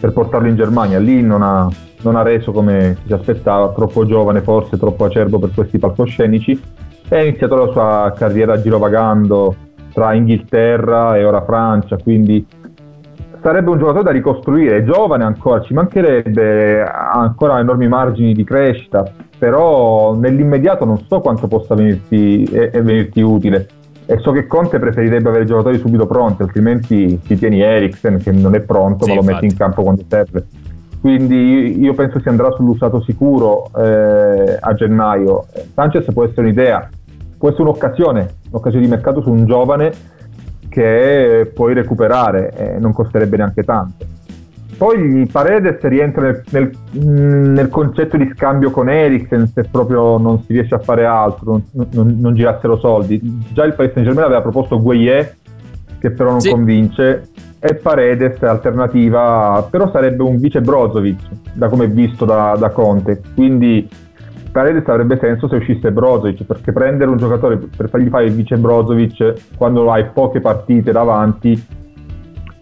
per 0.03 0.13
portarlo 0.13 0.49
in 0.49 0.57
Germania. 0.57 0.99
Lì 0.99 1.23
non 1.23 1.43
ha, 1.43 1.69
non 2.01 2.17
ha 2.17 2.23
reso 2.23 2.51
come 2.51 2.97
si 3.07 3.13
aspettava, 3.13 3.69
troppo 3.69 4.05
giovane 4.05 4.41
forse, 4.41 4.77
troppo 4.77 5.05
acerbo 5.05 5.39
per 5.39 5.53
questi 5.55 5.79
palcoscenici. 5.79 6.61
E 7.09 7.17
ha 7.17 7.23
iniziato 7.23 7.55
la 7.55 7.71
sua 7.71 8.13
carriera 8.17 8.61
girovagando 8.61 9.55
tra 9.93 10.13
Inghilterra 10.15 11.17
e 11.17 11.25
ora 11.25 11.45
Francia, 11.45 11.97
quindi 11.99 12.45
sarebbe 13.41 13.71
un 13.71 13.79
giocatore 13.79 14.05
da 14.05 14.11
ricostruire, 14.11 14.79
è 14.79 14.85
giovane 14.85 15.23
ancora, 15.23 15.61
ci 15.61 15.73
mancherebbe, 15.73 16.83
ha 16.83 17.13
ancora 17.13 17.61
enormi 17.61 17.87
margini 17.87 18.33
di 18.33 18.43
crescita, 18.43 19.05
però 19.39 20.15
nell'immediato 20.15 20.85
non 20.85 20.99
so 21.07 21.21
quanto 21.21 21.47
possa 21.47 21.75
venirti, 21.75 22.45
eh, 22.45 22.71
eh, 22.73 22.83
venirti 22.83 23.21
utile. 23.21 23.69
E 24.07 24.19
so 24.19 24.33
che 24.33 24.47
Conte 24.47 24.79
preferirebbe 24.79 25.29
avere 25.29 25.45
giocatori 25.45 25.79
subito 25.79 26.07
pronti, 26.07 26.43
altrimenti 26.43 27.21
ti 27.21 27.37
tieni 27.37 27.61
Eriksen 27.61 28.19
che 28.19 28.33
non 28.33 28.55
è 28.55 28.61
pronto, 28.61 29.05
Sì, 29.05 29.11
ma 29.11 29.17
lo 29.17 29.23
metti 29.23 29.45
infatti. 29.45 29.53
in 29.53 29.57
campo 29.57 29.83
quando 29.83 30.03
serve. 30.09 30.47
Quindi 31.01 31.81
io 31.81 31.95
penso 31.95 32.21
si 32.21 32.29
andrà 32.29 32.51
sull'usato 32.53 33.01
sicuro 33.03 33.71
eh, 33.77 34.57
a 34.61 34.75
gennaio. 34.75 35.47
Sanchez 35.75 36.13
può 36.13 36.25
essere 36.25 36.43
un'idea, 36.43 36.89
può 37.39 37.49
essere 37.49 37.65
un'occasione, 37.65 38.35
un'occasione 38.51 38.85
di 38.85 38.91
mercato 38.91 39.21
su 39.21 39.31
un 39.31 39.45
giovane 39.47 39.91
che 40.69 41.51
puoi 41.53 41.75
recuperare 41.75 42.53
e 42.57 42.79
non 42.79 42.93
costerebbe 42.93 43.37
neanche 43.37 43.63
tanto. 43.65 44.05
Poi 44.83 45.29
Paredes 45.31 45.79
rientra 45.83 46.23
nel, 46.23 46.43
nel- 46.51 46.71
mh, 46.91 47.53
nel 47.53 47.69
concetto 47.69 48.17
di 48.17 48.29
scambio 48.35 48.73
con 48.73 48.89
Eriksen 48.91 49.47
se 49.47 49.63
proprio 49.71 50.19
non 50.19 50.41
si 50.43 50.53
riesce 50.55 50.75
a 50.75 50.81
fare 50.81 51.05
altro, 51.05 51.61
non, 51.71 51.87
non- 51.93 52.17
non 52.19 52.35
girassero 52.35 52.77
soldi. 52.79 53.21
Già 53.53 53.63
il 53.65 53.75
Paris 53.75 53.93
Saint 53.93 54.09
Germain 54.09 54.27
aveva 54.27 54.43
proposto 54.43 54.83
Gueye, 54.83 55.37
che 56.01 56.11
però 56.11 56.31
non 56.33 56.41
Sì. 56.41 56.51
convince, 56.51 57.29
e 57.61 57.77
Paredes 57.77 58.43
alternativa, 58.43 59.65
però 59.71 59.89
sarebbe 59.93 60.25
un 60.25 60.39
vice 60.39 60.61
Brozovic, 60.61 61.21
da 61.53 61.69
come 61.69 61.85
è 61.85 61.89
visto 61.89 62.25
da, 62.25 62.57
da 62.59 62.71
Conte. 62.71 63.21
Quindi 63.37 63.89
Paredes 64.51 64.89
avrebbe 64.89 65.17
senso 65.21 65.47
se 65.47 65.55
uscisse 65.55 65.93
Brozovic, 65.93 66.43
perché 66.43 66.73
prendere 66.73 67.09
un 67.09 67.19
giocatore 67.19 67.57
per 67.57 67.89
fargli 67.89 68.09
fare 68.09 68.25
il 68.25 68.33
vice 68.33 68.57
Brozovic 68.57 69.57
quando 69.57 69.89
hai 69.93 70.07
poche 70.13 70.41
partite 70.41 70.91
davanti, 70.91 71.81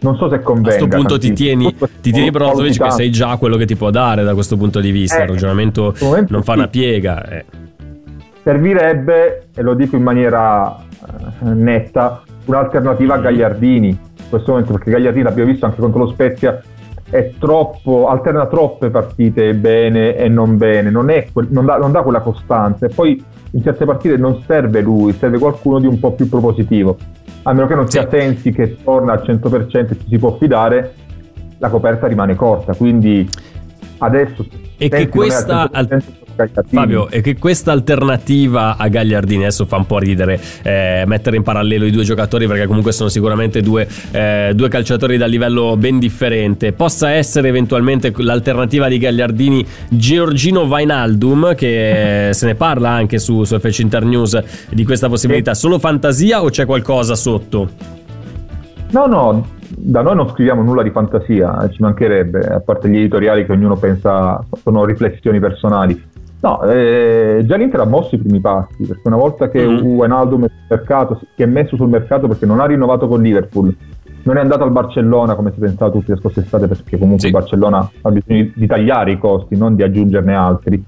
non 0.01 0.16
so 0.16 0.28
se 0.28 0.36
A 0.36 0.40
convenga. 0.40 0.76
questo 0.76 0.88
punto 0.88 1.18
ti 1.18 1.32
tieni, 1.32 1.74
ti 2.01 2.11
tieni 2.12 2.30
Brozovic 2.30 2.82
che 2.82 2.90
sei 2.90 3.11
già 3.11 3.36
quello 3.36 3.57
che 3.57 3.66
ti 3.66 3.76
può 3.76 3.90
dare 3.90 4.22
da 4.24 4.34
questo 4.34 4.57
punto 4.57 4.80
di 4.80 4.90
vista. 4.90 5.20
Eh, 5.20 5.24
il 5.24 5.28
ragionamento 5.30 5.94
non 6.28 6.42
fa 6.42 6.53
sì. 6.53 6.59
una 6.59 6.68
piega. 6.68 7.28
eh. 7.28 7.44
Servirebbe, 8.42 9.48
e 9.55 9.62
lo 9.62 9.74
dico 9.74 9.96
in 9.96 10.03
maniera 10.03 10.76
eh, 10.78 11.48
netta, 11.51 12.22
un'alternativa 12.46 13.14
a 13.14 13.18
Gagliardini 13.18 13.88
in 13.88 14.28
questo 14.28 14.53
momento, 14.53 14.72
perché 14.72 14.90
Gagliardini 14.90 15.24
l'abbiamo 15.24 15.51
visto 15.51 15.66
anche 15.66 15.80
contro 15.80 16.05
lo 16.05 16.11
Spezia, 16.11 16.61
è 17.11 17.32
troppo, 17.38 18.09
alterna 18.09 18.46
troppe 18.46 18.88
partite 18.88 19.53
bene 19.55 20.16
e 20.16 20.28
non 20.28 20.57
bene, 20.57 20.90
non, 20.90 21.11
è 21.11 21.26
non 21.48 21.66
dà, 21.66 21.76
non 21.76 21.92
dà 21.92 22.03
quella 22.03 22.20
costanza. 22.20 22.86
E 22.86 22.88
poi 22.88 23.22
in 23.53 23.62
certe 23.62 23.84
partite 23.84 24.16
non 24.16 24.42
serve 24.46 24.80
lui, 24.80 25.12
serve 25.12 25.38
qualcuno 25.38 25.80
di 25.80 25.86
un 25.86 25.98
po' 25.98 26.12
più 26.12 26.28
propositivo. 26.28 26.96
A 27.43 27.53
meno 27.53 27.66
che 27.66 27.74
non 27.74 27.88
sia 27.88 28.03
Sì. 28.03 28.18
Sensi 28.18 28.53
che 28.53 28.76
torna 28.82 29.12
al 29.12 29.22
100% 29.24 29.93
e 29.93 29.99
ci 29.99 30.07
si 30.09 30.18
può 30.18 30.36
fidare, 30.36 30.95
la 31.59 31.68
coperta 31.68 32.07
rimane 32.07 32.34
corta. 32.34 32.74
Quindi 32.74 33.28
adesso 33.99 34.47
E 34.76 34.88
che 34.88 35.09
Sensi 35.09 35.09
non 35.12 35.30
è 35.30 35.68
al 35.72 35.86
questa 36.41 36.62
100% 36.62 36.64
su 36.64 36.74
Gagliardini. 36.74 36.80
Fabio, 36.80 37.09
e 37.11 37.20
che 37.20 37.36
questa 37.36 37.72
alternativa 37.72 38.76
a 38.76 38.88
Gagliardini 38.88 39.43
adesso 39.43 39.66
fa 39.66 39.76
un 39.76 39.86
po' 39.86 39.99
ridere 39.99 40.41
eh, 40.62 41.05
mettere 41.07 41.36
in 41.36 41.43
parallelo 41.43 41.84
i 41.84 41.91
due 41.91 42.05
giocatori 42.05 42.47
perché 42.47 42.66
comunque 42.66 42.93
sono 42.93 43.09
sicuramente 43.09 43.61
due, 43.61 43.86
eh, 44.12 44.53
due 44.55 44.68
calciatori 44.68 45.16
da 45.16 45.26
livello 45.26 45.76
ben 45.76 45.99
differente. 45.99 46.72
Possa 46.72 47.11
essere 47.11 47.49
eventualmente 47.49 48.12
l'alternativa 48.16 48.88
di 48.88 48.99
Gagliardini 48.99 49.66
Giorgino 49.88 50.66
Vainaldum, 50.66 51.55
che 51.55 52.30
se 52.32 52.47
ne 52.47 52.55
parla 52.55 52.91
anche 52.91 53.18
su, 53.18 53.45
su 53.45 53.59
FC 53.59 53.80
Internews 53.80 54.68
di 54.70 54.84
questa 54.84 55.09
possibilità. 55.09 55.55
Solo 55.55 55.78
fantasia 55.78 56.43
o 56.43 56.49
c'è 56.49 56.64
qualcosa 56.64 57.14
sotto? 57.14 57.99
No, 58.93 59.07
no, 59.07 59.47
da 59.68 60.03
noi 60.03 60.16
non 60.16 60.28
scriviamo 60.28 60.62
nulla 60.62 60.82
di 60.82 60.91
fantasia, 60.91 61.62
eh, 61.62 61.70
ci 61.70 61.80
mancherebbe, 61.80 62.41
a 62.41 62.61
parte 62.61 62.88
gli 62.88 62.97
editoriali 62.97 63.47
che 63.47 63.53
ognuno 63.53 63.76
pensa 63.76 64.45
sono 64.62 64.84
riflessioni 64.84 65.38
personali. 65.38 66.09
No, 66.43 66.62
eh, 66.62 67.43
già 67.45 67.57
l'Inter 67.57 67.80
ha 67.80 67.84
mosso 67.84 68.14
i 68.14 68.18
primi 68.18 68.41
passi, 68.41 68.86
perché 68.86 69.03
una 69.05 69.16
volta 69.16 69.51
che 69.51 69.62
Mhm. 69.64 69.82
Wijnaldum 69.84 70.45
è 70.45 70.49
sul 70.49 70.66
mercato, 70.68 71.20
si 71.36 71.43
è 71.43 71.47
messo 71.47 71.76
sul 71.76 71.88
mercato 71.88 72.28
perché 72.28 72.47
non 72.47 72.61
ha 72.61 72.64
rinnovato 72.66 73.07
con 73.09 73.20
Liverpool, 73.20 73.74
non 74.22 74.36
è 74.38 74.41
andato 74.41 74.62
al 74.64 74.70
Barcellona 74.72 75.34
come 75.34 75.53
si 75.53 75.61
pensava 75.61 75.91
tutti 75.91 76.11
le 76.11 76.16
scorse 76.16 76.41
estate, 76.41 76.66
perché 76.66 76.97
comunque 76.97 77.20
Sì. 77.20 77.26
il 77.26 77.32
Barcellona 77.32 77.91
ha 78.03 78.11
bisogno 78.11 78.51
di- 78.55 78.66
tagliare 78.66 79.12
i 79.12 79.18
costi, 79.18 79.55
non 79.57 79.74
di 79.74 79.82
aggiungerne 79.82 80.34
altri, 80.34 80.82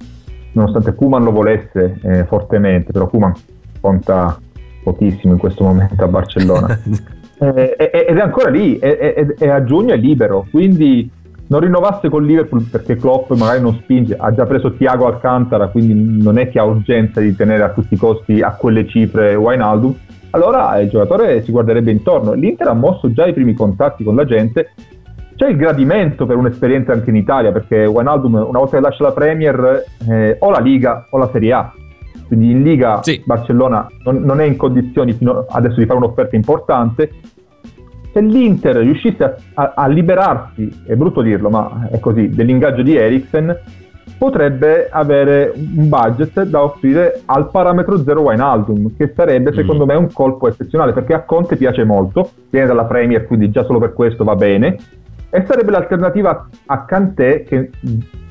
nonostante 0.52 0.94
Kuman 0.94 1.22
lo 1.22 1.32
volesse 1.32 1.98
eh, 2.02 2.24
fortemente, 2.24 2.92
però 2.92 3.06
Kuman 3.08 3.32
conta 3.80 4.38
pochissimo 4.82 5.34
in 5.34 5.38
questo 5.38 5.64
momento 5.64 6.02
a 6.02 6.08
Barcellona. 6.08 6.78
Eh, 7.42 7.74
ed 8.08 8.16
è 8.18 8.20
ancora 8.20 8.50
lì 8.50 8.78
e, 8.78 9.16
e- 9.16 9.34
e 9.36 9.48
a 9.48 9.64
giugno 9.64 9.92
è 9.92 9.96
libero 9.96 10.46
quindi 10.48 11.10
non 11.52 11.60
rinnovasse 11.60 12.08
con 12.08 12.24
Liverpool 12.24 12.62
perché 12.62 12.96
Klopp 12.96 13.30
magari 13.32 13.60
non 13.60 13.74
spinge 13.74 14.16
ha 14.18 14.32
già 14.32 14.46
preso 14.46 14.72
Thiago 14.72 15.06
Alcantara 15.06 15.68
quindi 15.68 16.22
non 16.22 16.38
è 16.38 16.48
che 16.48 16.58
ha 16.58 16.64
urgenza 16.64 17.20
di 17.20 17.36
tenere 17.36 17.62
a 17.62 17.68
tutti 17.68 17.92
i 17.92 17.98
costi 17.98 18.40
a 18.40 18.54
quelle 18.54 18.88
cifre 18.88 19.34
Wijnaldum. 19.34 19.94
Allora 20.30 20.78
il 20.78 20.88
giocatore 20.88 21.42
si 21.42 21.50
guarderebbe 21.50 21.90
intorno. 21.90 22.32
l'Inter 22.32 22.68
ha 22.68 22.72
mosso 22.72 23.12
già 23.12 23.26
i 23.26 23.34
primi 23.34 23.52
contatti 23.52 24.02
con 24.02 24.16
la 24.16 24.24
gente. 24.24 24.70
C'è 25.36 25.48
il 25.48 25.56
gradimento 25.56 26.24
per 26.24 26.36
un'esperienza 26.36 26.92
anche 26.92 27.10
in 27.10 27.16
Italia 27.16 27.52
perché 27.52 27.84
Wijnaldum 27.84 28.32
una 28.32 28.58
volta 28.58 28.78
che 28.78 28.82
lascia 28.82 29.02
la 29.02 29.12
Premier 29.12 29.84
eh, 30.08 30.36
o 30.38 30.50
la 30.50 30.60
Liga 30.60 31.06
o 31.10 31.18
la 31.18 31.28
Serie 31.30 31.52
A. 31.52 31.72
Quindi 32.28 32.50
in 32.50 32.62
Liga 32.62 33.02
Sì. 33.02 33.20
Barcellona 33.26 33.86
non, 34.04 34.22
non 34.22 34.40
è 34.40 34.44
in 34.44 34.56
condizioni 34.56 35.12
fino 35.12 35.44
adesso 35.50 35.80
di 35.80 35.84
fare 35.84 35.98
un'offerta 35.98 36.34
importante 36.34 37.10
se 38.12 38.20
l'Inter 38.20 38.76
riuscisse 38.76 39.24
a, 39.24 39.34
a- 39.54 39.72
a 39.74 39.88
liberarsi, 39.88 40.82
è 40.86 40.94
brutto 40.94 41.22
dirlo, 41.22 41.48
ma 41.48 41.88
è 41.90 41.98
così, 41.98 42.28
dell'ingaggio 42.28 42.82
di 42.82 42.96
Eriksen, 42.96 43.58
potrebbe 44.18 44.88
avere 44.90 45.52
un 45.56 45.88
budget 45.88 46.42
da 46.44 46.62
offrire 46.62 47.22
al 47.24 47.50
parametro 47.50 47.96
0 47.96 48.20
Wijnaldum, 48.20 48.94
che 48.96 49.12
sarebbe 49.16 49.52
secondo 49.52 49.84
mm. 49.84 49.88
me 49.88 49.94
un 49.94 50.12
colpo 50.12 50.46
eccezionale, 50.46 50.92
perché 50.92 51.14
a 51.14 51.22
Conte 51.22 51.56
piace 51.56 51.84
molto, 51.84 52.30
viene 52.50 52.66
dalla 52.66 52.84
Premier, 52.84 53.26
quindi 53.26 53.50
già 53.50 53.64
solo 53.64 53.78
per 53.78 53.94
questo 53.94 54.22
va 54.22 54.36
bene, 54.36 54.76
e 55.28 55.44
sarebbe 55.46 55.70
l'alternativa 55.70 56.48
a 56.66 56.84
Kanté, 56.84 57.42
che 57.42 57.70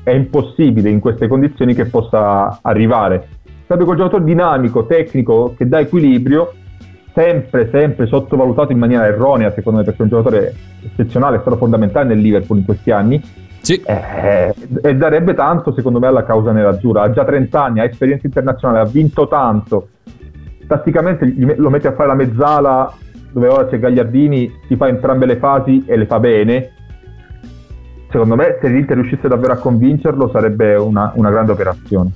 è 0.04 0.12
impossibile 0.12 0.88
in 0.88 1.00
queste 1.00 1.26
condizioni 1.26 1.74
che 1.74 1.86
possa 1.86 2.60
arrivare. 2.62 3.28
Sarebbe 3.66 3.84
quel 3.84 3.98
giocatore 3.98 4.24
dinamico, 4.24 4.86
tecnico, 4.86 5.54
che 5.56 5.68
dà 5.68 5.80
equilibrio, 5.80 6.52
sempre, 7.14 7.68
sempre 7.70 8.06
sottovalutato 8.06 8.72
in 8.72 8.78
maniera 8.78 9.06
erronea, 9.06 9.52
secondo 9.52 9.78
me, 9.78 9.84
perché 9.84 10.00
è 10.00 10.02
un 10.02 10.08
giocatore 10.08 10.54
eccezionale, 10.82 11.36
è 11.36 11.40
stato 11.40 11.56
fondamentale 11.56 12.08
nel 12.08 12.18
Liverpool 12.18 12.58
in 12.58 12.64
questi 12.64 12.90
anni, 12.90 13.22
sì. 13.62 13.80
Eh, 13.86 14.52
e 14.82 14.96
darebbe 14.96 15.34
tanto 15.34 15.72
secondo 15.72 16.00
me 16.00 16.08
alla 16.08 16.24
causa 16.24 16.50
nerazzurra. 16.50 17.02
Ha 17.02 17.12
già 17.12 17.24
30 17.24 17.62
anni, 17.62 17.80
ha 17.80 17.84
esperienza 17.84 18.26
internazionale, 18.26 18.80
ha 18.80 18.90
vinto 18.90 19.28
tanto. 19.28 19.88
Tatticamente 20.66 21.32
lo 21.56 21.70
mette 21.70 21.88
a 21.88 21.92
fare 21.92 22.08
la 22.08 22.14
mezzala 22.14 22.92
dove 23.30 23.48
ora 23.48 23.66
c'è 23.66 23.78
Gagliardini, 23.78 24.52
si 24.66 24.76
fa 24.76 24.88
entrambe 24.88 25.26
le 25.26 25.36
fasi 25.36 25.84
e 25.86 25.96
le 25.96 26.06
fa 26.06 26.18
bene. 26.18 26.70
Secondo 28.10 28.34
me 28.34 28.58
se 28.60 28.68
l'Inter 28.68 28.96
riuscisse 28.96 29.28
davvero 29.28 29.54
a 29.54 29.56
convincerlo 29.56 30.28
sarebbe 30.30 30.74
una, 30.74 31.12
una 31.14 31.30
grande 31.30 31.52
operazione. 31.52 32.10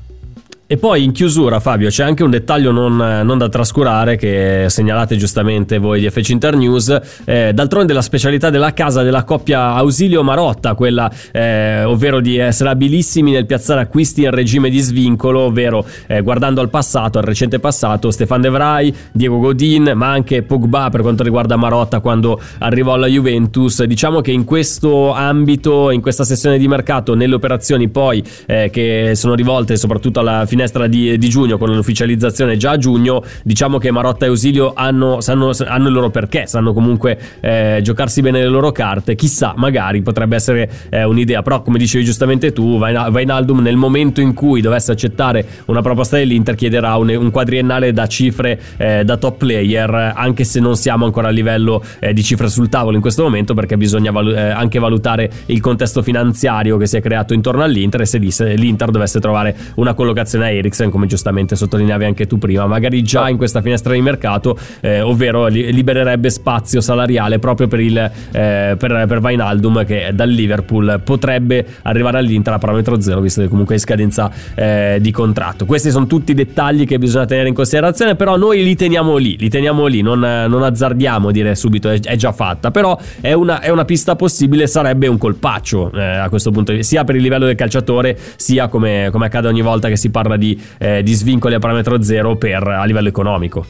E 0.69 0.79
poi 0.79 1.05
in 1.05 1.13
chiusura, 1.13 1.61
Fabio, 1.61 1.91
c'è 1.91 2.03
anche 2.03 2.25
un 2.25 2.31
dettaglio 2.31 2.73
non, 2.73 2.97
non 2.97 3.39
da 3.39 3.49
trascurare 3.49 4.17
che 4.17 4.65
segnalate 4.67 5.17
giustamente 5.17 5.79
voi 5.79 6.01
di 6.01 6.11
FC 6.11 6.31
Internews. 6.31 7.23
Eh, 7.25 7.53
d'altronde 7.55 7.93
la 7.93 8.03
specialità 8.03 8.51
della 8.51 8.73
casa 8.73 9.05
della 9.05 9.23
coppia 9.23 9.75
Ausilio-Marotta, 9.75 10.75
quella 10.75 11.09
eh, 11.31 11.85
ovvero 11.85 12.19
di 12.19 12.39
essere 12.39 12.71
abilissimi 12.71 13.31
nel 13.31 13.47
piazzare 13.47 13.81
acquisti 13.81 14.25
in 14.25 14.33
regime 14.33 14.69
di 14.69 14.81
svincolo, 14.81 15.43
ovvero 15.43 15.87
eh, 16.09 16.21
guardando 16.23 16.61
al 16.61 16.69
passato, 16.69 17.19
al 17.19 17.25
recente 17.25 17.61
passato, 17.61 18.11
Stefan 18.11 18.41
De 18.41 18.49
Vrij, 18.49 18.93
Diego 19.13 19.39
Godin, 19.39 19.93
ma 19.95 20.11
anche 20.11 20.43
Pogba 20.43 20.91
per 20.91 21.03
quanto 21.03 21.23
riguarda 21.23 21.55
Marotta 21.55 22.01
quando 22.01 22.41
arrivò 22.59 22.95
alla 22.95 23.07
Juventus. 23.07 23.85
Diciamo 23.85 24.21
che 24.21 24.33
in 24.33 24.43
questo 24.43 25.13
ambito, 25.13 25.93
in 25.93 26.01
questa 26.01 26.25
sessione 26.25 26.59
di 26.59 26.67
mercato, 26.67 27.15
nelle 27.15 27.37
operazioni 27.37 27.89
poi 27.89 28.21
eh, 28.47 28.69
che 28.73 29.13
sono 29.15 29.35
rivolte 29.35 29.77
soprattutto 29.77 30.19
alla 30.19 30.45
fine 30.45 30.55
finestra 30.57 30.87
di, 30.87 31.19
di, 31.19 31.29
giugno 31.29 31.59
con 31.59 31.75
l'ufficializzazione 31.75 32.57
già 32.57 32.71
a 32.71 32.77
giugno 32.79 33.23
diciamo 33.45 33.77
che 33.77 33.91
Marotta 33.91 34.25
e 34.25 34.29
Ausilio 34.29 34.73
hanno, 34.75 35.21
sanno, 35.21 35.53
hanno 35.67 35.89
il 35.89 35.93
loro 35.93 36.09
perché 36.09 36.47
sanno 36.47 36.73
comunque 36.73 37.19
eh, 37.41 37.81
giocarsi 37.83 38.23
bene 38.23 38.41
le 38.41 38.49
loro 38.49 38.73
carte. 38.73 39.15
Chissà 39.15 39.53
magari 39.57 40.01
potrebbe 40.01 40.37
essere 40.37 40.71
eh, 40.89 41.05
un'idea. 41.05 41.43
Però 41.43 41.61
come 41.61 41.77
dicevi 41.77 42.05
giustamente 42.05 42.53
tu 42.53 42.79
Vainaldum 42.79 43.61
nel 43.61 43.77
momento 43.77 44.23
in 44.23 44.33
cui 44.33 44.63
dovesse 44.63 44.93
accettare 44.93 45.47
una 45.67 45.83
proposta 45.83 46.17
dell'Inter 46.17 46.55
chiederà 46.55 46.97
un, 46.97 47.11
un 47.11 47.31
quadriennale 47.31 47.93
da 47.93 48.07
cifre 48.07 48.59
eh, 48.79 49.05
da 49.05 49.19
top 49.19 49.37
player 49.37 50.15
anche 50.17 50.45
se 50.45 50.61
non 50.61 50.77
siamo 50.77 51.05
ancora 51.05 51.29
a 51.29 51.31
livello 51.31 51.83
eh, 51.99 52.15
di 52.15 52.23
cifre 52.23 52.49
sul 52.49 52.71
tavolo 52.71 52.97
in 52.97 53.03
questo 53.03 53.23
momento 53.23 53.53
perché 53.53 53.77
bisogna 53.77 54.11
valu- 54.11 54.35
eh, 54.35 54.41
anche 54.41 54.79
valutare 54.79 55.31
il 55.47 55.61
contesto 55.61 56.03
finanziario 56.03 56.79
che 56.79 56.87
si 56.87 56.97
è 56.97 57.03
creato 57.03 57.35
intorno 57.35 57.63
all'Inter 57.63 58.01
e 58.01 58.07
se 58.07 58.19
l'Inter 58.19 58.91
dovesse 58.91 59.21
trovare 59.21 59.55
una 59.75 59.95
collocazione 59.95 60.46
a 60.47 60.51
Eriksen, 60.51 60.91
come 60.91 61.07
giustamente 61.07 61.57
sottolineavi 61.57 62.05
anche 62.05 62.27
tu 62.27 62.39
prima, 62.39 62.67
magari 62.67 63.03
già 63.03 63.29
in 63.29 63.37
questa 63.37 63.61
finestra 63.61 63.93
di 63.93 64.01
mercato, 64.01 64.59
eh, 64.81 65.01
ovvero 65.01 65.47
li- 65.47 65.73
libererebbe 65.73 66.31
spazio 66.31 66.81
salariale 66.81 67.39
proprio 67.39 67.67
per, 67.69 67.81
il, 67.81 67.99
eh, 67.99 68.77
per, 68.79 69.05
per 69.07 69.21
Vainaldum 69.21 69.85
che 69.85 70.11
dal 70.15 70.31
Liverpool 70.31 71.01
potrebbe 71.05 71.65
arrivare 71.83 72.19
all'Inter 72.19 72.55
a 72.55 72.59
parametro 72.59 73.01
zero, 73.01 73.21
visto 73.21 73.41
che 73.41 73.49
comunque 73.49 73.75
è 73.75 73.79
in 73.79 73.83
scadenza 73.83 74.31
eh, 74.55 74.99
di 75.01 75.11
contratto. 75.11 75.67
Questi 75.67 75.91
sono 75.91 76.07
tutti 76.07 76.35
dettagli 76.35 76.87
che 76.87 76.99
bisogna 76.99 77.25
tenere 77.25 77.49
in 77.49 77.55
considerazione, 77.55 78.15
però 78.17 78.37
noi 78.37 78.63
li 78.63 78.75
teniamo 78.75 79.17
lì, 79.17 79.37
li 79.39 79.49
teniamo 79.49 79.87
lì, 79.87 80.03
non, 80.03 80.21
non 80.21 80.63
azzardiamo 80.63 81.31
dire 81.31 81.55
subito 81.55 81.91
è, 81.91 82.01
è 82.01 82.17
già 82.17 82.33
fatta, 82.33 82.71
però 82.71 82.99
è 83.21 83.33
una, 83.33 83.61
è 83.61 83.69
una, 83.71 83.85
pista 83.85 84.17
possibile, 84.17 84.67
sarebbe 84.67 85.07
un 85.07 85.19
colpaccio 85.19 85.93
eh, 85.93 86.03
a 86.03 86.29
questo 86.29 86.51
punto, 86.51 86.83
sia 86.83 87.05
per 87.05 87.17
il 87.17 87.23
livello 87.23 87.47
del 87.47 87.55
calciatore, 87.55 88.19
sia 88.37 88.69
come, 88.69 89.09
come 89.13 89.27
accade 89.27 89.49
ogni 89.49 89.63
volta 89.63 89.89
che 89.89 89.97
si 89.97 90.11
parla 90.11 90.36
di 90.37 90.47
di, 90.47 90.63
eh, 90.79 91.03
di 91.03 91.13
svincoli 91.13 91.55
a 91.55 91.59
parametro 91.59 92.01
zero 92.03 92.37
per, 92.37 92.67
a 92.67 92.85
livello 92.85 93.09
economico. 93.09 93.65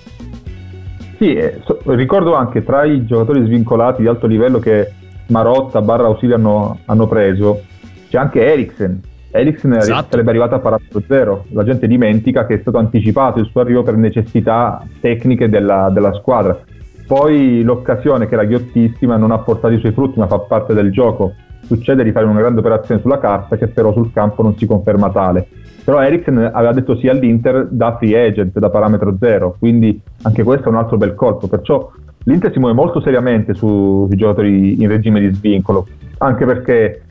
Sì, 1.19 1.35
eh, 1.35 1.61
ricordo 1.87 2.35
anche 2.35 2.63
tra 2.63 2.85
i 2.85 3.07
giocatori 3.07 3.45
svincolati 3.45 4.03
di 4.03 4.09
alto 4.09 4.27
livello 4.27 4.59
che 4.59 4.93
Marotta 5.29 5.81
barra 5.81 6.07
Ausilio 6.07 6.35
hanno, 6.35 6.81
hanno 6.85 7.07
preso, 7.07 7.63
c'è 8.11 8.19
anche 8.19 8.45
Eriksen. 8.45 9.01
Eriksen 9.31 9.73
esatto. 9.73 10.09
sarebbe 10.11 10.31
arrivato 10.31 10.55
a 10.55 10.61
parametro 10.61 11.03
zero. 11.07 11.45
La 11.53 11.65
gente 11.65 11.87
dimentica 11.87 12.47
che 12.47 12.55
è 12.55 12.59
stato 12.61 12.79
anticipato 12.79 13.39
il 13.39 13.49
suo 13.51 13.61
arrivo 13.61 13.83
per 13.83 13.97
necessità 13.97 14.83
tecniche 15.01 15.49
della, 15.49 15.91
della 15.91 16.13
squadra. 16.13 16.59
Poi 17.07 17.63
l'occasione, 17.63 18.27
che 18.27 18.35
era 18.35 18.45
ghiottissima, 18.45 19.17
non 19.17 19.31
ha 19.31 19.39
portato 19.39 19.75
i 19.75 19.79
suoi 19.79 19.93
frutti, 19.93 20.19
ma 20.19 20.27
fa 20.27 20.39
parte 20.41 20.75
del 20.75 20.91
gioco. 20.91 21.35
Succede 21.63 22.05
di 22.05 22.13
fare 22.13 22.27
una 22.27 22.41
grande 22.41 22.61
operazione 22.61 23.01
sulla 23.01 23.19
carta 23.19 23.57
che 23.57 23.69
però 23.69 23.93
sul 23.93 24.13
campo 24.13 24.43
non 24.43 24.57
si 24.57 24.67
conferma 24.67 25.11
tale 25.11 25.49
però 25.87 26.03
Eriksen 26.03 26.51
aveva 26.53 26.73
detto 26.73 26.97
sì 26.97 27.07
all'Inter 27.07 27.69
da 27.71 27.97
free 27.97 28.27
agent, 28.27 28.59
da 28.59 28.71
parametro 28.71 29.17
zero, 29.21 29.55
quindi 29.57 30.01
anche 30.23 30.43
questo 30.43 30.67
è 30.67 30.69
un 30.69 30.79
altro 30.79 30.97
bel 30.97 31.15
colpo, 31.15 31.47
perciò 31.47 31.89
l'Inter 32.25 32.51
si 32.51 32.59
muove 32.59 32.75
molto 32.75 33.01
seriamente 33.01 33.55
su, 33.55 34.05
sui 34.09 34.17
giocatori 34.17 34.83
in 34.83 34.89
regime 34.89 35.21
di 35.21 35.33
svincolo, 35.33 35.87
anche 36.19 36.45
perché 36.45 37.03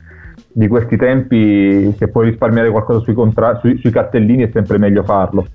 di 0.52 0.68
questi 0.68 0.98
tempi 0.98 1.90
se 1.96 2.08
puoi 2.08 2.28
risparmiare 2.28 2.68
qualcosa 2.68 3.00
sui, 3.00 3.14
contra- 3.14 3.58
sui, 3.60 3.78
sui 3.78 3.90
cartellini 3.90 4.42
è 4.42 4.50
sempre 4.52 4.76
meglio 4.76 5.02
farlo. 5.04 5.46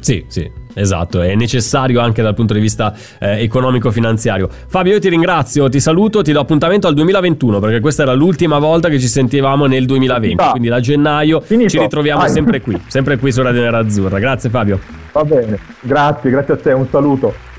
Sì, 0.00 0.24
sì, 0.26 0.50
esatto, 0.80 1.20
è 1.20 1.34
necessario 1.34 2.00
anche 2.00 2.22
dal 2.22 2.34
punto 2.34 2.54
di 2.54 2.60
vista 2.60 2.94
eh, 3.18 3.42
economico-finanziario. 3.42 4.48
Fabio, 4.66 4.92
io 4.92 4.98
ti 5.00 5.08
ringrazio, 5.08 5.68
ti 5.68 5.80
saluto, 5.80 6.22
ti 6.22 6.32
do 6.32 6.40
appuntamento 6.40 6.86
al 6.86 6.94
2021 6.94 7.58
perché 7.58 7.80
questa 7.80 8.02
era 8.02 8.12
l'ultima 8.12 8.58
volta 8.58 8.88
che 8.88 8.98
ci 8.98 9.08
sentivamo 9.08 9.66
nel 9.66 9.86
2020, 9.86 10.42
ah, 10.42 10.50
quindi 10.50 10.68
da 10.68 10.80
gennaio 10.80 11.40
finito. 11.40 11.70
ci 11.70 11.78
ritroviamo 11.78 12.22
ah. 12.22 12.28
sempre 12.28 12.60
qui, 12.60 12.80
sempre 12.86 13.16
qui 13.18 13.32
su 13.32 13.42
Radio 13.42 13.62
Nera 13.62 13.78
Azzurra. 13.78 14.18
Grazie 14.18 14.50
Fabio. 14.50 14.78
Va 15.12 15.24
bene, 15.24 15.58
grazie, 15.80 16.30
grazie 16.30 16.54
a 16.54 16.56
te, 16.56 16.72
un 16.72 16.86
saluto. 16.90 17.55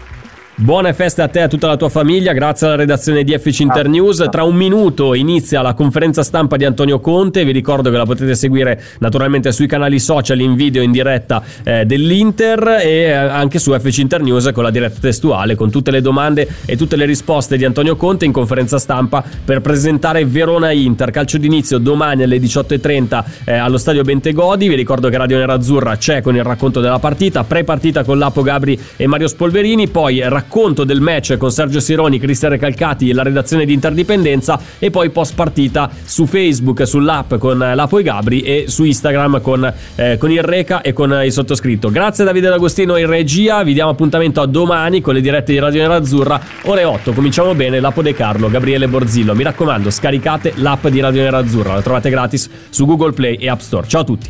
Buone 0.59 0.91
feste 0.95 1.21
a 1.21 1.27
te 1.27 1.37
e 1.37 1.41
a 1.43 1.47
tutta 1.47 1.67
la 1.67 1.77
tua 1.77 1.87
famiglia, 1.87 2.33
grazie 2.33 2.65
alla 2.65 2.77
redazione 2.77 3.23
di 3.23 3.31
FC 3.37 3.59
Internews. 3.59 4.25
Tra 4.31 4.41
un 4.41 4.55
minuto 4.55 5.13
inizia 5.13 5.61
la 5.61 5.75
conferenza 5.75 6.23
stampa 6.23 6.57
di 6.57 6.65
Antonio 6.65 6.99
Conte, 6.99 7.45
vi 7.45 7.51
ricordo 7.51 7.91
che 7.91 7.97
la 7.97 8.05
potete 8.05 8.33
seguire 8.33 8.81
naturalmente 8.97 9.51
sui 9.51 9.67
canali 9.67 9.99
social 9.99 10.39
in 10.39 10.55
video 10.55 10.81
in 10.81 10.91
diretta 10.91 11.43
eh, 11.63 11.85
dell'Inter 11.85 12.79
e 12.81 13.01
eh, 13.01 13.13
anche 13.13 13.59
su 13.59 13.71
FC 13.71 13.99
Internews 13.99 14.49
con 14.51 14.63
la 14.63 14.71
diretta 14.71 14.97
testuale 14.99 15.53
con 15.53 15.69
tutte 15.69 15.91
le 15.91 16.01
domande 16.01 16.47
e 16.65 16.75
tutte 16.75 16.95
le 16.95 17.05
risposte 17.05 17.55
di 17.55 17.63
Antonio 17.63 17.95
Conte 17.95 18.25
in 18.25 18.31
conferenza 18.31 18.79
stampa 18.79 19.23
per 19.45 19.61
presentare 19.61 20.25
Verona 20.25 20.71
Inter. 20.71 21.11
Calcio 21.11 21.37
d'inizio 21.37 21.77
domani 21.77 22.23
alle 22.23 22.37
18.30 22.37 23.23
eh, 23.45 23.53
allo 23.53 23.77
stadio 23.77 24.01
Bentegodi, 24.01 24.67
vi 24.67 24.75
ricordo 24.75 25.07
che 25.09 25.17
Radio 25.17 25.37
Nerazzurra 25.37 25.97
c'è 25.97 26.21
con 26.23 26.35
il 26.35 26.43
racconto 26.43 26.81
della 26.81 26.97
partita, 26.97 27.43
pre-partita 27.43 28.03
con 28.03 28.17
Lapo 28.17 28.41
Gabri 28.41 28.79
e 28.95 29.05
Mario 29.05 29.27
Spolverini, 29.27 29.87
poi 29.89 30.19
racconto 30.21 30.45
racconto 30.47 30.85
del 30.85 31.01
match 31.01 31.35
con 31.35 31.51
Sergio 31.51 31.81
Sironi, 31.81 32.19
Cristian 32.19 32.51
Recalcati 32.51 33.09
e 33.09 33.13
la 33.13 33.21
redazione 33.21 33.65
di 33.65 33.73
Interdipendenza 33.73 34.57
e 34.79 34.89
poi 34.89 35.09
post 35.09 35.35
partita 35.35 35.89
su 36.03 36.25
Facebook, 36.25 36.87
sull'app 36.87 37.35
con 37.35 37.57
Lapo 37.57 37.99
e 37.99 38.03
Gabri 38.03 38.41
e 38.41 38.65
su 38.67 38.85
Instagram 38.85 39.41
con, 39.41 39.71
eh, 39.95 40.17
con 40.17 40.31
il 40.31 40.41
Reca 40.41 40.81
e 40.81 40.93
con 40.93 41.11
il 41.23 41.31
sottoscritto. 41.31 41.91
Grazie 41.91 42.23
Davide 42.23 42.47
D'Agostino 42.47 42.95
in 42.95 43.07
regia, 43.07 43.61
vi 43.63 43.73
diamo 43.73 43.91
appuntamento 43.91 44.39
a 44.39 44.45
domani 44.45 45.01
con 45.01 45.13
le 45.13 45.21
dirette 45.21 45.51
di 45.51 45.59
Radio 45.59 45.81
Nerazzurra, 45.81 46.39
ore 46.63 46.85
8, 46.85 47.11
cominciamo 47.11 47.53
bene, 47.53 47.81
Lapo 47.81 48.01
De 48.01 48.13
Carlo, 48.13 48.49
Gabriele 48.49 48.87
Borzillo, 48.87 49.35
mi 49.35 49.43
raccomando 49.43 49.89
scaricate 49.89 50.53
l'app 50.55 50.87
di 50.87 51.01
Radio 51.01 51.23
Nerazzurra, 51.23 51.73
la 51.73 51.81
trovate 51.81 52.09
gratis 52.09 52.49
su 52.69 52.85
Google 52.85 53.11
Play 53.11 53.35
e 53.35 53.49
App 53.49 53.59
Store. 53.59 53.85
Ciao 53.87 54.01
a 54.01 54.05
tutti! 54.05 54.29